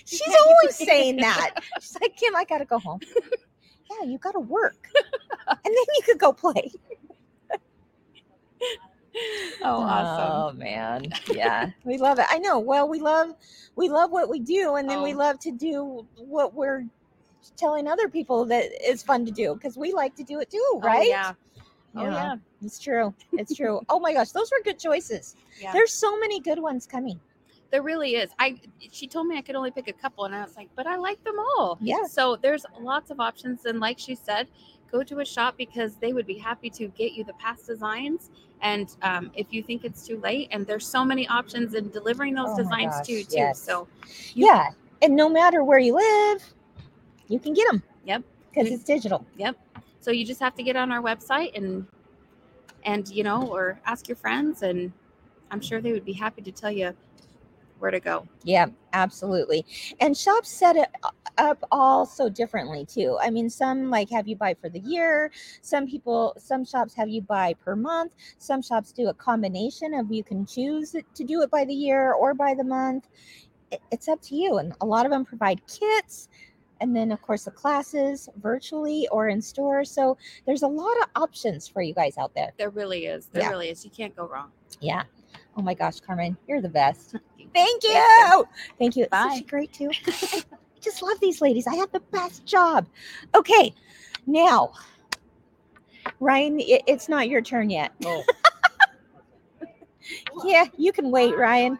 She's 0.05 0.21
always 0.21 0.75
saying 0.75 1.17
that. 1.17 1.51
She's 1.79 1.97
like, 2.01 2.15
Kim, 2.17 2.35
I 2.35 2.43
gotta 2.43 2.65
go 2.65 2.79
home. 2.79 2.99
yeah, 3.89 4.05
you 4.07 4.17
gotta 4.17 4.39
work. 4.39 4.89
and 5.49 5.57
then 5.65 5.73
you 5.73 6.01
could 6.05 6.19
go 6.19 6.33
play. 6.33 6.71
oh, 9.63 9.81
awesome. 9.81 10.31
Oh 10.31 10.51
man. 10.57 11.11
Yeah. 11.33 11.69
we 11.83 11.97
love 11.97 12.19
it. 12.19 12.25
I 12.29 12.39
know. 12.39 12.59
Well, 12.59 12.87
we 12.87 12.99
love 12.99 13.35
we 13.75 13.89
love 13.89 14.11
what 14.11 14.29
we 14.29 14.39
do 14.39 14.75
and 14.75 14.89
then 14.89 15.01
we 15.01 15.13
Oh. 15.13 15.17
love 15.17 15.39
to 15.39 15.51
do 15.51 16.05
what 16.15 16.53
we're 16.53 16.85
telling 17.57 17.87
other 17.87 18.07
people 18.09 18.45
that 18.45 18.69
is 18.87 19.01
fun 19.03 19.25
to 19.25 19.31
do 19.31 19.53
because 19.55 19.77
we 19.77 19.91
like 19.93 20.15
to 20.15 20.23
do 20.23 20.39
it 20.39 20.49
too, 20.49 20.63
Oh, 20.73 20.81
right? 20.83 21.07
yeah. 21.09 21.33
Oh 21.95 22.03
Yeah. 22.03 22.13
yeah. 22.13 22.35
It's 22.61 22.79
true. 22.79 23.13
It's 23.33 23.55
true. 23.55 23.81
oh 23.89 23.99
my 23.99 24.13
gosh, 24.13 24.31
those 24.31 24.51
were 24.51 24.61
good 24.63 24.79
choices. 24.79 25.35
Yeah. 25.59 25.71
There's 25.73 25.91
so 25.91 26.17
many 26.19 26.39
good 26.39 26.59
ones 26.59 26.85
coming. 26.85 27.19
There 27.71 27.83
really 27.83 28.15
is. 28.15 28.31
I 28.39 28.59
she 28.91 29.07
told 29.07 29.27
me 29.27 29.37
I 29.37 29.41
could 29.41 29.55
only 29.55 29.69
pick 29.71 29.87
a 29.87 29.93
couple, 29.93 30.25
and 30.25 30.33
I 30.33 30.41
was 30.41 30.55
like, 30.57 30.69
but 30.75 30.87
I 30.87 30.95
like 30.97 31.23
them 31.23 31.35
all. 31.39 31.77
Yeah. 31.79 32.03
So 32.05 32.35
there's 32.35 32.65
lots 32.79 33.11
of 33.11 33.19
options, 33.19 33.65
and 33.65 33.79
like 33.79 33.99
she 33.99 34.15
said, 34.15 34.47
go 34.91 35.03
to 35.03 35.19
a 35.19 35.25
shop 35.25 35.55
because 35.57 35.95
they 35.95 36.13
would 36.13 36.25
be 36.27 36.37
happy 36.37 36.69
to 36.71 36.87
get 36.89 37.13
you 37.13 37.23
the 37.23 37.33
past 37.33 37.67
designs. 37.67 38.29
And 38.61 38.93
um, 39.03 39.31
if 39.35 39.53
you 39.53 39.63
think 39.63 39.85
it's 39.85 40.05
too 40.05 40.17
late, 40.19 40.49
and 40.51 40.65
there's 40.67 40.85
so 40.85 41.05
many 41.05 41.27
options 41.27 41.73
in 41.75 41.89
delivering 41.89 42.33
those 42.33 42.49
Oh 42.49 42.57
designs 42.57 42.95
gosh, 42.97 43.07
too, 43.07 43.23
too. 43.23 43.35
yes. 43.37 43.61
So 43.61 43.87
You- 44.33 44.47
yeah. 44.47 44.69
And 45.01 45.15
no 45.15 45.29
matter 45.29 45.63
where 45.63 45.79
you 45.79 45.95
live, 45.95 46.43
you 47.29 47.39
can 47.39 47.53
get 47.53 47.71
them. 47.71 47.81
Yep. 48.05 48.23
Because 48.53 48.71
it's 48.71 48.83
digital. 48.83 49.25
Yep. 49.37 49.55
So 50.01 50.11
you 50.11 50.25
just 50.25 50.41
have 50.41 50.55
to 50.55 50.63
get 50.63 50.75
on 50.75 50.91
our 50.91 51.01
website 51.01 51.55
and 51.57 51.85
and 52.83 53.07
you 53.09 53.23
know, 53.23 53.47
or 53.47 53.79
ask 53.85 54.07
your 54.07 54.15
friends, 54.15 54.61
and 54.63 54.91
I'm 55.51 55.61
sure 55.61 55.79
they 55.81 55.91
would 55.91 56.05
be 56.05 56.13
happy 56.13 56.41
to 56.41 56.51
tell 56.51 56.71
you 56.71 56.93
where 57.79 57.91
to 57.91 57.99
go. 57.99 58.27
Yeah, 58.43 58.67
absolutely. 58.93 59.65
And 59.99 60.15
shops 60.15 60.49
set 60.49 60.75
it 60.75 60.89
uh, 61.03 61.09
up 61.37 61.63
all 61.71 62.05
so 62.05 62.29
differently 62.29 62.85
too. 62.85 63.17
I 63.21 63.29
mean, 63.29 63.49
some 63.49 63.89
like 63.89 64.09
have 64.09 64.27
you 64.27 64.35
buy 64.35 64.53
for 64.53 64.69
the 64.69 64.79
year. 64.79 65.31
Some 65.61 65.87
people, 65.87 66.35
some 66.37 66.65
shops 66.65 66.93
have 66.95 67.09
you 67.09 67.21
buy 67.21 67.53
per 67.63 67.75
month. 67.75 68.13
Some 68.37 68.61
shops 68.61 68.91
do 68.91 69.07
a 69.07 69.13
combination 69.13 69.93
of 69.93 70.11
you 70.11 70.23
can 70.23 70.45
choose 70.45 70.95
to 71.13 71.23
do 71.23 71.41
it 71.41 71.49
by 71.49 71.65
the 71.65 71.73
year 71.73 72.13
or 72.13 72.33
by 72.33 72.53
the 72.53 72.63
month. 72.63 73.07
It's 73.91 74.07
up 74.07 74.21
to 74.23 74.35
you. 74.35 74.57
And 74.57 74.73
a 74.81 74.85
lot 74.85 75.05
of 75.05 75.11
them 75.11 75.23
provide 75.25 75.61
kits. 75.67 76.27
And 76.81 76.95
then, 76.95 77.11
of 77.11 77.21
course, 77.21 77.43
the 77.43 77.51
classes 77.51 78.29
virtually 78.41 79.07
or 79.11 79.27
in 79.27 79.41
store. 79.41 79.83
So 79.83 80.17
there's 80.45 80.63
a 80.63 80.67
lot 80.67 80.95
of 81.01 81.09
options 81.21 81.67
for 81.67 81.81
you 81.81 81.93
guys 81.93 82.17
out 82.17 82.33
there. 82.35 82.51
There 82.57 82.69
really 82.69 83.05
is. 83.05 83.27
There 83.27 83.43
Yeah. 83.43 83.49
really 83.49 83.69
is. 83.69 83.83
You 83.83 83.91
can't 83.91 84.15
go 84.15 84.25
wrong. 84.27 84.51
Yeah. 84.79 85.03
Oh 85.59 85.61
my 85.61 85.73
gosh, 85.73 85.99
Carmen, 85.99 86.37
you're 86.47 86.61
the 86.61 86.69
best. 86.69 87.17
Thank 87.53 87.83
you. 87.83 88.45
Thank 88.77 88.95
you. 88.95 89.07
Bye. 89.11 89.39
such 89.39 89.47
great 89.47 89.73
too. 89.73 89.91
I 90.07 90.43
just 90.79 91.03
love 91.03 91.19
these 91.19 91.41
ladies. 91.41 91.67
I 91.67 91.75
have 91.75 91.91
the 91.91 91.99
best 91.99 92.45
job. 92.45 92.87
Okay, 93.35 93.73
now, 94.25 94.71
Ryan, 96.21 96.61
it, 96.61 96.83
it's 96.87 97.09
not 97.09 97.27
your 97.27 97.41
turn 97.41 97.69
yet. 97.69 97.91
Oh. 98.05 98.23
yeah, 100.45 100.63
you 100.77 100.93
can 100.93 101.11
wait, 101.11 101.35
Ryan. 101.37 101.77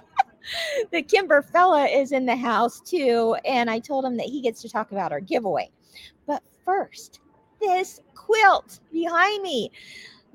the 0.92 1.00
Kimber 1.00 1.40
fella 1.40 1.86
is 1.86 2.12
in 2.12 2.26
the 2.26 2.36
house 2.36 2.82
too, 2.82 3.36
and 3.46 3.70
I 3.70 3.78
told 3.78 4.04
him 4.04 4.18
that 4.18 4.26
he 4.26 4.42
gets 4.42 4.60
to 4.60 4.68
talk 4.68 4.92
about 4.92 5.12
our 5.12 5.20
giveaway. 5.20 5.70
But 6.26 6.42
first, 6.62 7.20
this 7.58 8.02
quilt 8.14 8.80
behind 8.92 9.42
me. 9.42 9.72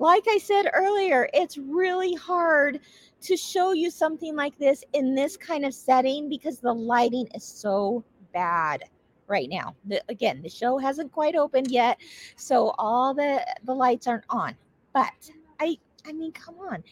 Like 0.03 0.25
I 0.27 0.37
said 0.37 0.69
earlier, 0.73 1.29
it's 1.33 1.57
really 1.57 2.13
hard 2.13 2.81
to 3.21 3.37
show 3.37 3.71
you 3.71 3.89
something 3.89 4.35
like 4.35 4.57
this 4.57 4.83
in 4.91 5.15
this 5.15 5.37
kind 5.37 5.63
of 5.63 5.73
setting 5.73 6.27
because 6.27 6.59
the 6.59 6.73
lighting 6.73 7.29
is 7.33 7.45
so 7.45 8.03
bad 8.33 8.83
right 9.27 9.47
now. 9.49 9.77
The, 9.85 10.03
again, 10.09 10.41
the 10.41 10.49
show 10.49 10.77
hasn't 10.77 11.13
quite 11.13 11.37
opened 11.37 11.71
yet, 11.71 12.01
so 12.35 12.75
all 12.77 13.13
the 13.13 13.47
the 13.63 13.73
lights 13.73 14.05
aren't 14.05 14.25
on. 14.29 14.55
But 14.93 15.13
I 15.61 15.77
I 16.05 16.11
mean, 16.11 16.33
come 16.33 16.55
on. 16.69 16.83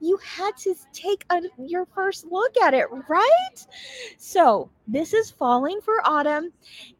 You 0.00 0.18
had 0.18 0.54
to 0.58 0.74
take 0.92 1.24
a, 1.30 1.40
your 1.56 1.86
first 1.86 2.26
look 2.26 2.54
at 2.58 2.74
it, 2.74 2.84
right? 3.08 3.66
So, 4.18 4.68
this 4.86 5.14
is 5.14 5.30
Falling 5.30 5.80
for 5.80 6.06
Autumn 6.06 6.52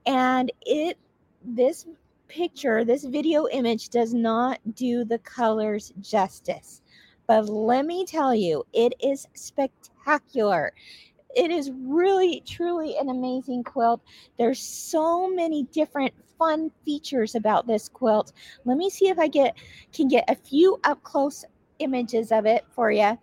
and 0.07 0.51
it 0.63 0.97
this 1.45 1.85
picture, 2.29 2.85
this 2.85 3.05
video 3.05 3.49
image 3.49 3.89
does 3.89 4.15
not 4.15 4.61
do 4.75 5.05
the 5.05 5.19
colors 5.19 5.93
justice. 6.01 6.83
But 7.27 7.49
let 7.49 7.85
me 7.85 8.07
tell 8.07 8.35
you, 8.35 8.65
it 8.73 8.95
is 9.01 9.27
spectacular. 9.35 10.73
it 11.37 11.51
is 11.51 11.71
really, 11.71 12.43
truly 12.47 12.97
an 12.97 13.09
amazing 13.11 13.63
quilt. 13.65 14.01
There's 14.39 14.61
so 14.61 15.29
many 15.29 15.65
different 15.65 16.15
fun 16.39 16.71
features 16.85 17.35
about 17.35 17.67
this 17.67 17.89
quilt. 17.89 18.33
Let 18.65 18.79
me 18.79 18.91
see 18.91 19.09
if 19.09 19.19
I 19.19 19.29
get 19.29 19.57
can 19.93 20.09
get 20.09 20.25
a 20.29 20.35
few 20.35 20.79
up 20.85 21.03
close 21.03 21.45
images 21.81 22.33
of 22.33 22.47
it 22.47 22.65
for 22.71 22.91
you. 22.91 23.19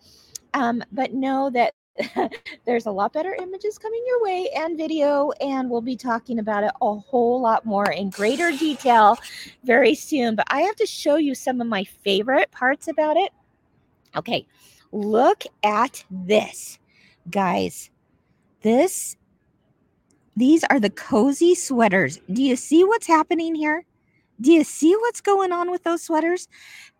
Um, 0.53 0.83
but 0.91 1.13
know 1.13 1.49
that 1.51 1.73
there's 2.65 2.85
a 2.85 2.91
lot 2.91 3.13
better 3.13 3.33
images 3.35 3.77
coming 3.77 4.03
your 4.05 4.23
way 4.23 4.49
and 4.55 4.77
video, 4.77 5.31
and 5.39 5.69
we'll 5.69 5.81
be 5.81 5.95
talking 5.95 6.39
about 6.39 6.63
it 6.63 6.71
a 6.81 6.95
whole 6.95 7.39
lot 7.39 7.65
more 7.65 7.89
in 7.91 8.09
greater 8.09 8.51
detail 8.51 9.17
very 9.63 9.95
soon. 9.95 10.35
But 10.35 10.47
I 10.49 10.61
have 10.61 10.75
to 10.77 10.85
show 10.85 11.15
you 11.15 11.35
some 11.35 11.61
of 11.61 11.67
my 11.67 11.83
favorite 11.83 12.51
parts 12.51 12.87
about 12.87 13.17
it. 13.17 13.31
Okay, 14.15 14.45
look 14.91 15.43
at 15.63 16.03
this, 16.09 16.79
guys. 17.29 17.89
This, 18.61 19.15
these 20.35 20.63
are 20.65 20.79
the 20.79 20.89
cozy 20.89 21.55
sweaters. 21.55 22.19
Do 22.31 22.43
you 22.43 22.55
see 22.55 22.83
what's 22.83 23.07
happening 23.07 23.55
here? 23.55 23.85
Do 24.41 24.51
you 24.51 24.63
see 24.63 24.95
what's 24.95 25.21
going 25.21 25.51
on 25.51 25.71
with 25.71 25.83
those 25.83 26.03
sweaters? 26.03 26.47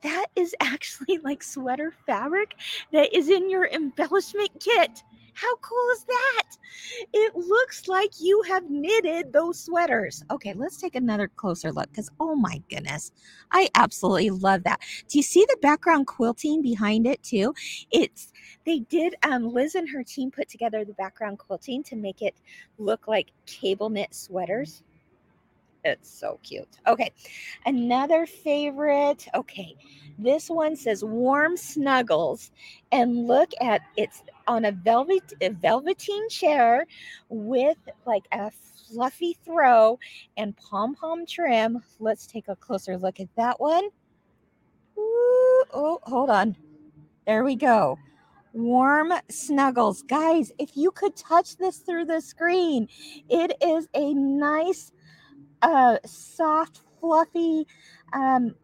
That 0.01 0.27
is 0.35 0.55
actually 0.61 1.19
like 1.19 1.43
sweater 1.43 1.93
fabric 2.05 2.55
that 2.91 3.15
is 3.15 3.29
in 3.29 3.49
your 3.49 3.67
embellishment 3.67 4.51
kit. 4.59 5.03
How 5.33 5.53
cool 5.57 5.89
is 5.91 6.05
that? 6.05 6.43
It 7.11 7.35
looks 7.35 7.89
like 7.89 8.11
you 8.21 8.41
have 8.43 8.69
knitted 8.69 9.33
those 9.33 9.59
sweaters. 9.59 10.23
Okay, 10.31 10.53
let's 10.53 10.77
take 10.77 10.95
another 10.95 11.27
closer 11.27 11.73
look 11.73 11.89
because, 11.89 12.09
oh 12.21 12.35
my 12.35 12.61
goodness, 12.69 13.11
I 13.51 13.67
absolutely 13.75 14.29
love 14.29 14.63
that. 14.63 14.79
Do 15.09 15.17
you 15.17 15.23
see 15.23 15.45
the 15.49 15.57
background 15.61 16.07
quilting 16.07 16.61
behind 16.61 17.05
it 17.05 17.21
too? 17.21 17.53
It's 17.91 18.31
they 18.65 18.79
did 18.79 19.15
um, 19.23 19.53
liz 19.53 19.75
and 19.75 19.89
her 19.89 20.03
team 20.03 20.31
put 20.31 20.47
together 20.47 20.85
the 20.85 20.93
background 20.93 21.39
quilting 21.39 21.83
to 21.83 21.97
make 21.97 22.21
it 22.21 22.35
look 22.77 23.05
like 23.05 23.33
cable 23.45 23.89
knit 23.89 24.15
sweaters 24.15 24.83
it's 25.85 26.11
so 26.11 26.39
cute. 26.43 26.79
Okay 26.87 27.11
another 27.65 28.25
favorite. 28.25 29.27
Okay 29.33 29.75
this 30.17 30.49
one 30.49 30.75
says 30.75 31.03
warm 31.03 31.57
snuggles 31.57 32.51
and 32.91 33.27
look 33.27 33.51
at 33.61 33.81
it's 33.97 34.23
on 34.47 34.65
a 34.65 34.71
velvet 34.71 35.33
a 35.41 35.49
velveteen 35.49 36.29
chair 36.29 36.85
with 37.29 37.77
like 38.05 38.25
a 38.31 38.51
fluffy 38.89 39.37
throw 39.43 39.99
and 40.37 40.55
pom 40.57 40.95
pom 40.95 41.25
trim. 41.25 41.81
Let's 41.99 42.27
take 42.27 42.47
a 42.47 42.55
closer 42.55 42.97
look 42.97 43.19
at 43.19 43.29
that 43.35 43.59
one. 43.59 43.85
Ooh, 44.97 45.65
oh 45.73 45.99
hold 46.03 46.29
on. 46.29 46.55
There 47.25 47.43
we 47.43 47.55
go. 47.55 47.97
Warm 48.53 49.11
snuggles. 49.29 50.03
Guys, 50.03 50.51
if 50.59 50.77
you 50.77 50.91
could 50.91 51.15
touch 51.17 51.57
this 51.57 51.79
through 51.79 52.05
the 52.05 52.21
screen, 52.21 52.87
it 53.27 53.51
is 53.61 53.89
a 53.93 54.13
nice, 54.13 54.93
uh, 55.65 55.97
soft, 56.05 56.81
fluffy 56.99 57.65
um, 58.13 58.55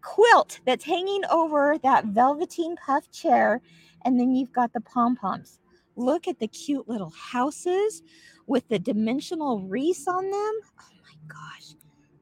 quilt 0.00 0.58
that's 0.66 0.84
hanging 0.84 1.22
over 1.30 1.78
that 1.82 2.06
velveteen 2.06 2.76
puff 2.76 3.10
chair. 3.12 3.60
And 4.04 4.18
then 4.18 4.34
you've 4.34 4.52
got 4.52 4.72
the 4.72 4.80
pom 4.80 5.16
poms. 5.16 5.60
Look 5.94 6.26
at 6.26 6.40
the 6.40 6.48
cute 6.48 6.88
little 6.88 7.10
houses 7.10 8.02
with 8.46 8.68
the 8.68 8.78
dimensional 8.80 9.62
wreaths 9.68 10.08
on 10.08 10.24
them. 10.24 10.32
Oh 10.80 10.96
my 11.04 11.14
gosh. 11.28 11.74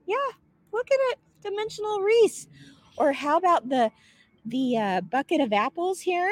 Yeah, 0.07 0.37
look 0.73 0.89
at 0.91 0.99
it. 1.13 1.19
Dimensional 1.43 2.03
wreaths. 2.03 2.49
Or 2.99 3.13
how 3.13 3.39
about 3.39 3.69
the 3.69 3.91
the 4.45 4.77
uh, 4.77 5.01
bucket 5.03 5.41
of 5.41 5.53
apples 5.53 6.01
here? 6.01 6.31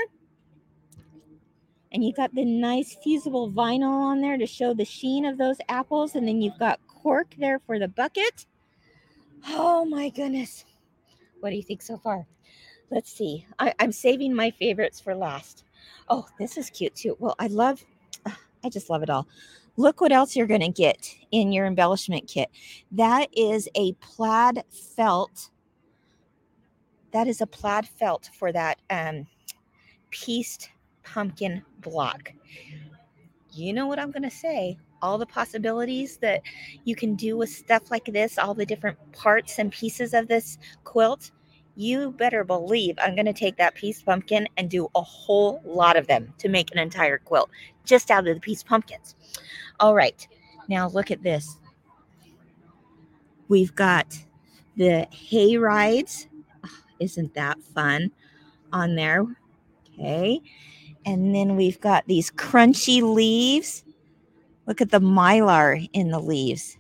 and 1.93 2.05
you've 2.05 2.17
got 2.17 2.35
the 2.35 2.45
nice 2.45 2.97
fusible 3.03 3.51
vinyl 3.51 3.89
on 3.89 4.21
there 4.21 4.37
to 4.37 4.47
show 4.47 4.75
the 4.75 4.85
sheen 4.85 5.25
of 5.25 5.39
those 5.39 5.57
apples 5.69 6.15
and 6.15 6.27
then 6.27 6.41
you've 6.41 6.59
got 6.59 6.81
cork 7.09 7.35
there 7.39 7.59
for 7.59 7.79
the 7.79 7.89
bucket. 7.89 8.45
Oh 9.47 9.87
my 9.87 10.11
goodness. 10.11 10.67
What 11.41 11.49
do 11.49 11.57
you 11.57 11.63
think 11.63 11.81
so 11.81 11.97
far? 11.97 12.27
Let's 12.91 13.11
see. 13.11 13.47
I, 13.59 13.73
am 13.79 13.93
saving 13.93 14.35
my 14.35 14.51
favorites 14.51 15.01
for 15.01 15.15
last. 15.15 15.65
Oh 16.11 16.27
this 16.39 16.59
is 16.59 16.69
cute 16.69 16.95
too. 16.95 17.17
Well 17.19 17.35
i 17.39 17.47
love 17.47 17.83
i 18.27 18.69
just 18.69 18.91
love 18.91 19.03
it 19.03 19.09
all. 19.09 19.27
Look 19.79 20.03
what 20.03 20.13
else 20.13 20.37
you're 20.37 20.47
going 20.47 20.61
to 20.61 20.69
get 20.69 21.17
in 21.31 21.51
your 21.51 21.65
embellishment 21.65 22.29
kit. 22.29 22.51
That 22.93 23.29
is 23.35 23.71
a 23.75 23.95
plaid 23.95 24.65
felt 24.71 25.49
that 27.13 27.27
is 27.27 27.41
a 27.41 27.47
plaid 27.47 27.89
felt 27.89 28.29
for 28.39 28.53
that 28.53 28.83
um 28.91 29.27
pieced 30.11 30.69
pumpkin 31.05 31.63
block. 31.81 32.35
You 33.55 33.73
know 33.73 33.87
what 33.87 33.99
I'm 33.99 34.11
going 34.11 34.29
to 34.29 34.31
say. 34.31 34.77
All 35.01 35.19
the 35.19 35.27
possibilities 35.27 36.17
that 36.19 36.43
you 36.85 36.97
can 36.97 37.15
do 37.15 37.37
with 37.37 37.51
stuff 37.51 37.91
like 37.91 38.07
this, 38.07 38.39
all 38.39 38.55
the 38.55 38.67
different 38.67 38.99
parts 39.13 39.59
and 39.59 39.71
pieces 39.73 40.15
of 40.15 40.29
this 40.29 40.59
quilt, 40.85 41.31
you 41.77 42.11
better 42.13 42.43
believe 42.43 42.97
I'm 42.99 43.15
going 43.15 43.27
to 43.27 43.33
take 43.33 43.57
that 43.59 43.77
piece 43.77 44.03
pumpkin 44.03 44.49
and 44.57 44.69
do 44.69 44.89
a 44.97 45.01
whole 45.01 45.63
lot 45.65 45.97
of 45.97 46.09
them 46.09 46.35
to 46.39 46.49
make 46.49 46.73
an 46.73 46.79
entire 46.79 47.19
quilt 47.19 47.51
just 47.85 48.11
out 48.11 48.27
of 48.27 48.35
the 48.35 48.41
piece 48.41 48.65
pumpkins. 48.65 49.15
All 49.79 49.95
right, 49.95 50.27
now 50.69 50.89
look 50.89 51.13
at 51.13 51.23
this. 51.23 51.59
We've 53.47 53.75
got 53.75 54.19
the 54.77 55.07
hay 55.13 55.57
rides. 55.57 56.29
Oh, 56.65 56.71
isn't 56.99 57.35
that 57.35 57.63
fun 57.63 58.11
on 58.73 58.97
there? 58.97 59.25
Okay. 59.95 60.41
And 61.07 61.35
then 61.35 61.57
we've 61.57 61.81
got 61.81 62.07
these 62.07 62.31
crunchy 62.31 63.03
leaves. 63.03 63.85
Look 64.69 64.83
at 64.83 64.91
the 64.91 65.01
mylar 65.01 65.89
in 65.95 66.11
the 66.11 66.21
leaves. 66.21 66.77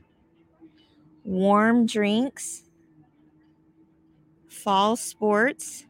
Warm 1.24 1.86
drinks. 1.86 2.64
Fall 4.46 4.94
sports. 4.94 5.86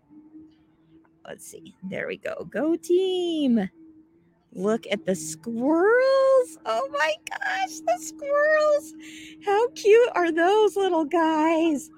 Let's 1.27 1.45
see. 1.45 1.75
There 1.83 2.07
we 2.07 2.19
go. 2.19 2.47
Go 2.49 2.77
team. 2.77 3.69
Look 4.53 4.87
at 4.93 5.07
the 5.07 5.17
squirrels. 5.17 6.59
Oh 6.65 6.89
my 6.93 7.15
gosh, 7.31 7.81
the 7.81 7.99
squirrels. 7.99 8.95
How 9.45 9.69
cute 9.71 10.11
are 10.15 10.31
those 10.31 10.77
little 10.77 11.05
guys? 11.05 11.91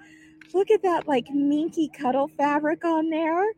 Look 0.55 0.71
at 0.71 0.83
that 0.83 1.09
like 1.09 1.29
minky 1.29 1.91
cuddle 1.91 2.29
fabric 2.39 2.87
on 2.87 3.11
there. 3.11 3.53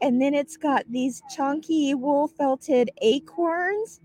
And 0.00 0.20
then 0.20 0.32
it's 0.32 0.56
got 0.56 0.90
these 0.90 1.22
chunky 1.36 1.94
wool 1.94 2.28
felted 2.28 2.90
acorns 3.02 4.00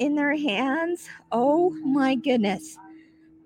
in 0.00 0.14
their 0.16 0.34
hands. 0.34 1.08
Oh 1.30 1.70
my 1.70 2.16
goodness. 2.16 2.76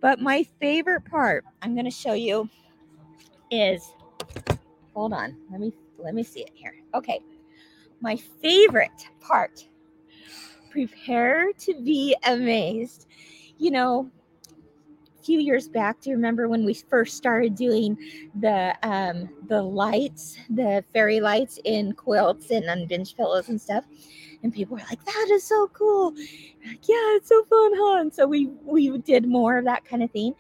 But 0.01 0.21
my 0.21 0.47
favorite 0.61 1.05
part 1.05 1.45
I'm 1.61 1.75
going 1.75 1.85
to 1.85 1.91
show 1.91 2.15
you 2.15 2.49
is 3.51 3.93
hold 4.95 5.13
on. 5.13 5.37
Let 5.51 5.61
me 5.61 5.73
let 5.99 6.15
me 6.15 6.23
see 6.23 6.41
it 6.41 6.53
here. 6.55 6.77
Okay. 6.95 7.21
My 8.01 8.17
favorite 8.17 9.09
part. 9.21 9.67
Prepare 10.71 11.53
to 11.53 11.75
be 11.83 12.17
amazed. 12.27 13.07
You 13.59 13.71
know, 13.71 14.11
a 15.19 15.25
few 15.25 15.39
years 15.41 15.69
back 15.69 16.01
do 16.01 16.11
you 16.11 16.17
remember 16.17 16.49
when 16.49 16.65
we 16.65 16.75
first 16.75 17.17
started 17.17 17.55
doing 17.55 17.97
the 18.41 18.77
um 18.83 19.29
the 19.49 19.63
lights 19.63 20.37
the 20.51 20.85
fairy 20.93 21.21
lights 21.21 21.59
in 21.65 21.93
quilts 21.93 22.51
and 22.51 22.69
on 22.69 22.87
bench 22.87 23.17
pillows 23.17 23.49
and 23.49 23.61
stuff 23.61 23.85
and 24.45 24.53
people 24.53 24.77
were 24.77 24.85
like 24.91 25.05
that 25.05 25.29
is 25.33 25.45
so 25.45 25.69
cool 25.73 26.13
like, 26.15 26.89
yeah 26.89 27.17
it's 27.17 27.29
so 27.29 27.45
fun 27.45 27.73
huh 27.75 28.01
and 28.01 28.15
so 28.15 28.27
we 28.27 28.47
we 28.65 28.97
did 28.99 29.27
more 29.27 29.59
of 29.59 29.65
that 29.65 29.85
kind 29.85 30.03
of 30.03 30.11
thing 30.13 30.35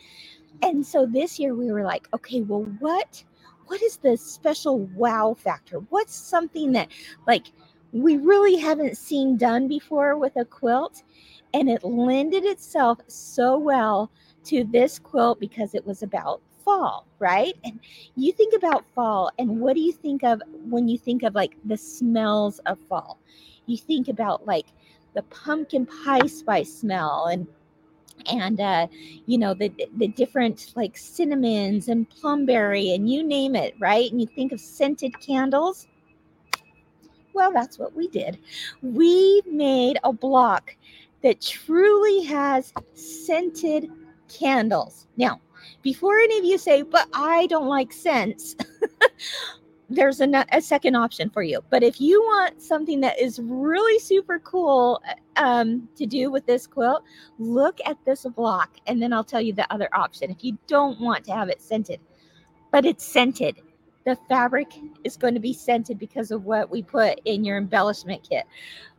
and 0.63 0.87
so 0.87 1.07
this 1.07 1.39
year 1.39 1.55
we 1.55 1.73
were 1.73 1.85
like 1.85 2.09
okay 2.15 2.43
well 2.43 2.65
what 2.81 3.25
what 3.67 3.83
is 3.83 3.97
the 3.99 4.17
special 4.17 4.81
wow 4.95 5.35
factor 5.37 5.79
what's 5.91 6.15
something 6.15 6.73
that 6.73 6.89
like 7.27 7.47
we 7.93 8.17
really 8.19 8.57
haven't 8.57 8.97
seen 8.97 9.37
done 9.37 9.69
before 9.69 10.19
with 10.19 10.37
a 10.37 10.45
quilt 10.45 11.03
and 11.55 11.71
it 11.71 11.85
lended 11.85 12.45
itself 12.45 12.99
so 13.09 13.59
well 13.59 14.11
to 14.45 14.65
this 14.65 14.99
quilt 14.99 15.41
because 15.41 15.75
it 15.75 15.87
was 15.87 16.03
about 16.03 16.43
fall, 16.65 17.07
right? 17.19 17.55
And 17.65 17.79
you 18.17 18.33
think 18.33 18.55
about 18.55 18.85
fall, 18.95 19.31
and 19.39 19.61
what 19.61 19.75
do 19.75 19.81
you 19.81 19.93
think 19.93 20.25
of 20.25 20.43
when 20.69 20.89
you 20.89 20.99
think 20.99 21.23
of 21.23 21.35
like 21.35 21.57
the 21.65 21.77
smells 21.77 22.59
of 22.61 22.79
fall? 22.89 23.19
You 23.67 23.77
think 23.77 24.09
about 24.09 24.47
like 24.47 24.67
the 25.15 25.23
pumpkin 25.25 25.87
pie 25.87 26.27
spice 26.27 26.73
smell 26.73 27.27
and 27.27 27.47
and 28.31 28.61
uh, 28.61 28.87
you 29.27 29.39
know 29.39 29.55
the 29.55 29.73
the 29.97 30.09
different 30.09 30.73
like 30.77 30.97
cinnamons 30.97 31.89
and 31.89 32.09
plumberry 32.09 32.95
and 32.95 33.11
you 33.11 33.23
name 33.23 33.55
it, 33.57 33.75
right? 33.79 34.11
And 34.11 34.21
you 34.21 34.27
think 34.27 34.53
of 34.53 34.61
scented 34.61 35.19
candles. 35.21 35.89
Well, 37.33 37.53
that's 37.53 37.79
what 37.79 37.95
we 37.97 38.09
did. 38.09 38.39
We 38.83 39.43
made 39.47 39.99
a 40.05 40.12
block 40.12 40.77
that 41.23 41.41
truly 41.41 42.23
has 42.25 42.73
scented 42.95 43.91
candles. 44.29 45.07
Now, 45.17 45.41
before 45.83 46.19
any 46.19 46.39
of 46.39 46.45
you 46.45 46.59
say, 46.59 46.83
but 46.83 47.09
I 47.12 47.47
don't 47.47 47.67
like 47.67 47.93
scents, 47.93 48.55
there's 49.89 50.20
a, 50.20 50.45
a 50.53 50.61
second 50.61 50.95
option 50.97 51.30
for 51.30 51.43
you. 51.43 51.62
But 51.70 51.82
if 51.82 52.01
you 52.01 52.20
want 52.22 52.62
something 52.62 53.01
that 53.01 53.20
is 53.20 53.39
really 53.43 53.99
super 53.99 54.39
cool 54.39 55.03
um, 55.37 55.89
to 55.97 56.07
do 56.07 56.30
with 56.30 56.47
this 56.47 56.66
quilt, 56.66 57.03
look 57.39 57.78
at 57.85 57.99
this 58.05 58.24
block 58.24 58.70
and 58.87 59.03
then 59.03 59.12
I'll 59.12 59.24
tell 59.24 59.41
you 59.41 59.53
the 59.53 59.70
other 59.72 59.89
option. 59.95 60.30
If 60.30 60.43
you 60.43 60.59
don't 60.66 61.01
want 61.01 61.24
to 61.26 61.32
have 61.32 61.49
it 61.49 61.61
scented, 61.61 62.01
but 62.72 62.85
it's 62.85 63.05
scented, 63.05 63.61
the 64.05 64.18
fabric 64.28 64.68
is 65.05 65.16
going 65.16 65.35
to 65.35 65.41
be 65.41 65.53
scented 65.53 65.99
because 65.99 66.30
of 66.30 66.45
what 66.45 66.70
we 66.70 66.82
put 66.82 67.20
in 67.24 67.45
your 67.45 67.57
embellishment 67.57 68.26
kit. 68.28 68.45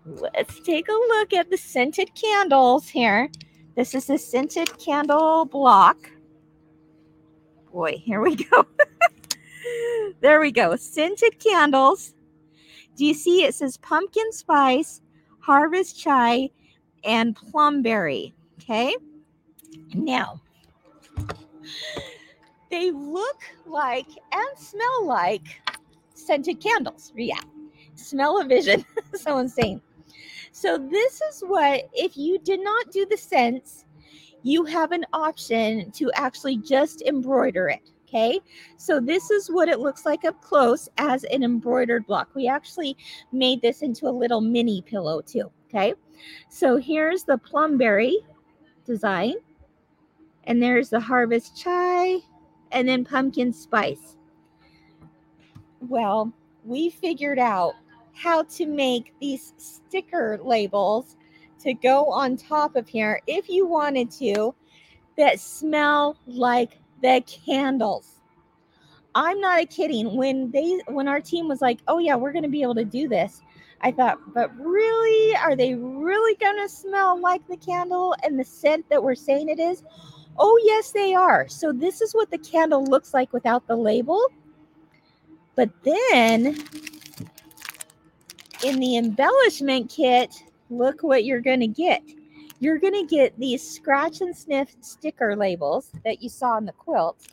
Let's 0.05 0.59
take 0.61 0.88
a 0.88 0.91
look 0.91 1.33
at 1.33 1.49
the 1.49 1.57
scented 1.57 2.13
candles 2.15 2.88
here. 2.88 3.29
This 3.75 3.93
is 3.93 4.05
the 4.05 4.17
scented 4.17 4.77
candle 4.77 5.45
block. 5.45 6.09
Boy, 7.71 7.97
here 7.97 8.21
we 8.21 8.36
go. 8.51 8.65
There 10.22 10.39
we 10.39 10.51
go. 10.51 10.76
Scented 10.76 11.39
candles. 11.39 12.13
Do 12.95 13.05
you 13.05 13.13
see 13.13 13.43
it 13.43 13.55
says 13.55 13.78
pumpkin 13.78 14.32
spice, 14.32 15.01
harvest 15.39 15.99
chai, 15.99 16.49
and 17.03 17.36
plumberry? 17.36 18.34
Okay. 18.61 18.95
Now, 19.93 20.41
they 22.72 22.91
look 22.91 23.41
like 23.66 24.07
and 24.32 24.57
smell 24.57 25.05
like 25.05 25.61
scented 26.13 26.61
candles. 26.61 27.11
Yeah. 27.16 27.39
Smell 27.95 28.39
of 28.39 28.47
vision. 28.47 28.86
so 29.13 29.38
insane. 29.38 29.82
So, 30.51 30.78
this 30.78 31.22
is 31.22 31.41
what, 31.45 31.89
if 31.93 32.16
you 32.16 32.39
did 32.39 32.61
not 32.61 32.89
do 32.91 33.05
the 33.05 33.18
scents, 33.18 33.86
you 34.43 34.63
have 34.63 34.91
an 34.91 35.05
option 35.11 35.91
to 35.91 36.11
actually 36.13 36.57
just 36.57 37.01
embroider 37.01 37.68
it. 37.68 37.91
Okay, 38.16 38.39
so 38.78 39.01
this 39.01 39.30
is 39.30 39.51
what 39.51 39.68
it 39.68 39.80
looks 39.80 40.05
like 40.05 40.24
up 40.24 40.41
close 40.41 40.88
as 40.97 41.26
an 41.26 41.43
embroidered 41.43 42.07
block. 42.07 42.30
We 42.34 42.47
actually 42.47 42.95
made 43.34 43.61
this 43.61 43.82
into 43.82 44.07
a 44.07 44.09
little 44.09 44.39
mini 44.39 44.82
pillow 44.82 45.20
too. 45.20 45.51
Okay, 45.68 45.95
so 46.47 46.78
here's 46.78 47.26
the 47.26 47.38
plumberry 47.38 48.20
design, 48.86 49.34
and 50.45 50.63
there's 50.63 50.89
the 50.89 50.99
harvest 50.99 51.61
chai, 51.61 52.20
and 52.72 52.88
then 52.88 53.03
pumpkin 53.03 53.51
spice. 53.51 54.16
Well, 55.82 56.32
we 56.63 56.91
figured 56.91 57.39
out 57.39 57.74
how 58.13 58.43
to 58.43 58.66
make 58.66 59.13
these 59.20 59.53
sticker 59.57 60.39
labels 60.41 61.18
to 61.59 61.74
go 61.74 62.05
on 62.05 62.38
top 62.38 62.78
of 62.78 62.88
here 62.88 63.22
if 63.28 63.49
you 63.49 63.68
wanted 63.68 64.09
to 64.11 64.55
that 65.18 65.41
smell 65.41 66.18
like 66.28 66.80
the 67.02 67.24
candles. 67.26 68.20
I'm 69.14 69.39
not 69.39 69.60
a 69.60 69.66
kidding. 69.66 70.16
When 70.16 70.52
they 70.52 70.82
when 70.88 71.08
our 71.08 71.22
team 71.22 71.48
was 71.48 71.62
like, 71.62 71.80
"Oh 71.88 72.00
yeah, 72.00 72.16
we're 72.16 72.34
going 72.34 72.43
to 72.43 72.50
be 72.50 72.62
able 72.62 72.76
to 72.76 72.86
do 72.86 73.08
this." 73.08 73.41
I 73.82 73.91
thought, 73.91 74.18
"But 74.34 74.52
really, 74.58 75.36
are 75.38 75.56
they 75.56 75.76
really 75.76 76.36
going 76.36 76.58
to 76.58 76.70
smell 76.70 77.20
like 77.20 77.48
the 77.48 77.58
candle 77.58 78.16
and 78.24 78.39
the 78.39 78.43
scent 78.43 78.89
that 78.89 79.02
we're 79.04 79.16
saying 79.16 79.50
it 79.50 79.60
is?" 79.60 79.84
Oh, 80.38 80.60
yes, 80.64 80.91
they 80.91 81.14
are. 81.14 81.48
So 81.48 81.72
this 81.72 82.02
is 82.02 82.14
what 82.14 82.30
the 82.30 82.38
candle 82.38 82.84
looks 82.84 83.14
like 83.14 83.32
without 83.32 83.68
the 83.68 83.76
label. 83.76 84.22
But 85.56 85.70
then 85.84 86.58
in 88.64 88.80
the 88.80 88.98
embellishment 88.98 89.89
kit, 89.89 90.43
look 90.70 91.04
what 91.04 91.24
you're 91.24 91.39
going 91.39 91.62
to 91.62 91.68
get. 91.68 92.02
You're 92.60 92.80
going 92.80 92.93
to 92.93 93.16
get 93.16 93.38
these 93.38 93.68
scratch 93.68 94.22
and 94.22 94.36
sniff 94.36 94.76
sticker 94.82 95.36
labels 95.36 95.91
that 96.03 96.24
you 96.24 96.30
saw 96.30 96.58
in 96.58 96.66
the 96.66 96.72
quilt, 96.72 97.28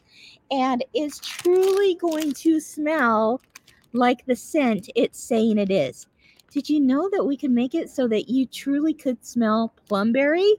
and 0.50 0.84
is 0.94 1.18
truly 1.18 1.94
going 1.94 2.32
to 2.32 2.60
smell 2.60 3.40
like 3.92 4.26
the 4.26 4.36
scent 4.36 4.90
it's 4.94 5.22
saying 5.22 5.58
it 5.58 5.70
is. 5.70 6.06
Did 6.50 6.68
you 6.68 6.80
know 6.80 7.08
that 7.10 7.24
we 7.24 7.36
can 7.36 7.54
make 7.54 7.74
it 7.74 7.88
so 7.88 8.08
that 8.08 8.28
you 8.28 8.46
truly 8.46 8.92
could 8.92 9.24
smell 9.24 9.72
plumberry 9.86 10.54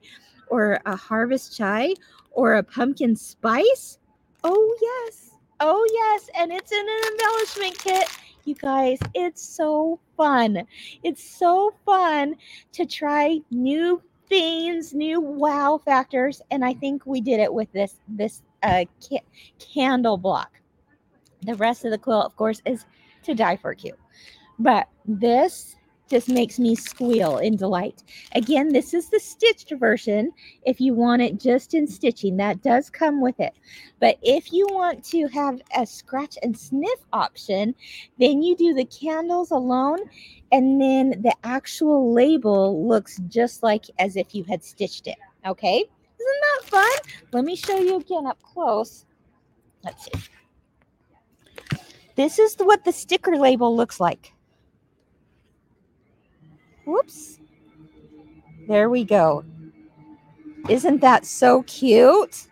or 0.47 0.79
a 0.85 0.95
harvest 0.95 1.55
chai 1.55 1.93
or 2.31 2.55
a 2.55 2.63
pumpkin 2.63 3.15
spice? 3.15 3.99
Oh, 4.43 4.77
yes. 4.81 5.31
Oh, 5.59 5.85
yes. 5.93 6.29
And 6.35 6.51
it's 6.51 6.71
in 6.71 6.79
an 6.79 7.11
embellishment 7.11 7.77
kit. 7.77 8.09
You 8.45 8.55
guys, 8.55 8.97
it's 9.13 9.41
so 9.41 9.99
fun. 10.17 10.63
It's 11.03 11.23
so 11.23 11.73
fun 11.85 12.35
to 12.73 12.85
try 12.85 13.39
new 13.51 14.01
things, 14.33 14.95
new 14.95 15.21
wow 15.21 15.79
factors, 15.85 16.41
and 16.49 16.65
I 16.65 16.73
think 16.73 17.05
we 17.05 17.21
did 17.21 17.39
it 17.39 17.53
with 17.53 17.71
this 17.71 17.99
this 18.07 18.41
uh, 18.63 18.85
ca- 19.07 19.23
candle 19.59 20.17
block. 20.17 20.59
The 21.43 21.53
rest 21.55 21.85
of 21.85 21.91
the 21.91 21.99
quilt, 21.99 22.25
of 22.25 22.35
course, 22.35 22.59
is 22.65 22.85
to 23.23 23.35
die 23.35 23.57
for 23.57 23.75
cute, 23.75 23.99
but 24.57 24.87
this 25.05 25.75
just 26.13 26.29
makes 26.29 26.59
me 26.59 26.75
squeal 26.75 27.39
in 27.39 27.55
delight. 27.55 28.03
Again, 28.35 28.71
this 28.71 28.93
is 28.93 29.09
the 29.09 29.19
stitched 29.19 29.71
version. 29.79 30.31
If 30.61 30.79
you 30.79 30.93
want 30.93 31.23
it 31.23 31.39
just 31.39 31.73
in 31.73 31.87
stitching, 31.87 32.37
that 32.37 32.61
does 32.61 32.87
come 32.91 33.19
with 33.19 33.39
it. 33.39 33.55
But 33.99 34.19
if 34.21 34.53
you 34.53 34.67
want 34.69 35.03
to 35.05 35.25
have 35.29 35.59
a 35.75 35.87
scratch 35.87 36.37
and 36.43 36.55
sniff 36.55 36.99
option, 37.13 37.73
then 38.19 38.43
you 38.43 38.55
do 38.55 38.75
the 38.75 38.85
candles 38.85 39.49
alone 39.49 40.01
and 40.51 40.79
then 40.79 41.19
the 41.23 41.33
actual 41.43 42.13
label 42.13 42.87
looks 42.87 43.19
just 43.27 43.63
like 43.63 43.85
as 43.97 44.15
if 44.15 44.35
you 44.35 44.43
had 44.43 44.63
stitched 44.63 45.07
it. 45.07 45.17
Okay, 45.47 45.77
isn't 45.77 46.41
that 46.61 46.69
fun? 46.69 47.13
Let 47.31 47.43
me 47.43 47.55
show 47.55 47.79
you 47.79 47.95
again 47.95 48.27
up 48.27 48.39
close. 48.43 49.05
Let's 49.83 50.05
see. 50.05 50.11
This 52.15 52.37
is 52.37 52.55
what 52.59 52.85
the 52.85 52.91
sticker 52.91 53.35
label 53.35 53.75
looks 53.75 53.99
like. 53.99 54.32
Whoops. 56.85 57.39
There 58.67 58.89
we 58.89 59.03
go. 59.03 59.43
Isn't 60.69 61.01
that 61.01 61.25
so 61.25 61.63
cute? 61.63 62.47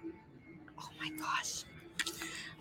Oh 0.80 0.90
my 1.00 1.10
gosh. 1.18 1.64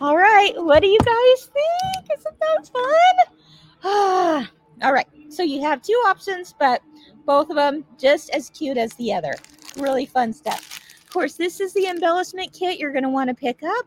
All 0.00 0.16
right. 0.16 0.52
What 0.56 0.80
do 0.80 0.88
you 0.88 0.98
guys 0.98 1.46
think? 1.46 2.18
Isn't 2.18 2.38
that 2.38 2.70
fun? 2.72 3.36
Ah. 3.84 4.50
All 4.82 4.92
right. 4.92 5.08
So 5.28 5.42
you 5.42 5.60
have 5.62 5.82
two 5.82 6.00
options, 6.06 6.54
but 6.58 6.82
both 7.26 7.50
of 7.50 7.56
them 7.56 7.84
just 7.98 8.30
as 8.30 8.50
cute 8.50 8.78
as 8.78 8.94
the 8.94 9.12
other. 9.12 9.34
Really 9.76 10.06
fun 10.06 10.32
stuff. 10.32 10.80
Of 11.02 11.10
course, 11.10 11.34
this 11.34 11.60
is 11.60 11.74
the 11.74 11.86
embellishment 11.86 12.52
kit 12.52 12.78
you're 12.78 12.92
going 12.92 13.04
to 13.04 13.10
want 13.10 13.28
to 13.28 13.34
pick 13.34 13.62
up. 13.62 13.86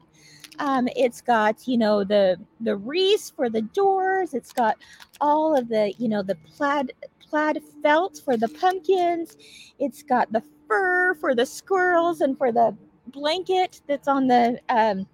Um, 0.59 0.87
it's 0.95 1.21
got 1.21 1.67
you 1.67 1.77
know 1.77 2.03
the 2.03 2.37
the 2.61 2.75
wreaths 2.75 3.31
for 3.35 3.49
the 3.49 3.61
doors. 3.61 4.33
It's 4.33 4.53
got 4.53 4.77
all 5.19 5.57
of 5.57 5.67
the 5.67 5.93
you 5.97 6.07
know 6.07 6.21
the 6.21 6.35
plaid 6.35 6.93
plaid 7.33 7.59
felt 7.81 8.21
for 8.23 8.37
the 8.37 8.47
pumpkins. 8.47 9.37
It's 9.79 10.03
got 10.03 10.31
the 10.31 10.43
fur 10.67 11.15
for 11.15 11.33
the 11.33 11.47
squirrels 11.47 12.21
and 12.21 12.37
for 12.37 12.51
the 12.51 12.77
blanket 13.07 13.81
that's 13.87 14.07
on 14.07 14.27
the 14.27 14.59
um, 14.69 15.07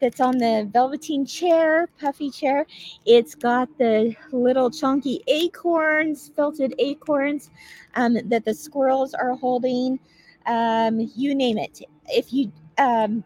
that's 0.00 0.20
on 0.20 0.38
the 0.38 0.70
velveteen 0.72 1.26
chair, 1.26 1.88
puffy 2.00 2.30
chair. 2.30 2.64
It's 3.06 3.34
got 3.34 3.76
the 3.76 4.14
little 4.30 4.70
chunky 4.70 5.20
acorns, 5.26 6.30
felted 6.36 6.76
acorns 6.78 7.50
um, 7.96 8.16
that 8.28 8.44
the 8.44 8.54
squirrels 8.54 9.12
are 9.12 9.34
holding. 9.34 9.98
Um, 10.46 11.10
you 11.16 11.34
name 11.34 11.58
it. 11.58 11.82
If 12.06 12.32
you, 12.32 12.52
um, 12.78 13.24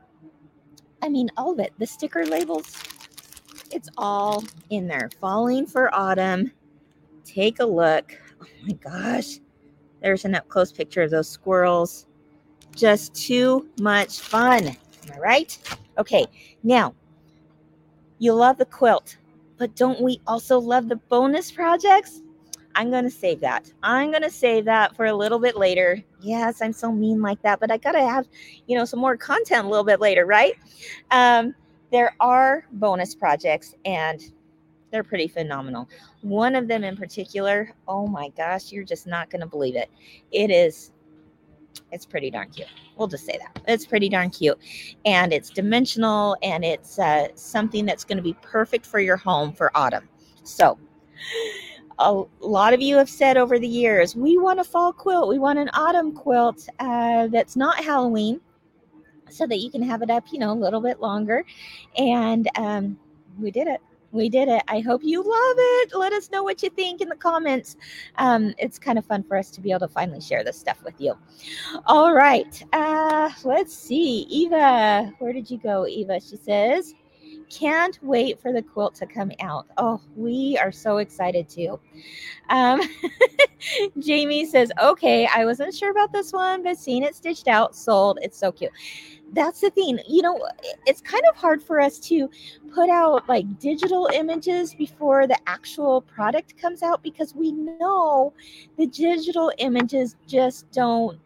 I 1.02 1.10
mean, 1.10 1.28
all 1.36 1.52
of 1.52 1.60
it. 1.60 1.74
The 1.78 1.86
sticker 1.86 2.24
labels, 2.24 2.82
it's 3.70 3.90
all 3.98 4.42
in 4.70 4.86
there. 4.86 5.10
Falling 5.20 5.66
for 5.66 5.94
autumn. 5.94 6.50
Take 7.26 7.60
a 7.60 7.66
look. 7.66 8.18
Oh 8.40 8.46
my 8.62 8.74
gosh. 8.74 9.40
There's 10.00 10.24
an 10.24 10.34
up 10.34 10.48
close 10.48 10.72
picture 10.72 11.02
of 11.02 11.10
those 11.10 11.28
squirrels. 11.28 12.06
Just 12.74 13.14
too 13.14 13.68
much 13.80 14.20
fun. 14.20 14.68
Am 14.68 14.76
I 15.14 15.18
right? 15.18 15.78
Okay, 15.98 16.26
now 16.62 16.94
you 18.18 18.32
love 18.32 18.58
the 18.58 18.64
quilt, 18.64 19.16
but 19.58 19.74
don't 19.74 20.00
we 20.00 20.20
also 20.26 20.58
love 20.58 20.88
the 20.88 20.96
bonus 20.96 21.50
projects? 21.50 22.22
I'm 22.74 22.90
going 22.90 23.04
to 23.04 23.10
save 23.10 23.40
that. 23.40 23.72
I'm 23.82 24.10
going 24.10 24.22
to 24.22 24.30
save 24.30 24.66
that 24.66 24.94
for 24.94 25.06
a 25.06 25.14
little 25.14 25.38
bit 25.38 25.56
later. 25.56 26.02
Yes, 26.20 26.60
I'm 26.60 26.74
so 26.74 26.92
mean 26.92 27.22
like 27.22 27.40
that, 27.42 27.58
but 27.58 27.70
I 27.70 27.78
got 27.78 27.92
to 27.92 28.02
have, 28.02 28.26
you 28.66 28.76
know, 28.76 28.84
some 28.84 29.00
more 29.00 29.16
content 29.16 29.64
a 29.64 29.68
little 29.68 29.84
bit 29.84 29.98
later, 29.98 30.26
right? 30.26 30.54
Um, 31.10 31.54
there 31.90 32.14
are 32.20 32.66
bonus 32.72 33.14
projects 33.14 33.74
and 33.86 34.20
they're 34.90 35.04
pretty 35.04 35.28
phenomenal. 35.28 35.88
One 36.22 36.54
of 36.54 36.68
them 36.68 36.84
in 36.84 36.96
particular, 36.96 37.72
oh 37.88 38.06
my 38.06 38.28
gosh, 38.30 38.72
you're 38.72 38.84
just 38.84 39.06
not 39.06 39.30
going 39.30 39.40
to 39.40 39.46
believe 39.46 39.76
it. 39.76 39.90
It 40.32 40.50
is 40.50 40.92
it's 41.92 42.06
pretty 42.06 42.30
darn 42.30 42.50
cute. 42.50 42.68
We'll 42.96 43.08
just 43.08 43.26
say 43.26 43.38
that. 43.38 43.62
It's 43.68 43.86
pretty 43.86 44.08
darn 44.08 44.30
cute. 44.30 44.58
And 45.04 45.32
it's 45.32 45.50
dimensional 45.50 46.36
and 46.42 46.64
it's 46.64 46.98
uh, 46.98 47.28
something 47.34 47.84
that's 47.84 48.04
going 48.04 48.16
to 48.16 48.22
be 48.22 48.34
perfect 48.42 48.86
for 48.86 48.98
your 48.98 49.16
home 49.16 49.52
for 49.52 49.70
autumn. 49.76 50.08
So, 50.42 50.78
a 51.98 52.24
lot 52.40 52.74
of 52.74 52.80
you 52.82 52.96
have 52.96 53.08
said 53.08 53.36
over 53.36 53.58
the 53.58 53.68
years, 53.68 54.14
we 54.14 54.36
want 54.36 54.60
a 54.60 54.64
fall 54.64 54.92
quilt. 54.92 55.28
We 55.28 55.38
want 55.38 55.58
an 55.58 55.70
autumn 55.72 56.12
quilt 56.12 56.68
uh, 56.78 57.28
that's 57.28 57.56
not 57.56 57.82
Halloween 57.82 58.40
so 59.30 59.46
that 59.46 59.58
you 59.58 59.70
can 59.70 59.82
have 59.82 60.02
it 60.02 60.10
up, 60.10 60.24
you 60.30 60.38
know, 60.38 60.52
a 60.52 60.54
little 60.54 60.80
bit 60.80 61.00
longer. 61.00 61.44
And 61.96 62.48
um, 62.56 62.98
we 63.38 63.50
did 63.50 63.66
it 63.66 63.80
We 64.16 64.30
did 64.30 64.48
it. 64.48 64.62
I 64.66 64.80
hope 64.80 65.02
you 65.04 65.18
love 65.18 65.56
it. 65.58 65.94
Let 65.94 66.14
us 66.14 66.30
know 66.30 66.42
what 66.42 66.62
you 66.62 66.70
think 66.70 67.02
in 67.02 67.08
the 67.08 67.16
comments. 67.16 67.76
Um, 68.16 68.54
it's 68.58 68.78
kind 68.78 68.98
of 68.98 69.04
fun 69.04 69.22
for 69.22 69.36
us 69.36 69.50
to 69.50 69.60
be 69.60 69.70
able 69.70 69.80
to 69.80 69.88
finally 69.88 70.22
share 70.22 70.42
this 70.42 70.58
stuff 70.58 70.82
with 70.82 70.98
you. 70.98 71.14
All 71.84 72.14
right. 72.14 72.62
Uh, 72.72 73.30
let's 73.44 73.76
see. 73.76 74.22
Eva, 74.30 75.12
where 75.18 75.34
did 75.34 75.50
you 75.50 75.58
go, 75.58 75.86
Eva? 75.86 76.18
She 76.18 76.36
says, 76.36 76.94
can't 77.50 77.98
wait 78.02 78.40
for 78.40 78.52
the 78.52 78.62
quilt 78.62 78.94
to 78.96 79.06
come 79.06 79.32
out. 79.40 79.66
Oh, 79.76 80.00
we 80.16 80.58
are 80.60 80.72
so 80.72 80.96
excited 80.96 81.48
too. 81.48 81.78
Um, 82.48 82.80
Jamie 83.98 84.46
says, 84.46 84.72
okay, 84.82 85.28
I 85.32 85.44
wasn't 85.44 85.74
sure 85.74 85.90
about 85.90 86.12
this 86.12 86.32
one, 86.32 86.62
but 86.62 86.78
seeing 86.78 87.02
it 87.02 87.14
stitched 87.14 87.48
out, 87.48 87.76
sold. 87.76 88.18
It's 88.22 88.38
so 88.38 88.50
cute 88.50 88.72
that's 89.32 89.60
the 89.60 89.70
thing 89.70 89.98
you 90.08 90.22
know 90.22 90.38
it's 90.86 91.00
kind 91.00 91.22
of 91.28 91.36
hard 91.36 91.62
for 91.62 91.80
us 91.80 91.98
to 91.98 92.30
put 92.72 92.88
out 92.88 93.28
like 93.28 93.58
digital 93.58 94.08
images 94.14 94.74
before 94.74 95.26
the 95.26 95.36
actual 95.48 96.00
product 96.02 96.56
comes 96.60 96.82
out 96.82 97.02
because 97.02 97.34
we 97.34 97.50
know 97.52 98.32
the 98.78 98.86
digital 98.86 99.52
images 99.58 100.16
just 100.26 100.70
don't 100.70 101.18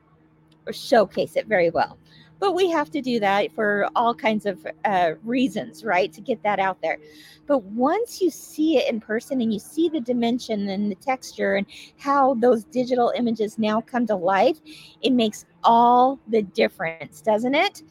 showcase 0.73 1.37
it 1.37 1.47
very 1.47 1.71
well 1.71 1.99
but 2.41 2.55
we 2.55 2.71
have 2.71 2.91
to 2.91 3.03
do 3.03 3.21
that 3.21 3.53
for 3.53 3.89
all 3.95 4.15
kinds 4.15 4.47
of 4.47 4.67
uh, 4.87 5.13
reasons 5.23 5.85
right 5.85 6.13
to 6.13 6.21
get 6.21 6.43
that 6.43 6.59
out 6.59 6.81
there. 6.83 6.99
But 7.47 7.65
once 7.65 8.21
you 8.21 8.31
see 8.31 8.79
it 8.79 8.89
in 8.89 9.01
person 9.01 9.41
and 9.41 9.53
you 9.53 9.59
see 9.59 9.89
the 9.89 10.01
dimension 10.01 10.69
and 10.69 10.91
the 10.91 10.95
texture 10.95 11.57
and 11.57 11.67
how 11.99 12.35
those 12.35 12.65
digital 12.65 13.13
images 13.17 13.59
now 13.59 13.81
come 13.81 14.07
to 14.07 14.15
life 14.15 14.59
it 15.03 15.11
makes 15.11 15.45
all 15.63 16.19
the 16.29 16.43
difference 16.43 17.21
doesn't 17.21 17.55
it? 17.55 17.83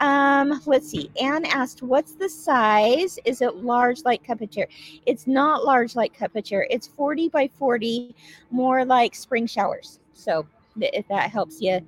Um 0.00 0.60
let's 0.66 0.88
see. 0.88 1.10
Anne 1.20 1.46
asked 1.46 1.82
what's 1.82 2.14
the 2.14 2.28
size? 2.28 3.18
Is 3.24 3.42
it 3.42 3.56
large 3.56 4.04
like 4.04 4.22
cup 4.24 4.40
of 4.40 4.50
cheer? 4.50 4.68
It's 5.06 5.26
not 5.26 5.64
large 5.64 5.96
like 5.96 6.16
cup 6.16 6.36
of 6.36 6.44
cheer. 6.44 6.66
It's 6.70 6.86
40 6.86 7.30
by 7.30 7.48
40 7.58 8.14
more 8.50 8.84
like 8.84 9.14
spring 9.14 9.46
showers. 9.46 9.98
So 10.12 10.46
if 10.78 11.08
that 11.08 11.30
helps 11.30 11.60
you 11.60 11.80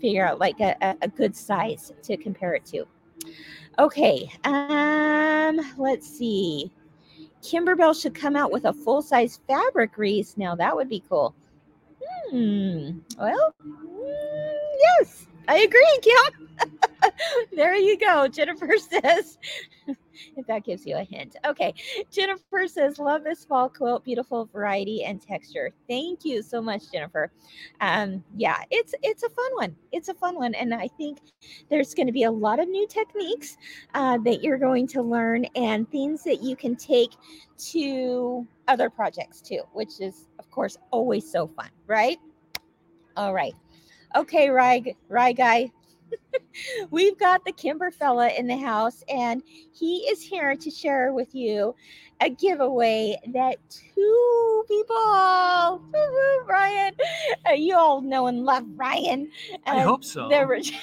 figure 0.00 0.26
out 0.26 0.38
like 0.38 0.60
a, 0.60 0.96
a, 1.02 1.08
good 1.08 1.36
size 1.36 1.92
to 2.02 2.16
compare 2.16 2.54
it 2.54 2.64
to. 2.66 2.84
Okay, 3.78 4.30
um, 4.44 5.60
let's 5.78 6.06
see. 6.06 6.70
Kimberbell 7.42 8.00
should 8.00 8.14
come 8.14 8.36
out 8.36 8.52
with 8.52 8.64
a 8.64 8.72
full 8.72 9.02
size 9.02 9.40
fabric 9.46 9.96
wreath. 9.98 10.36
Now 10.36 10.54
that 10.54 10.74
would 10.74 10.88
be 10.88 11.02
cool. 11.08 11.34
Hmm. 12.30 12.98
Well, 13.18 13.54
mm, 13.66 14.52
yes, 14.98 15.26
I 15.48 15.58
agree, 15.58 15.98
Kim. 16.02 16.48
there 17.52 17.74
you 17.74 17.98
go. 17.98 18.28
Jennifer 18.28 18.76
says, 18.78 19.38
if 20.36 20.46
that 20.46 20.64
gives 20.64 20.86
you 20.86 20.96
a 20.96 21.04
hint. 21.04 21.36
Okay. 21.44 21.74
Jennifer 22.10 22.66
says, 22.66 22.98
love 22.98 23.24
this 23.24 23.44
fall 23.44 23.68
quilt. 23.68 24.04
Beautiful 24.04 24.46
variety 24.46 25.04
and 25.04 25.20
texture. 25.20 25.72
Thank 25.88 26.24
you 26.24 26.42
so 26.42 26.60
much, 26.60 26.90
Jennifer. 26.92 27.32
Um, 27.80 28.24
yeah, 28.36 28.58
it's 28.70 28.94
it's 29.02 29.22
a 29.22 29.28
fun 29.30 29.52
one. 29.54 29.76
It's 29.92 30.08
a 30.08 30.14
fun 30.14 30.36
one. 30.36 30.54
And 30.54 30.74
I 30.74 30.88
think 30.88 31.18
there's 31.70 31.94
going 31.94 32.06
to 32.06 32.12
be 32.12 32.24
a 32.24 32.30
lot 32.30 32.60
of 32.60 32.68
new 32.68 32.86
techniques 32.86 33.56
uh, 33.94 34.18
that 34.18 34.42
you're 34.42 34.58
going 34.58 34.86
to 34.88 35.02
learn 35.02 35.44
and 35.56 35.90
things 35.90 36.22
that 36.24 36.42
you 36.42 36.56
can 36.56 36.76
take 36.76 37.12
to 37.56 38.46
other 38.68 38.90
projects 38.90 39.40
too, 39.40 39.60
which 39.72 40.00
is, 40.00 40.28
of 40.38 40.50
course, 40.50 40.76
always 40.90 41.30
so 41.30 41.46
fun, 41.46 41.70
right? 41.86 42.18
All 43.16 43.34
right. 43.34 43.54
Okay, 44.16 44.48
Rye, 44.48 44.94
Rye 45.08 45.32
guy, 45.32 45.70
We've 46.90 47.18
got 47.18 47.44
the 47.44 47.52
Kimber 47.52 47.90
fella 47.90 48.28
in 48.28 48.46
the 48.46 48.56
house, 48.56 49.02
and 49.08 49.42
he 49.72 49.98
is 50.10 50.22
here 50.22 50.56
to 50.56 50.70
share 50.70 51.12
with 51.12 51.34
you 51.34 51.74
a 52.20 52.30
giveaway 52.30 53.16
that 53.32 53.56
two 53.68 54.64
people, 54.68 55.82
Ryan, 56.46 56.94
uh, 57.48 57.52
you 57.52 57.76
all 57.76 58.00
know 58.00 58.26
and 58.26 58.44
love 58.44 58.64
Ryan. 58.76 59.30
I 59.66 59.80
uh, 59.80 59.84
hope 59.84 60.04
so. 60.04 60.28
The, 60.28 60.36
orig- 60.36 60.74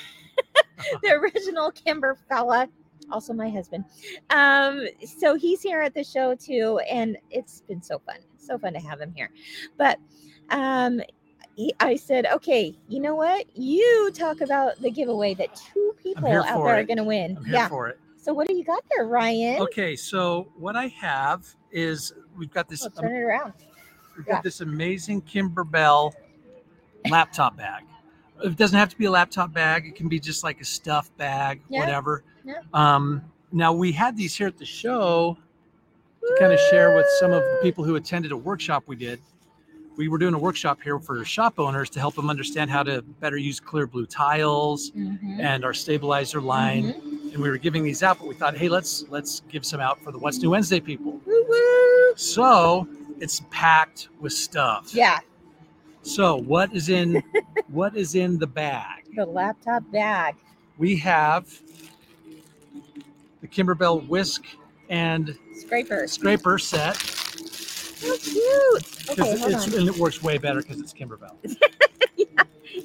the 1.04 1.12
original 1.12 1.72
Kimber 1.72 2.18
fella 2.28 2.68
also 3.12 3.34
my 3.34 3.50
husband. 3.50 3.86
Um, 4.30 4.88
so 5.06 5.36
he's 5.36 5.62
here 5.62 5.82
at 5.82 5.94
the 5.94 6.04
show 6.04 6.36
too, 6.36 6.80
and 6.90 7.18
it's 7.30 7.62
been 7.62 7.82
so 7.82 8.00
fun, 8.00 8.18
so 8.38 8.58
fun 8.58 8.74
to 8.74 8.80
have 8.80 9.00
him 9.00 9.14
here. 9.16 9.30
But 9.78 10.00
um, 10.50 11.02
I 11.80 11.96
said, 11.96 12.26
okay, 12.26 12.76
you 12.88 13.00
know 13.00 13.16
what? 13.16 13.46
You 13.56 14.12
talk 14.14 14.42
about 14.42 14.82
the 14.82 14.90
giveaway 14.92 15.34
that 15.36 15.56
two 15.56 15.96
people 16.02 16.28
out 16.28 16.46
there 16.46 16.80
are 16.80 16.84
going 16.84 16.98
to 16.98 17.04
win. 17.04 17.38
Yeah. 17.46 17.68
for 17.68 17.90
it. 17.90 18.00
So 18.18 18.34
what 18.34 18.48
do 18.48 18.56
you 18.56 18.64
got 18.64 18.84
there, 18.96 19.08
Ryan? 19.08 19.62
Okay, 19.62 19.96
so 19.96 20.48
what 20.56 20.76
I 20.76 20.88
have 20.88 21.46
is 21.72 22.14
we've 22.38 22.52
got 22.52 22.70
this 22.70 22.88
turn 23.00 23.16
it 23.16 23.20
around. 23.20 23.54
we've 24.16 24.28
yeah. 24.28 24.36
got 24.36 24.44
this 24.44 24.62
amazing 24.62 25.24
Kimberbell 25.24 26.14
laptop 27.10 27.58
bag. 27.58 27.84
It 28.44 28.56
doesn't 28.58 28.78
have 28.78 28.90
to 28.90 28.98
be 28.98 29.06
a 29.06 29.12
laptop 29.12 29.54
bag. 29.54 29.88
It 29.88 29.96
can 29.96 30.08
be 30.08 30.20
just 30.20 30.44
like 30.44 30.62
a 30.62 30.66
stuff 30.66 31.16
bag, 31.18 31.62
Yeah, 31.70 31.80
whatever. 31.80 32.24
yeah. 32.44 32.62
Um, 32.74 33.24
now 33.52 33.74
we 33.74 33.92
had 33.92 34.16
these 34.16 34.36
here 34.36 34.48
at 34.48 34.58
the 34.58 34.66
show 34.66 35.38
to 36.22 36.36
kind 36.40 36.54
of 36.54 36.60
share 36.70 36.96
with 36.96 37.06
some 37.20 37.32
of 37.32 37.42
the 37.42 37.60
people 37.62 37.84
who 37.84 37.96
attended 37.96 38.32
a 38.32 38.38
workshop 38.38 38.84
we 38.88 38.96
did. 38.96 39.20
We 39.98 40.08
were 40.08 40.18
doing 40.18 40.34
a 40.34 40.40
workshop 40.40 40.80
here 40.82 41.00
for 41.00 41.24
shop 41.26 41.60
owners 41.60 41.90
to 41.92 42.00
help 42.00 42.16
them 42.16 42.30
understand 42.30 42.70
how 42.72 42.82
to 42.84 43.02
better 43.02 43.38
use 43.38 43.60
clear 43.60 43.86
blue 43.86 44.06
tiles 44.06 44.92
Mhm, 44.92 45.40
and 45.40 45.64
our 45.66 45.74
stabilizer 45.74 46.42
line. 46.42 46.94
mhm. 46.94 47.34
And 47.34 47.42
we 47.42 47.50
were 47.50 47.58
giving 47.58 47.84
these 47.84 48.02
out, 48.04 48.18
but 48.20 48.28
we 48.28 48.34
thought, 48.36 48.58
hey, 48.58 48.68
let's 48.70 49.06
let's 49.10 49.42
give 49.50 49.66
some 49.66 49.80
out 49.80 50.02
for 50.02 50.12
the 50.12 50.18
What's 50.18 50.40
New 50.40 50.50
Wednesday 50.50 50.80
people. 50.80 51.20
Woo 51.26 51.46
woo. 51.48 52.14
So 52.16 52.88
it's 53.20 53.42
packed 53.52 54.10
with 54.20 54.34
stuff. 54.34 54.94
Yeah, 54.94 55.20
So 56.02 56.36
what 56.38 56.74
is 56.74 56.90
in 56.90 57.22
what 57.68 57.96
is 57.96 58.16
in 58.16 58.40
the 58.40 58.48
bag? 58.48 59.04
the 59.16 59.26
laptop 59.26 59.84
bag. 59.92 60.36
We 60.78 60.96
have 60.98 61.48
the 63.42 63.48
Kimberbell 63.48 64.08
whisk 64.08 64.44
and 64.90 65.38
Scraper. 65.54 66.08
scraper 66.08 66.58
set 66.58 66.98
So 68.02 68.18
cute. 68.18 69.10
Okay, 69.12 69.38
hold 69.40 69.52
it's 69.54 69.68
on. 69.74 69.80
and 69.80 69.88
it 69.88 69.98
works 69.98 70.24
way 70.24 70.38
better 70.40 70.62
because 70.62 70.80
it's 70.80 70.94
Kimberbell. 70.94 71.36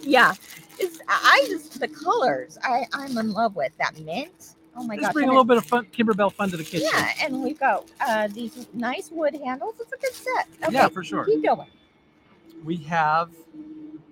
Yeah, 0.03 0.35
it's 0.79 1.01
I 1.09 1.45
just 1.49 1.81
the 1.81 1.89
colors. 1.89 2.59
I 2.63 2.87
I'm 2.93 3.17
in 3.19 3.33
love 3.33 3.57
with 3.57 3.73
that 3.79 3.99
mint. 4.01 4.55
Oh 4.77 4.85
my 4.85 4.97
gosh. 4.97 5.13
bring 5.13 5.25
a 5.25 5.29
and 5.29 5.31
little 5.37 5.45
bit 5.45 5.57
of 5.57 5.65
fun, 5.65 5.87
Kimberbell 5.87 6.33
fun 6.33 6.51
to 6.51 6.57
the 6.57 6.65
kitchen. 6.65 6.89
Yeah, 6.93 7.13
and 7.23 7.43
we've 7.43 7.59
got 7.59 7.89
uh, 8.07 8.29
these 8.29 8.67
nice 8.75 9.11
wood 9.11 9.35
handles. 9.35 9.75
It's 9.81 9.93
a 9.93 9.97
good 9.97 10.13
set. 10.13 10.49
Okay, 10.65 10.73
Yeah, 10.75 10.89
for 10.89 11.03
sure. 11.03 11.25
Keep 11.25 11.45
going. 11.45 11.69
We 12.65 12.77
have 12.79 13.31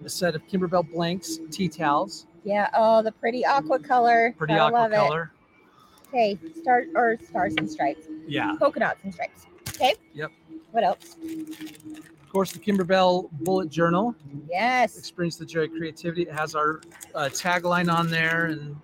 a 0.05 0.09
set 0.09 0.34
of 0.34 0.46
Kimberbell 0.48 0.90
blanks 0.92 1.38
tea 1.50 1.68
towels, 1.68 2.26
Yeah. 2.44 2.70
Oh, 2.74 3.02
the 3.02 3.12
pretty 3.12 3.44
aqua 3.44 3.78
color. 3.78 4.34
pretty 4.38 4.55
Gotta 4.55 4.74
aqua 4.76 4.82
love 4.82 4.92
color. 4.92 5.32
It. 5.32 6.09
Okay. 6.09 6.38
Star 6.61 6.84
or 6.94 7.18
stars 7.28 7.55
and 7.59 7.70
stripes. 7.70 8.07
Yeah. 8.26 8.55
Polka 8.59 8.80
dots 8.80 9.00
and 9.05 9.12
stripes. 9.12 9.46
Okay. 9.70 9.94
Yep. 10.14 10.30
What 10.75 10.83
else? 10.83 11.16
Of 11.22 12.29
course, 12.33 12.51
the 12.51 12.59
Kimberbell 12.59 13.31
bullet 13.31 13.70
journal. 13.70 14.12
Yes. 14.51 14.99
experience 14.99 15.37
the 15.37 15.47
joy 15.47 15.66
of 15.66 15.70
creativity. 15.70 16.22
It 16.22 16.33
has 16.33 16.57
our 16.57 16.81
uh, 17.14 17.29
tagline 17.33 17.89
on 17.95 18.11
there 18.11 18.47
and 18.47 18.75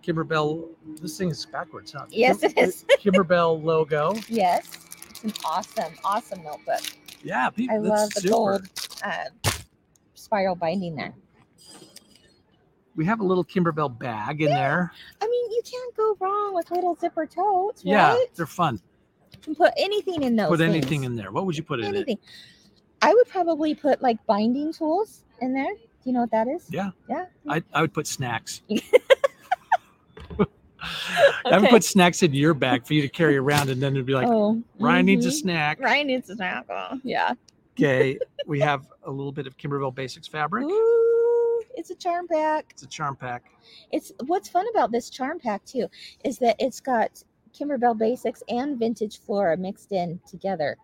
Kimberbell. 0.00 0.68
This 1.02 1.18
thing 1.18 1.30
is 1.30 1.44
backwards, 1.44 1.90
huh? 1.90 2.06
Yes, 2.08 2.44
it 2.44 2.56
is. 2.56 2.84
Kimberbell 3.00 3.60
logo. 3.64 4.14
Yes. 4.28 4.78
It's 5.10 5.24
an 5.24 5.32
awesome, 5.44 5.92
awesome 6.04 6.44
notebook. 6.44 6.82
Yeah, 7.24 7.50
people. 7.50 7.74
I 7.74 7.78
love 7.80 8.10
the 8.10 8.20
super. 8.20 8.32
gold 8.32 8.68
uh, 9.02 9.24
spiral 10.14 10.54
binding 10.54 10.94
there. 10.94 11.16
We 12.94 13.04
have 13.06 13.18
a 13.18 13.24
little 13.24 13.44
Kimberbell 13.44 13.98
bag 13.98 14.40
in 14.40 14.50
there. 14.50 14.92
I 15.20 15.26
mean, 15.26 15.50
you 15.50 15.62
can't 15.68 15.96
go 15.96 16.16
wrong 16.20 16.54
with 16.54 16.70
little 16.70 16.94
zipper 16.94 17.26
totes, 17.26 17.84
right? 17.84 17.90
Yeah, 17.90 18.16
they're 18.36 18.46
fun. 18.46 18.80
Can 19.44 19.54
put 19.54 19.72
anything 19.76 20.22
in 20.22 20.36
those. 20.36 20.48
Put 20.48 20.60
anything 20.60 20.88
things. 20.88 21.06
in 21.06 21.16
there. 21.16 21.30
What 21.30 21.46
would 21.46 21.56
you 21.56 21.62
put 21.62 21.80
in 21.80 21.86
it? 21.86 21.88
anything. 21.96 22.18
I 23.02 23.12
would 23.12 23.28
probably 23.28 23.74
put 23.74 24.00
like 24.00 24.24
binding 24.26 24.72
tools 24.72 25.24
in 25.40 25.52
there. 25.52 25.72
Do 25.74 26.10
you 26.10 26.12
know 26.12 26.20
what 26.20 26.30
that 26.30 26.48
is? 26.48 26.66
Yeah. 26.70 26.90
Yeah. 27.08 27.26
I, 27.48 27.62
I 27.72 27.80
would 27.82 27.92
put 27.92 28.06
snacks. 28.06 28.62
I 31.44 31.56
would 31.56 31.64
Okay. 31.64 31.68
put 31.70 31.84
snacks 31.84 32.22
in 32.22 32.32
your 32.34 32.54
bag 32.54 32.86
for 32.86 32.94
you 32.94 33.02
to 33.02 33.08
carry 33.08 33.36
around, 33.36 33.70
and 33.70 33.82
then 33.82 33.94
it'd 33.94 34.06
be 34.06 34.14
like, 34.14 34.28
oh, 34.28 34.62
Ryan 34.78 35.06
needs 35.06 35.26
a 35.26 35.30
mhm. 35.30 35.32
snack. 35.32 35.80
Ryan 35.80 36.06
needs 36.06 36.30
a 36.30 36.36
snack. 36.36 36.66
Oh, 36.70 37.00
yeah. 37.02 37.34
Okay, 37.76 38.18
we 38.46 38.60
have 38.60 38.86
a 39.04 39.10
little 39.10 39.32
bit 39.32 39.46
of 39.46 39.56
Kimberbell 39.56 39.94
Basics 39.94 40.28
fabric. 40.28 40.64
Ooh, 40.64 41.62
it's 41.76 41.90
a 41.90 41.94
charm 41.94 42.28
pack. 42.28 42.66
It's 42.70 42.82
a 42.82 42.86
charm 42.86 43.16
pack. 43.16 43.44
It's 43.92 44.12
what's 44.26 44.48
fun 44.48 44.66
about 44.70 44.92
this 44.92 45.10
charm 45.10 45.40
pack 45.40 45.64
too 45.64 45.88
is 46.24 46.38
that 46.38 46.56
it's 46.58 46.80
got 46.80 47.22
Kimberbell 47.58 47.96
Basics 47.96 48.42
and 48.48 48.78
Vintage 48.78 49.20
Flora 49.20 49.56
mixed 49.56 49.92
in 49.92 50.20
together. 50.28 50.76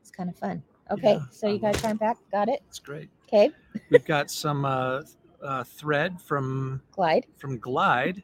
It's 0.00 0.10
kind 0.10 0.28
of 0.28 0.36
fun. 0.36 0.62
Okay, 0.90 1.14
Yeah, 1.14 1.20
so 1.30 1.48
you 1.48 1.58
got 1.58 1.76
a 1.76 1.80
charm 1.80 1.98
pack? 1.98 2.16
Got 2.32 2.48
it? 2.48 2.62
It's 2.68 2.78
great. 2.78 3.08
Okay, 3.26 3.50
We've 3.90 4.04
got 4.04 4.30
some 4.30 4.64
uh, 4.64 5.02
uh, 5.42 5.64
thread 5.64 6.20
from 6.20 6.80
glide. 6.92 7.26
from 7.36 7.58
Glide. 7.58 8.22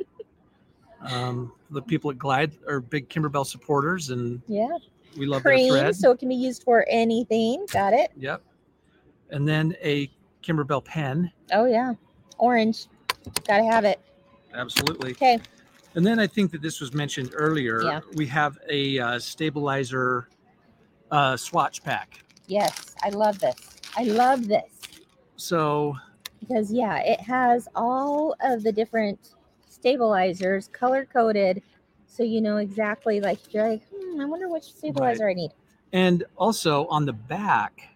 Um, 1.03 1.53
the 1.71 1.83
people 1.83 2.11
at 2.11 2.19
Glide 2.19 2.53
are 2.67 2.81
big 2.81 3.09
Kimberbell 3.11 3.47
supporters, 3.47 4.11
and 4.11 4.41
Yeah. 4.49 4.69
We 5.17 5.27
love 5.27 5.43
cream, 5.43 5.71
thread. 5.71 5.95
so 5.95 6.11
it 6.11 6.19
can 6.19 6.29
be 6.29 6.35
used 6.35 6.63
for 6.65 6.85
anything. 6.89 7.67
Got 7.71 7.93
it? 7.93 8.11
Yep. 8.17 8.43
And 9.31 9.47
then 9.47 9.77
a 9.83 10.11
Kimberbell 10.43 10.85
pen. 10.85 11.31
Oh 11.53 11.67
yeah, 11.67 11.95
orange. 12.39 12.87
Got 13.47 13.59
to 13.59 13.65
have 13.65 13.85
it. 13.85 14.01
Absolutely. 14.55 15.13
Okay. 15.13 15.39
And 15.95 16.05
then 16.05 16.19
I 16.19 16.27
think 16.27 16.51
that 16.53 16.63
this 16.63 16.81
was 16.81 16.93
mentioned 16.93 17.31
earlier. 17.35 17.83
Yeah. 17.83 18.01
We 18.15 18.27
have 18.27 18.59
a 18.69 18.99
uh, 18.99 19.19
stabilizer 19.19 20.29
uh, 21.11 21.37
swatch 21.37 21.83
pack. 21.85 22.19
Yes, 22.47 22.95
I 23.03 23.11
love 23.11 23.39
this. 23.39 23.57
I 23.97 24.05
love 24.05 24.49
this 24.49 24.65
So 25.37 25.97
because 26.41 26.73
yeah, 26.73 26.99
it 26.99 27.21
has 27.21 27.69
all 27.75 28.35
of 28.43 28.63
the 28.63 28.73
different 28.73 29.31
stabilizers 29.69 30.69
color 30.69 31.07
coded, 31.07 31.63
so 32.07 32.23
you 32.23 32.41
know 32.41 32.57
exactly. 32.59 33.21
Like 33.21 33.55
you're 33.55 33.69
like, 33.69 33.83
hmm, 33.95 34.21
I 34.21 34.25
wonder 34.25 34.49
which 34.49 34.65
stabilizer 34.65 35.29
I 35.29 35.35
need. 35.35 35.53
and 35.93 36.25
also 36.37 36.87
on 36.89 37.07
the 37.07 37.13
back, 37.13 37.89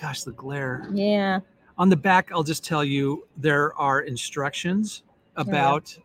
gosh, 0.00 0.22
the 0.22 0.32
glare. 0.32 0.88
Yeah. 0.92 1.40
On 1.76 1.88
the 1.88 1.96
back, 1.96 2.30
I'll 2.32 2.42
just 2.42 2.64
tell 2.64 2.82
you 2.82 3.26
there 3.36 3.74
are 3.74 4.00
instructions 4.00 5.02
about 5.36 5.96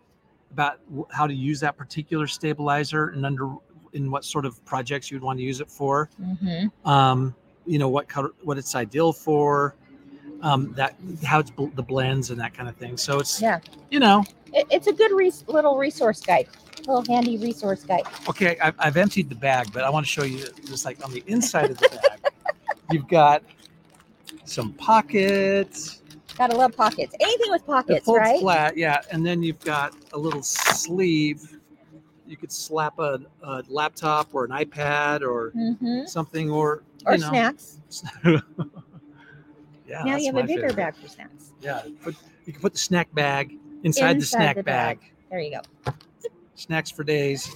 about 0.53 0.79
how 1.11 1.25
to 1.27 1.33
use 1.33 1.59
that 1.59 1.75
particular 1.75 2.27
stabilizer 2.27 3.09
and 3.09 3.25
under 3.25 3.55
in 3.93 4.09
what 4.09 4.23
sort 4.23 4.45
of 4.45 4.63
projects 4.65 5.11
you'd 5.11 5.21
want 5.23 5.37
to 5.39 5.43
use 5.43 5.59
it 5.59 5.69
for. 5.69 6.09
hmm 6.17 6.65
Um, 6.85 7.35
you 7.65 7.79
know 7.79 7.89
what 7.89 8.07
color, 8.07 8.31
what 8.43 8.57
it's 8.57 8.75
ideal 8.75 9.11
for. 9.13 9.75
Um, 10.41 10.73
that 10.73 10.95
how 11.23 11.39
it's 11.39 11.49
bl- 11.51 11.67
the 11.75 11.81
blends 11.83 12.29
and 12.29 12.39
that 12.39 12.53
kind 12.53 12.67
of 12.67 12.75
thing. 12.75 12.97
So 12.97 13.19
it's 13.19 13.41
Yeah. 13.41 13.59
you 13.89 13.99
know 13.99 14.23
It, 14.53 14.67
it's 14.69 14.87
a 14.87 14.93
good 14.93 15.11
res- 15.11 15.45
little 15.47 15.77
resource 15.77 16.19
guide, 16.19 16.49
little 16.85 17.03
handy 17.07 17.37
resource 17.37 17.83
guide. 17.83 18.03
okay. 18.27 18.57
I've, 18.61 18.75
I've 18.77 18.97
emptied 18.97 19.29
the 19.29 19.35
bag, 19.35 19.71
but 19.73 19.83
I 19.83 19.89
want 19.89 20.05
to 20.05 20.11
show 20.11 20.23
you 20.23 20.45
just 20.65 20.83
like 20.85 21.03
on 21.03 21.11
the 21.13 21.23
inside 21.27 21.71
of 21.71 21.77
the 21.77 21.87
bag, 21.89 22.31
you've 22.91 23.07
got 23.07 23.41
some 24.45 24.73
pockets. 24.73 26.01
Gotta 26.37 26.55
love 26.57 26.75
pockets. 26.75 27.15
Anything 27.19 27.51
with 27.51 27.65
pockets, 27.65 28.05
folds 28.05 28.19
right? 28.19 28.39
flat, 28.39 28.75
yeah. 28.77 29.01
And 29.11 29.25
then 29.25 29.43
you've 29.43 29.59
got 29.59 29.95
a 30.13 30.17
little 30.17 30.41
sleeve. 30.41 31.59
You 32.27 32.37
could 32.37 32.51
slap 32.51 32.97
a, 32.99 33.19
a 33.43 33.63
laptop 33.67 34.33
or 34.33 34.45
an 34.45 34.51
iPad 34.51 35.21
or 35.21 35.51
hmm 35.51 36.05
something, 36.05 36.49
or 36.49 36.83
Or 37.05 37.13
you 37.13 37.19
know. 37.21 37.29
snacks. 37.29 37.79
yeah, 38.25 38.41
now 40.03 40.15
you 40.17 40.25
have 40.27 40.37
a 40.37 40.43
bigger 40.43 40.69
favorite. 40.69 40.75
bag 40.75 40.95
for 40.95 41.07
snacks. 41.07 41.51
Yeah, 41.61 41.81
put, 42.01 42.15
you 42.45 42.53
can 42.53 42.61
put 42.61 42.73
the 42.73 42.79
snack 42.79 43.13
bag 43.13 43.57
inside, 43.83 44.19
the 44.19 44.25
snack 44.25 44.55
the 44.55 44.63
bag. 44.63 44.99
bag. 44.99 45.11
There 45.29 45.39
you 45.39 45.51
go. 45.51 45.93
Snacks 46.55 46.89
for 46.89 47.03
days. 47.03 47.49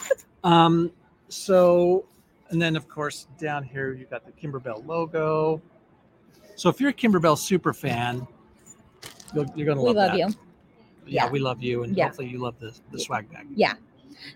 um, 0.44 0.90
so, 1.28 2.06
and 2.50 2.60
then 2.62 2.76
of 2.76 2.88
course 2.88 3.26
down 3.38 3.62
here 3.62 3.92
you've 3.92 4.10
got 4.10 4.24
the 4.24 4.32
Kimberbell 4.32 4.86
logo. 4.86 5.60
So 6.62 6.68
if 6.68 6.80
you're 6.80 6.90
a 6.90 6.94
Kimberbell 6.94 7.36
super 7.36 7.72
fan, 7.72 8.24
you're, 9.34 9.46
you're 9.56 9.66
gonna 9.66 9.80
love 9.82 9.96
We 9.96 10.00
love 10.00 10.12
love 10.12 10.12
that. 10.12 10.30
you. 10.30 10.36
Yeah, 11.08 11.24
Yeah. 11.24 11.30
we 11.30 11.40
love 11.40 11.60
you, 11.60 11.82
and 11.82 11.96
Yeah. 11.96 12.04
hopefully 12.04 12.28
you 12.28 12.38
love 12.38 12.54
the 12.60 12.72
the 12.92 13.00
swag 13.00 13.28
bag. 13.32 13.48
Yeah. 13.56 13.72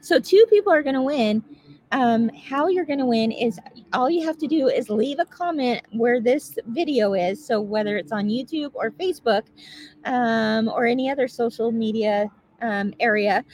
So 0.01 0.18
two 0.18 0.45
people 0.51 0.72
are 0.72 0.83
going 0.83 0.97
to 0.97 1.03
win. 1.03 1.45
Um, 1.93 2.29
how 2.31 2.66
you're 2.66 2.85
going 2.85 2.99
to 2.99 3.07
win 3.07 3.31
is 3.31 3.61
all 3.93 4.11
you 4.11 4.27
have 4.27 4.39
to 4.39 4.49
do 4.49 4.66
is 4.66 4.91
leave 4.91 5.20
a 5.20 5.24
comment 5.24 5.83
where 5.93 6.20
this 6.20 6.59
video 6.66 7.14
is. 7.14 7.47
So 7.47 7.61
whether 7.61 7.97
it's 7.97 8.11
on 8.11 8.27
YouTube 8.27 8.72
or 8.74 8.91
Facebook 8.91 9.43
um, 10.05 10.66
or 10.66 10.85
any 10.85 11.09
other 11.09 11.29
social 11.29 11.70
media 11.70 12.29
um, 12.61 12.93
area 12.99 13.45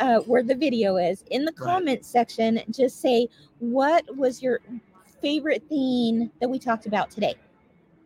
uh, 0.00 0.18
where 0.22 0.42
the 0.42 0.56
video 0.56 0.96
is, 0.96 1.22
in 1.30 1.44
the 1.44 1.52
Right. 1.60 1.64
comment 1.64 2.04
section, 2.04 2.60
just 2.70 3.00
say 3.00 3.28
what 3.60 4.04
was 4.16 4.42
your 4.42 4.58
favorite 5.22 5.62
thing 5.68 6.28
that 6.40 6.48
we 6.48 6.58
talked 6.58 6.86
about 6.86 7.12
today. 7.12 7.36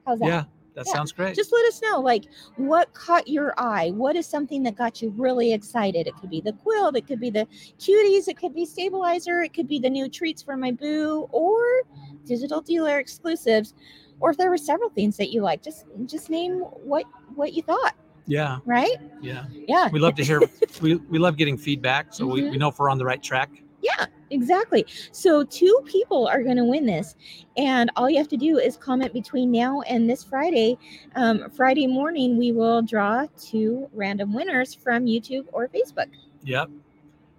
How's 0.06 0.18
that? 0.20 0.26
Yeah, 0.26 0.44
that 0.74 0.86
Yeah, 0.86 0.92
sounds 0.92 1.12
great. 1.12 1.34
just 1.36 1.52
let 1.52 1.64
us 1.66 1.80
know 1.82 2.00
like 2.00 2.24
what 2.56 2.92
caught 2.94 3.26
your 3.28 3.54
eye 3.58 3.90
what 3.90 4.16
is 4.16 4.26
something 4.26 4.62
that 4.62 4.76
got 4.76 5.02
you 5.02 5.10
really 5.16 5.52
excited 5.52 6.06
it 6.06 6.16
could 6.16 6.30
be 6.30 6.40
the 6.40 6.52
quilt 6.54 6.96
it 6.96 7.06
could 7.06 7.20
be 7.20 7.30
the 7.30 7.46
cuties 7.78 8.28
it 8.28 8.36
could 8.36 8.54
be 8.54 8.64
stabilizer 8.64 9.42
it 9.42 9.52
could 9.52 9.68
be 9.68 9.78
the 9.78 9.90
new 9.90 10.08
treats 10.08 10.42
for 10.42 10.56
my 10.56 10.70
boo 10.70 11.28
or 11.32 11.82
digital 12.24 12.60
dealer 12.60 12.98
exclusives 12.98 13.74
or 14.20 14.30
if 14.30 14.36
there 14.36 14.50
were 14.50 14.58
several 14.58 14.90
things 14.90 15.16
that 15.16 15.30
you 15.30 15.40
like 15.42 15.62
just 15.62 15.84
just 16.06 16.30
name 16.30 16.60
what 16.60 17.04
what 17.34 17.52
you 17.52 17.62
thought 17.62 17.94
yeah, 18.26 18.58
right 18.64 18.96
yeah. 19.20 19.44
yeah 19.66 19.88
We 19.90 19.98
love 19.98 20.14
to 20.16 20.24
hear. 20.24 20.40
we 20.80 20.96
we 20.96 21.18
love 21.18 21.36
getting 21.36 21.56
feedback, 21.58 22.12
so 22.12 22.26
we, 22.26 22.42
Mhm. 22.42 22.50
we 22.52 22.58
know 22.58 22.68
if 22.68 22.78
we're 22.78 22.88
on 22.88 22.98
the 22.98 23.04
right 23.04 23.20
track. 23.20 23.62
Yeah, 23.82 24.06
exactly. 24.30 24.84
So 25.12 25.44
two 25.44 25.80
people 25.86 26.26
are 26.28 26.42
going 26.42 26.56
to 26.56 26.64
win 26.64 26.86
this, 26.86 27.14
and 27.56 27.90
all 27.96 28.10
you 28.10 28.18
have 28.18 28.28
to 28.28 28.36
do 28.36 28.58
is 28.58 28.76
comment 28.76 29.12
between 29.12 29.50
now 29.50 29.80
and 29.82 30.08
this 30.08 30.22
Friday. 30.22 30.76
Um, 31.16 31.50
Friday 31.50 31.86
morning, 31.86 32.36
we 32.36 32.52
will 32.52 32.82
draw 32.82 33.26
two 33.38 33.88
random 33.92 34.34
winners 34.34 34.74
from 34.74 35.06
YouTube 35.06 35.46
or 35.52 35.68
Facebook. 35.68 36.08
Yep. 36.42 36.70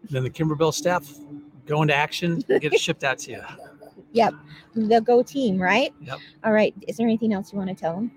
Then 0.10 0.24
the 0.24 0.30
Kimberbell 0.30 0.74
staff 0.74 1.08
go 1.66 1.82
into 1.82 1.94
action, 1.94 2.39
get 2.48 2.74
it 2.74 2.80
shipped 2.80 3.04
out 3.04 3.20
to 3.20 3.32
you. 3.32 3.42
Yep. 4.14 4.34
The 4.76 5.02
Go 5.02 5.24
team, 5.24 5.62
right? 5.62 5.94
Yep. 6.02 6.20
All 6.44 6.52
right. 6.52 6.74
Is 6.88 6.98
there 6.98 7.08
anything 7.08 7.34
else 7.34 7.52
you 7.52 7.58
want 7.58 7.70
to 7.70 7.76
tell 7.76 7.96
them? 7.96 8.12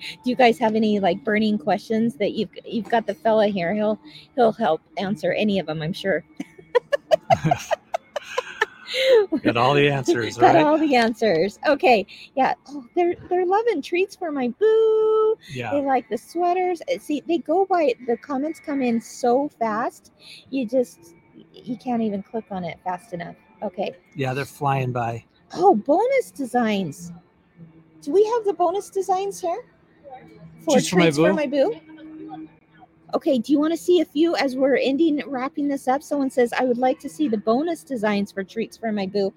Do 0.00 0.30
you 0.30 0.36
guys 0.36 0.58
have 0.58 0.76
any 0.76 1.00
like 1.00 1.24
burning 1.24 1.58
questions 1.58 2.14
that 2.16 2.32
you've 2.32 2.50
you've 2.64 2.88
got 2.88 3.06
the 3.06 3.14
fella 3.14 3.48
here? 3.48 3.74
He'll 3.74 3.98
he'll 4.34 4.52
help 4.52 4.80
answer 4.96 5.32
any 5.32 5.58
of 5.58 5.66
them, 5.66 5.82
I'm 5.82 5.92
sure. 5.92 6.24
Got 9.42 9.56
all 9.56 9.74
the 9.74 9.88
answers, 9.88 10.38
Got 10.38 10.54
right? 10.54 10.64
all 10.64 10.78
the 10.78 10.96
answers. 10.96 11.58
Okay. 11.66 12.06
Yeah. 12.34 12.54
Oh, 12.68 12.84
they're 12.94 13.14
they're 13.28 13.44
loving 13.44 13.82
treats 13.82 14.16
for 14.16 14.32
my 14.32 14.48
boo. 14.48 15.36
Yeah. 15.50 15.72
They 15.72 15.82
like 15.82 16.08
the 16.08 16.16
sweaters. 16.16 16.80
Uh, 16.82 16.98
See, 16.98 17.22
they 17.26 17.38
go 17.38 17.66
by 17.66 17.94
the 18.06 18.16
comments 18.16 18.60
come 18.60 18.82
in 18.82 19.00
so 19.00 19.48
fast. 19.58 20.12
You 20.50 20.66
just 20.66 21.14
you 21.52 21.76
can't 21.76 22.02
even 22.02 22.22
click 22.22 22.46
on 22.50 22.64
it 22.64 22.78
fast 22.82 23.12
enough. 23.12 23.36
Okay. 23.62 23.94
Yeah, 24.14 24.34
they're 24.34 24.44
flying 24.44 24.92
by. 24.92 25.24
Oh, 25.54 25.74
bonus 25.74 26.30
designs. 26.30 27.12
Do 28.02 28.12
we 28.12 28.24
have 28.24 28.44
the 28.44 28.54
bonus 28.54 28.90
designs 28.90 29.40
here? 29.40 29.64
For 30.60 30.74
Treats 30.74 30.88
for 30.88 30.96
my 30.96 31.02
treats 31.04 31.18
for 31.18 31.32
my 31.32 31.46
boo. 31.46 31.80
Okay, 33.14 33.38
do 33.38 33.52
you 33.52 33.58
want 33.58 33.72
to 33.72 33.76
see 33.76 34.00
a 34.00 34.04
few 34.04 34.36
as 34.36 34.54
we're 34.56 34.76
ending 34.76 35.22
wrapping 35.26 35.68
this 35.68 35.88
up? 35.88 36.02
Someone 36.02 36.30
says, 36.30 36.52
I 36.52 36.64
would 36.64 36.78
like 36.78 36.98
to 37.00 37.08
see 37.08 37.28
the 37.28 37.38
bonus 37.38 37.82
designs 37.82 38.30
for 38.32 38.44
treats 38.44 38.76
for 38.76 38.92
my 38.92 39.06
boo. 39.06 39.32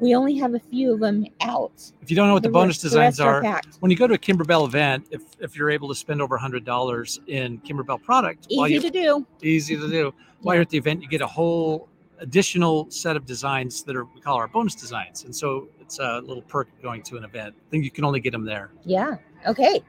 We 0.00 0.16
only 0.16 0.34
have 0.38 0.54
a 0.54 0.58
few 0.58 0.94
of 0.94 1.00
them 1.00 1.26
out. 1.42 1.92
If 2.00 2.10
you 2.10 2.16
don't 2.16 2.26
know 2.26 2.34
what 2.34 2.42
the, 2.42 2.48
re- 2.48 2.54
bonus 2.54 2.78
designs 2.78 3.20
are, 3.20 3.42
packed. 3.42 3.76
when 3.80 3.90
you 3.90 3.96
go 3.96 4.06
to 4.06 4.14
a 4.14 4.18
Kimberbell 4.18 4.66
event, 4.66 5.06
if 5.10 5.22
if 5.38 5.54
you're 5.56 5.70
able 5.70 5.88
to 5.88 5.94
spend 5.94 6.20
over 6.20 6.36
hundred 6.36 6.64
dollars 6.64 7.20
in 7.28 7.58
Kimberbell 7.60 8.02
product, 8.02 8.46
Easy 8.48 8.80
to 8.80 8.90
do. 8.90 9.26
easy 9.42 9.76
to 9.76 9.88
do, 9.88 10.12
while 10.40 10.56
you're 10.56 10.62
at 10.62 10.70
the 10.70 10.78
event, 10.78 11.02
you 11.02 11.08
get 11.08 11.20
a 11.20 11.26
whole 11.26 11.88
additional 12.18 12.90
set 12.90 13.16
of 13.16 13.26
designs 13.26 13.82
that 13.84 13.94
are 13.94 14.04
we 14.06 14.20
call 14.20 14.36
our 14.36 14.48
bonus 14.48 14.74
designs, 14.74 15.24
and 15.24 15.36
so 15.36 15.68
it's 15.80 15.98
a 16.00 16.20
little 16.20 16.42
perk 16.42 16.68
going 16.82 17.02
to 17.02 17.16
an 17.16 17.24
event. 17.24 17.54
I 17.56 17.70
think 17.70 17.84
you 17.84 17.90
can 17.90 18.04
only 18.04 18.18
get 18.18 18.32
them 18.32 18.44
there. 18.44 18.70
Yeah. 18.84 19.18
Okay. 19.46 19.82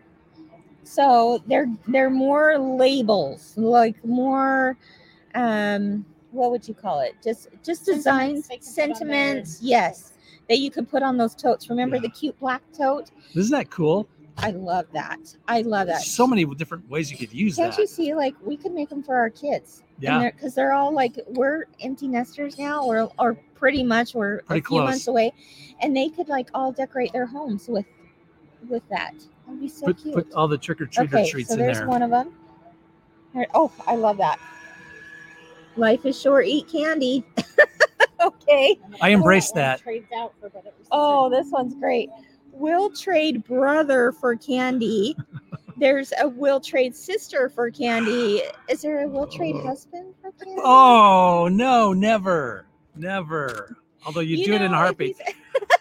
So 0.84 1.42
they're 1.48 1.72
they're 1.88 2.10
more 2.10 2.58
labels, 2.58 3.54
like 3.58 4.04
more 4.06 4.78
um 5.36 6.06
what 6.32 6.52
would 6.52 6.68
you 6.68 6.74
call 6.74 7.00
it? 7.02 7.16
Just 7.24 7.50
just 7.64 7.86
designs, 7.86 8.46
Sentiments 8.48 8.48
they 8.48 8.58
can 8.58 8.66
put 8.66 9.02
on 9.02 9.08
their- 9.08 9.26
sentiments, 9.36 9.60
yes. 9.62 10.10
That 10.50 10.58
you 10.60 10.70
could 10.72 10.90
put 10.90 11.04
on 11.04 11.16
those 11.18 11.36
totes. 11.36 11.70
Remember 11.70 11.96
Yeah. 11.96 12.02
the 12.04 12.10
cute 12.10 12.40
black 12.40 12.62
tote? 12.78 13.12
Isn't 13.34 13.52
that 13.52 13.70
cool? 13.70 14.08
I 14.38 14.50
love 14.50 14.88
that. 14.94 15.20
I 15.48 15.62
love 15.62 15.88
that. 15.88 16.02
So 16.02 16.26
many 16.26 16.44
different 16.44 16.90
ways 16.90 17.12
you 17.12 17.18
could 17.18 17.32
use 17.32 17.56
that. 17.56 17.62
Can't 17.62 17.76
that. 17.76 17.82
you 17.82 17.88
see 17.88 18.14
like 18.16 18.36
we 18.44 18.58
could 18.58 18.74
make 18.74 18.90
them 18.90 19.04
for 19.04 19.16
our 19.16 19.30
kids? 19.30 19.84
Yeah. 20.00 20.32
Because 20.32 20.56
they're, 20.56 20.74
all 20.74 20.92
like 20.92 21.18
we're 21.28 21.66
empty 21.82 22.08
nesters 22.08 22.58
now, 22.58 22.84
or 22.84 23.12
or 23.20 23.36
pretty 23.56 23.84
much 23.84 24.16
we're 24.16 24.42
Pretty 24.42 24.60
a 24.66 24.68
few 24.68 24.78
months 24.80 25.08
away, 25.08 25.32
and 25.82 25.96
they 25.96 26.10
could 26.10 26.28
like 26.30 26.50
all 26.54 26.72
decorate 26.72 27.14
their 27.14 27.28
homes 27.28 27.68
with 27.68 27.86
with 28.70 28.84
that. 28.90 29.14
That'd 29.46 29.62
be 29.62 29.68
so 29.68 29.86
Put 29.86 29.98
cute. 29.98 30.16
put 30.16 30.34
all 30.34 30.48
the 30.48 30.58
trick 30.58 30.82
or 30.82 30.86
treater 30.86 31.14
okay, 31.14 31.30
treats 31.30 31.50
so 31.50 31.56
in 31.56 31.60
there's 31.62 31.78
there. 31.80 31.88
one 31.88 32.02
of 32.02 32.10
them. 32.10 32.34
There- 33.34 33.48
Oh, 33.54 33.72
I 33.88 33.96
love 33.96 34.18
that. 34.18 34.40
Life 35.76 36.06
is 36.06 36.20
short. 36.20 36.46
Eat 36.46 36.68
candy. 36.72 37.26
okay. 38.22 38.80
I 39.02 39.10
embrace 39.10 39.52
That 39.52 39.82
one 39.86 40.04
that. 40.12 40.18
Out 40.18 40.34
for 40.40 40.50
better. 40.50 40.72
Oh, 40.92 41.30
this 41.30 41.48
one's 41.50 41.74
great. 41.74 42.10
We'll 42.52 42.92
trade 42.92 43.44
brother 43.44 44.12
for 44.12 44.36
candy. 44.36 45.16
There's 45.78 46.14
a 46.22 46.28
will 46.30 46.60
trade 46.60 46.96
sister 46.96 47.50
for 47.50 47.72
candy. 47.72 48.44
Is 48.70 48.84
there 48.84 49.04
a 49.04 49.08
will 49.08 49.26
trade 49.28 49.56
oh. 49.58 49.66
husband 49.66 50.14
for 50.22 50.32
candy? 50.32 50.62
Oh 50.64 51.50
no, 51.52 51.94
never, 51.94 52.68
never. 52.96 53.76
Although 54.06 54.20
you, 54.20 54.46
do 54.46 54.54
it 54.54 54.62
in 54.62 54.72
a 54.74 54.78
heartbeat. 54.78 55.18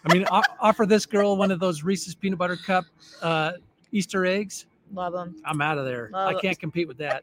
He's- 0.04 0.14
I 0.14 0.14
mean, 0.18 0.26
o- 0.30 0.42
offer 0.60 0.86
this 0.86 1.06
girl 1.06 1.36
one 1.36 1.50
of 1.50 1.60
those 1.60 1.82
Reese's 1.82 2.14
peanut 2.14 2.38
butter 2.38 2.56
cup 2.56 2.84
uh, 3.22 3.52
Easter 3.92 4.24
eggs. 4.26 4.66
Love 4.92 5.12
them. 5.12 5.36
I'm 5.44 5.60
out 5.60 5.78
of 5.78 5.84
there. 5.86 6.10
Love 6.12 6.34
I 6.36 6.40
can't 6.40 6.58
compete 6.58 6.86
with 6.88 6.98
that. 6.98 7.22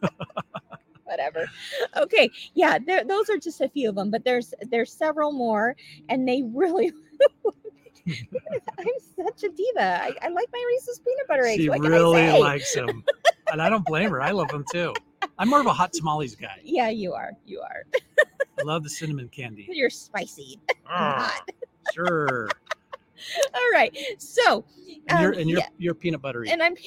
Whatever. 0.00 0.18
whatever. 1.04 1.50
Okay, 1.96 2.30
yeah, 2.54 2.78
there, 2.84 3.04
those 3.04 3.30
are 3.30 3.38
just 3.38 3.60
a 3.60 3.68
few 3.68 3.88
of 3.88 3.94
them, 3.94 4.10
but 4.10 4.24
there's 4.24 4.52
there's 4.70 4.92
several 4.92 5.32
more, 5.32 5.74
and 6.08 6.28
they 6.28 6.42
really. 6.54 6.92
I'm 8.78 8.86
such 9.16 9.42
a 9.44 9.48
diva. 9.50 10.02
I, 10.02 10.12
I 10.22 10.28
like 10.28 10.48
my 10.52 10.64
Reese's 10.68 10.98
peanut 11.00 11.28
butter 11.28 11.44
eggs. 11.44 11.62
She 11.62 11.68
what 11.68 11.80
really 11.80 12.22
I 12.22 12.32
say? 12.32 12.38
likes 12.40 12.74
them, 12.74 13.04
and 13.52 13.60
I 13.60 13.68
don't 13.68 13.84
blame 13.84 14.10
her. 14.10 14.22
I 14.22 14.30
love 14.30 14.48
them 14.48 14.64
too. 14.72 14.94
I'm 15.38 15.48
more 15.48 15.60
of 15.60 15.66
a 15.66 15.72
hot 15.72 15.92
tamales 15.92 16.34
guy. 16.34 16.58
Yeah, 16.62 16.88
you 16.88 17.12
are. 17.12 17.32
You 17.46 17.60
are. 17.60 17.84
I 18.58 18.62
love 18.64 18.82
the 18.82 18.90
cinnamon 18.90 19.28
candy. 19.28 19.68
You're 19.70 19.90
spicy. 19.90 20.58
Ah, 20.86 21.32
Hot. 21.34 21.50
Sure. 21.94 22.48
All 23.54 23.70
right. 23.72 23.96
So, 24.18 24.64
And 25.08 25.20
you're 25.20 25.32
um, 25.34 25.38
and 25.40 25.50
you're 25.50 25.58
yeah, 25.60 25.68
you're 25.78 25.94
peanut 25.94 26.22
buttery. 26.22 26.50
and 26.50 26.62
I'm. 26.62 26.74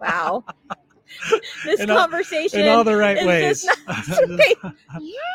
wow. 0.00 0.44
This 1.64 1.80
In 1.80 1.90
all- 1.90 1.98
conversation. 1.98 2.60
in 2.60 2.68
all 2.68 2.84
the 2.84 2.96
right 2.96 3.24
ways. 3.24 3.66
okay. 3.88 4.54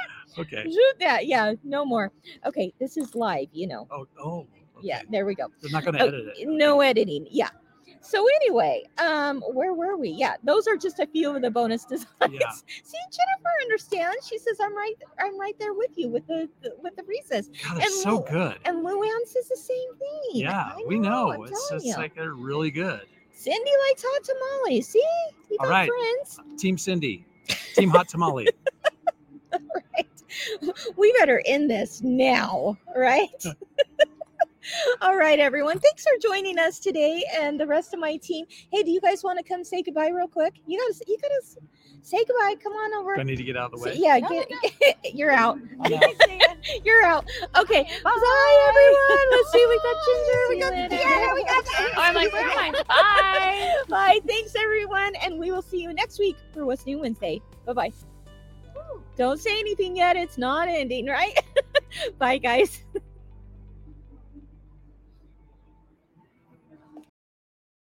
okay. 0.40 0.64
Shoot 0.64 1.00
that. 1.00 1.26
Yeah. 1.26 1.54
No 1.64 1.86
more. 1.86 2.12
Okay. 2.46 2.74
This 2.80 2.98
is 2.98 3.16
live. 3.16 3.48
You 3.54 3.68
know. 3.68 3.88
Oh, 3.92 4.08
oh. 4.22 4.48
Yeah. 4.82 5.02
There 5.10 5.26
we 5.26 5.36
go. 5.36 5.48
They're 5.62 5.72
not 5.72 5.84
going 5.84 5.96
to 5.96 6.04
Oh, 6.04 6.08
edit 6.08 6.34
it. 6.38 6.48
No 6.48 6.82
editing. 6.82 7.28
Yeah. 7.30 7.50
So 8.02 8.26
anyway, 8.42 8.84
um, 8.98 9.42
where 9.54 9.74
were 9.74 9.98
we? 9.98 10.10
Yeah, 10.10 10.36
those 10.44 10.68
are 10.68 10.78
just 10.78 11.00
a 11.00 11.08
few 11.08 11.36
of 11.36 11.42
the 11.42 11.52
bonus 11.52 11.86
designs. 11.90 12.08
Yeah. 12.32 12.52
See, 12.52 12.98
Jennifer 13.12 13.50
understands. 13.64 14.28
She 14.28 14.38
says, 14.38 14.58
"I'm 14.62 14.76
right. 14.76 14.94
I'm 15.20 15.40
right 15.40 15.56
there 15.60 15.74
with 15.74 15.92
you 15.96 16.10
with 16.10 16.26
the, 16.28 16.50
the 16.62 16.74
with 16.82 16.96
the 16.96 17.04
Reese's." 17.04 17.50
God, 17.64 17.78
they're 17.78 17.86
and 17.86 17.92
so 17.94 18.16
Lu- 18.18 18.26
good. 18.30 18.58
And 18.66 18.86
Luann 18.86 19.26
says 19.28 19.48
the 19.50 19.58
same 19.58 19.96
thing. 20.00 20.42
Yeah, 20.42 20.72
I 20.78 20.84
we 20.88 20.98
know. 21.00 21.32
I'm 21.34 21.44
It's 21.44 21.70
just 21.70 21.86
you. 21.86 21.96
like 21.96 22.16
they're 22.16 22.34
really 22.34 22.72
good. 22.72 23.02
Cindy 23.34 23.72
likes 23.90 24.04
hot 24.06 24.24
tamales. 24.24 24.88
See, 24.88 25.04
we 25.50 25.58
All 25.60 25.66
got 25.68 25.72
right. 25.72 25.90
friends. 25.90 26.40
Team 26.60 26.78
Cindy, 26.78 27.26
Team 27.76 27.90
Hot 27.90 28.08
Tamale. 28.10 28.48
right. 29.54 30.08
We 30.98 31.12
better 31.14 31.42
end 31.46 31.70
this 31.70 32.02
now, 32.02 32.78
right? 32.96 33.30
All 35.02 35.16
right, 35.18 35.40
everyone. 35.40 35.80
Thanks 35.80 36.04
for 36.04 36.12
joining 36.22 36.60
us 36.60 36.80
today 36.80 37.24
and 37.40 37.60
the 37.60 37.66
rest 37.68 37.94
of 37.94 38.00
my 38.00 38.18
team. 38.18 38.46
Hey, 38.72 38.84
do 38.84 38.92
you 38.92 39.02
guys 39.02 39.24
want 39.24 39.38
to 39.40 39.44
come 39.44 39.64
say 39.64 39.82
goodbye 39.84 40.10
real 40.10 40.28
quick? 40.28 40.56
You 40.66 40.78
gotta 40.80 41.04
you 41.08 41.18
gotta 41.22 41.42
say 42.02 42.18
goodbye. 42.26 42.56
Come 42.62 42.74
on 42.74 42.94
over. 43.02 43.16
Do 43.16 43.22
I 43.22 43.24
need 43.24 43.38
to 43.38 43.44
get 43.44 43.58
out 43.58 43.74
of 43.74 43.80
the 43.80 43.86
So- 43.86 43.86
way? 43.86 43.96
yeah, 43.98 44.18
No, 44.20 44.30
get, 44.30 44.50
you're 45.16 45.32
out. 45.32 45.58
Out. 45.86 45.92
You're 46.86 47.04
out. 47.04 47.26
Okay. 47.58 47.84
Bye, 48.04 48.66
everyone. 48.70 49.28
Let's 49.32 49.52
see. 49.52 49.66
We 49.68 49.78
got 49.78 49.96
Ginger. 50.06 50.40
We 50.50 50.60
got 50.60 50.74
later. 50.74 50.96
Deanna. 51.04 51.34
We 51.36 51.44
got 51.46 51.64
Oh, 51.80 51.92
I'm 51.98 52.14
like, 52.16 52.34
where 52.34 52.42
am 52.50 52.58
I? 52.76 52.84
Bye. 52.88 53.76
Bye. 53.90 54.20
Thanks, 54.28 54.54
everyone. 54.56 55.16
And 55.24 55.40
we 55.40 55.52
will 55.52 55.62
see 55.62 55.82
you 55.82 55.94
next 55.94 56.20
week 56.20 56.36
for 56.54 56.66
What's 56.66 56.86
New 56.86 57.00
Wednesday. 57.00 57.42
Bye 57.66 57.74
bye. 57.74 57.92
Don't 59.16 59.40
say 59.40 59.58
anything 59.60 59.96
yet. 59.96 60.16
It's 60.18 60.38
not 60.38 60.68
ending, 60.68 61.08
right? 61.08 61.34
bye, 62.18 62.38
guys. 62.38 62.84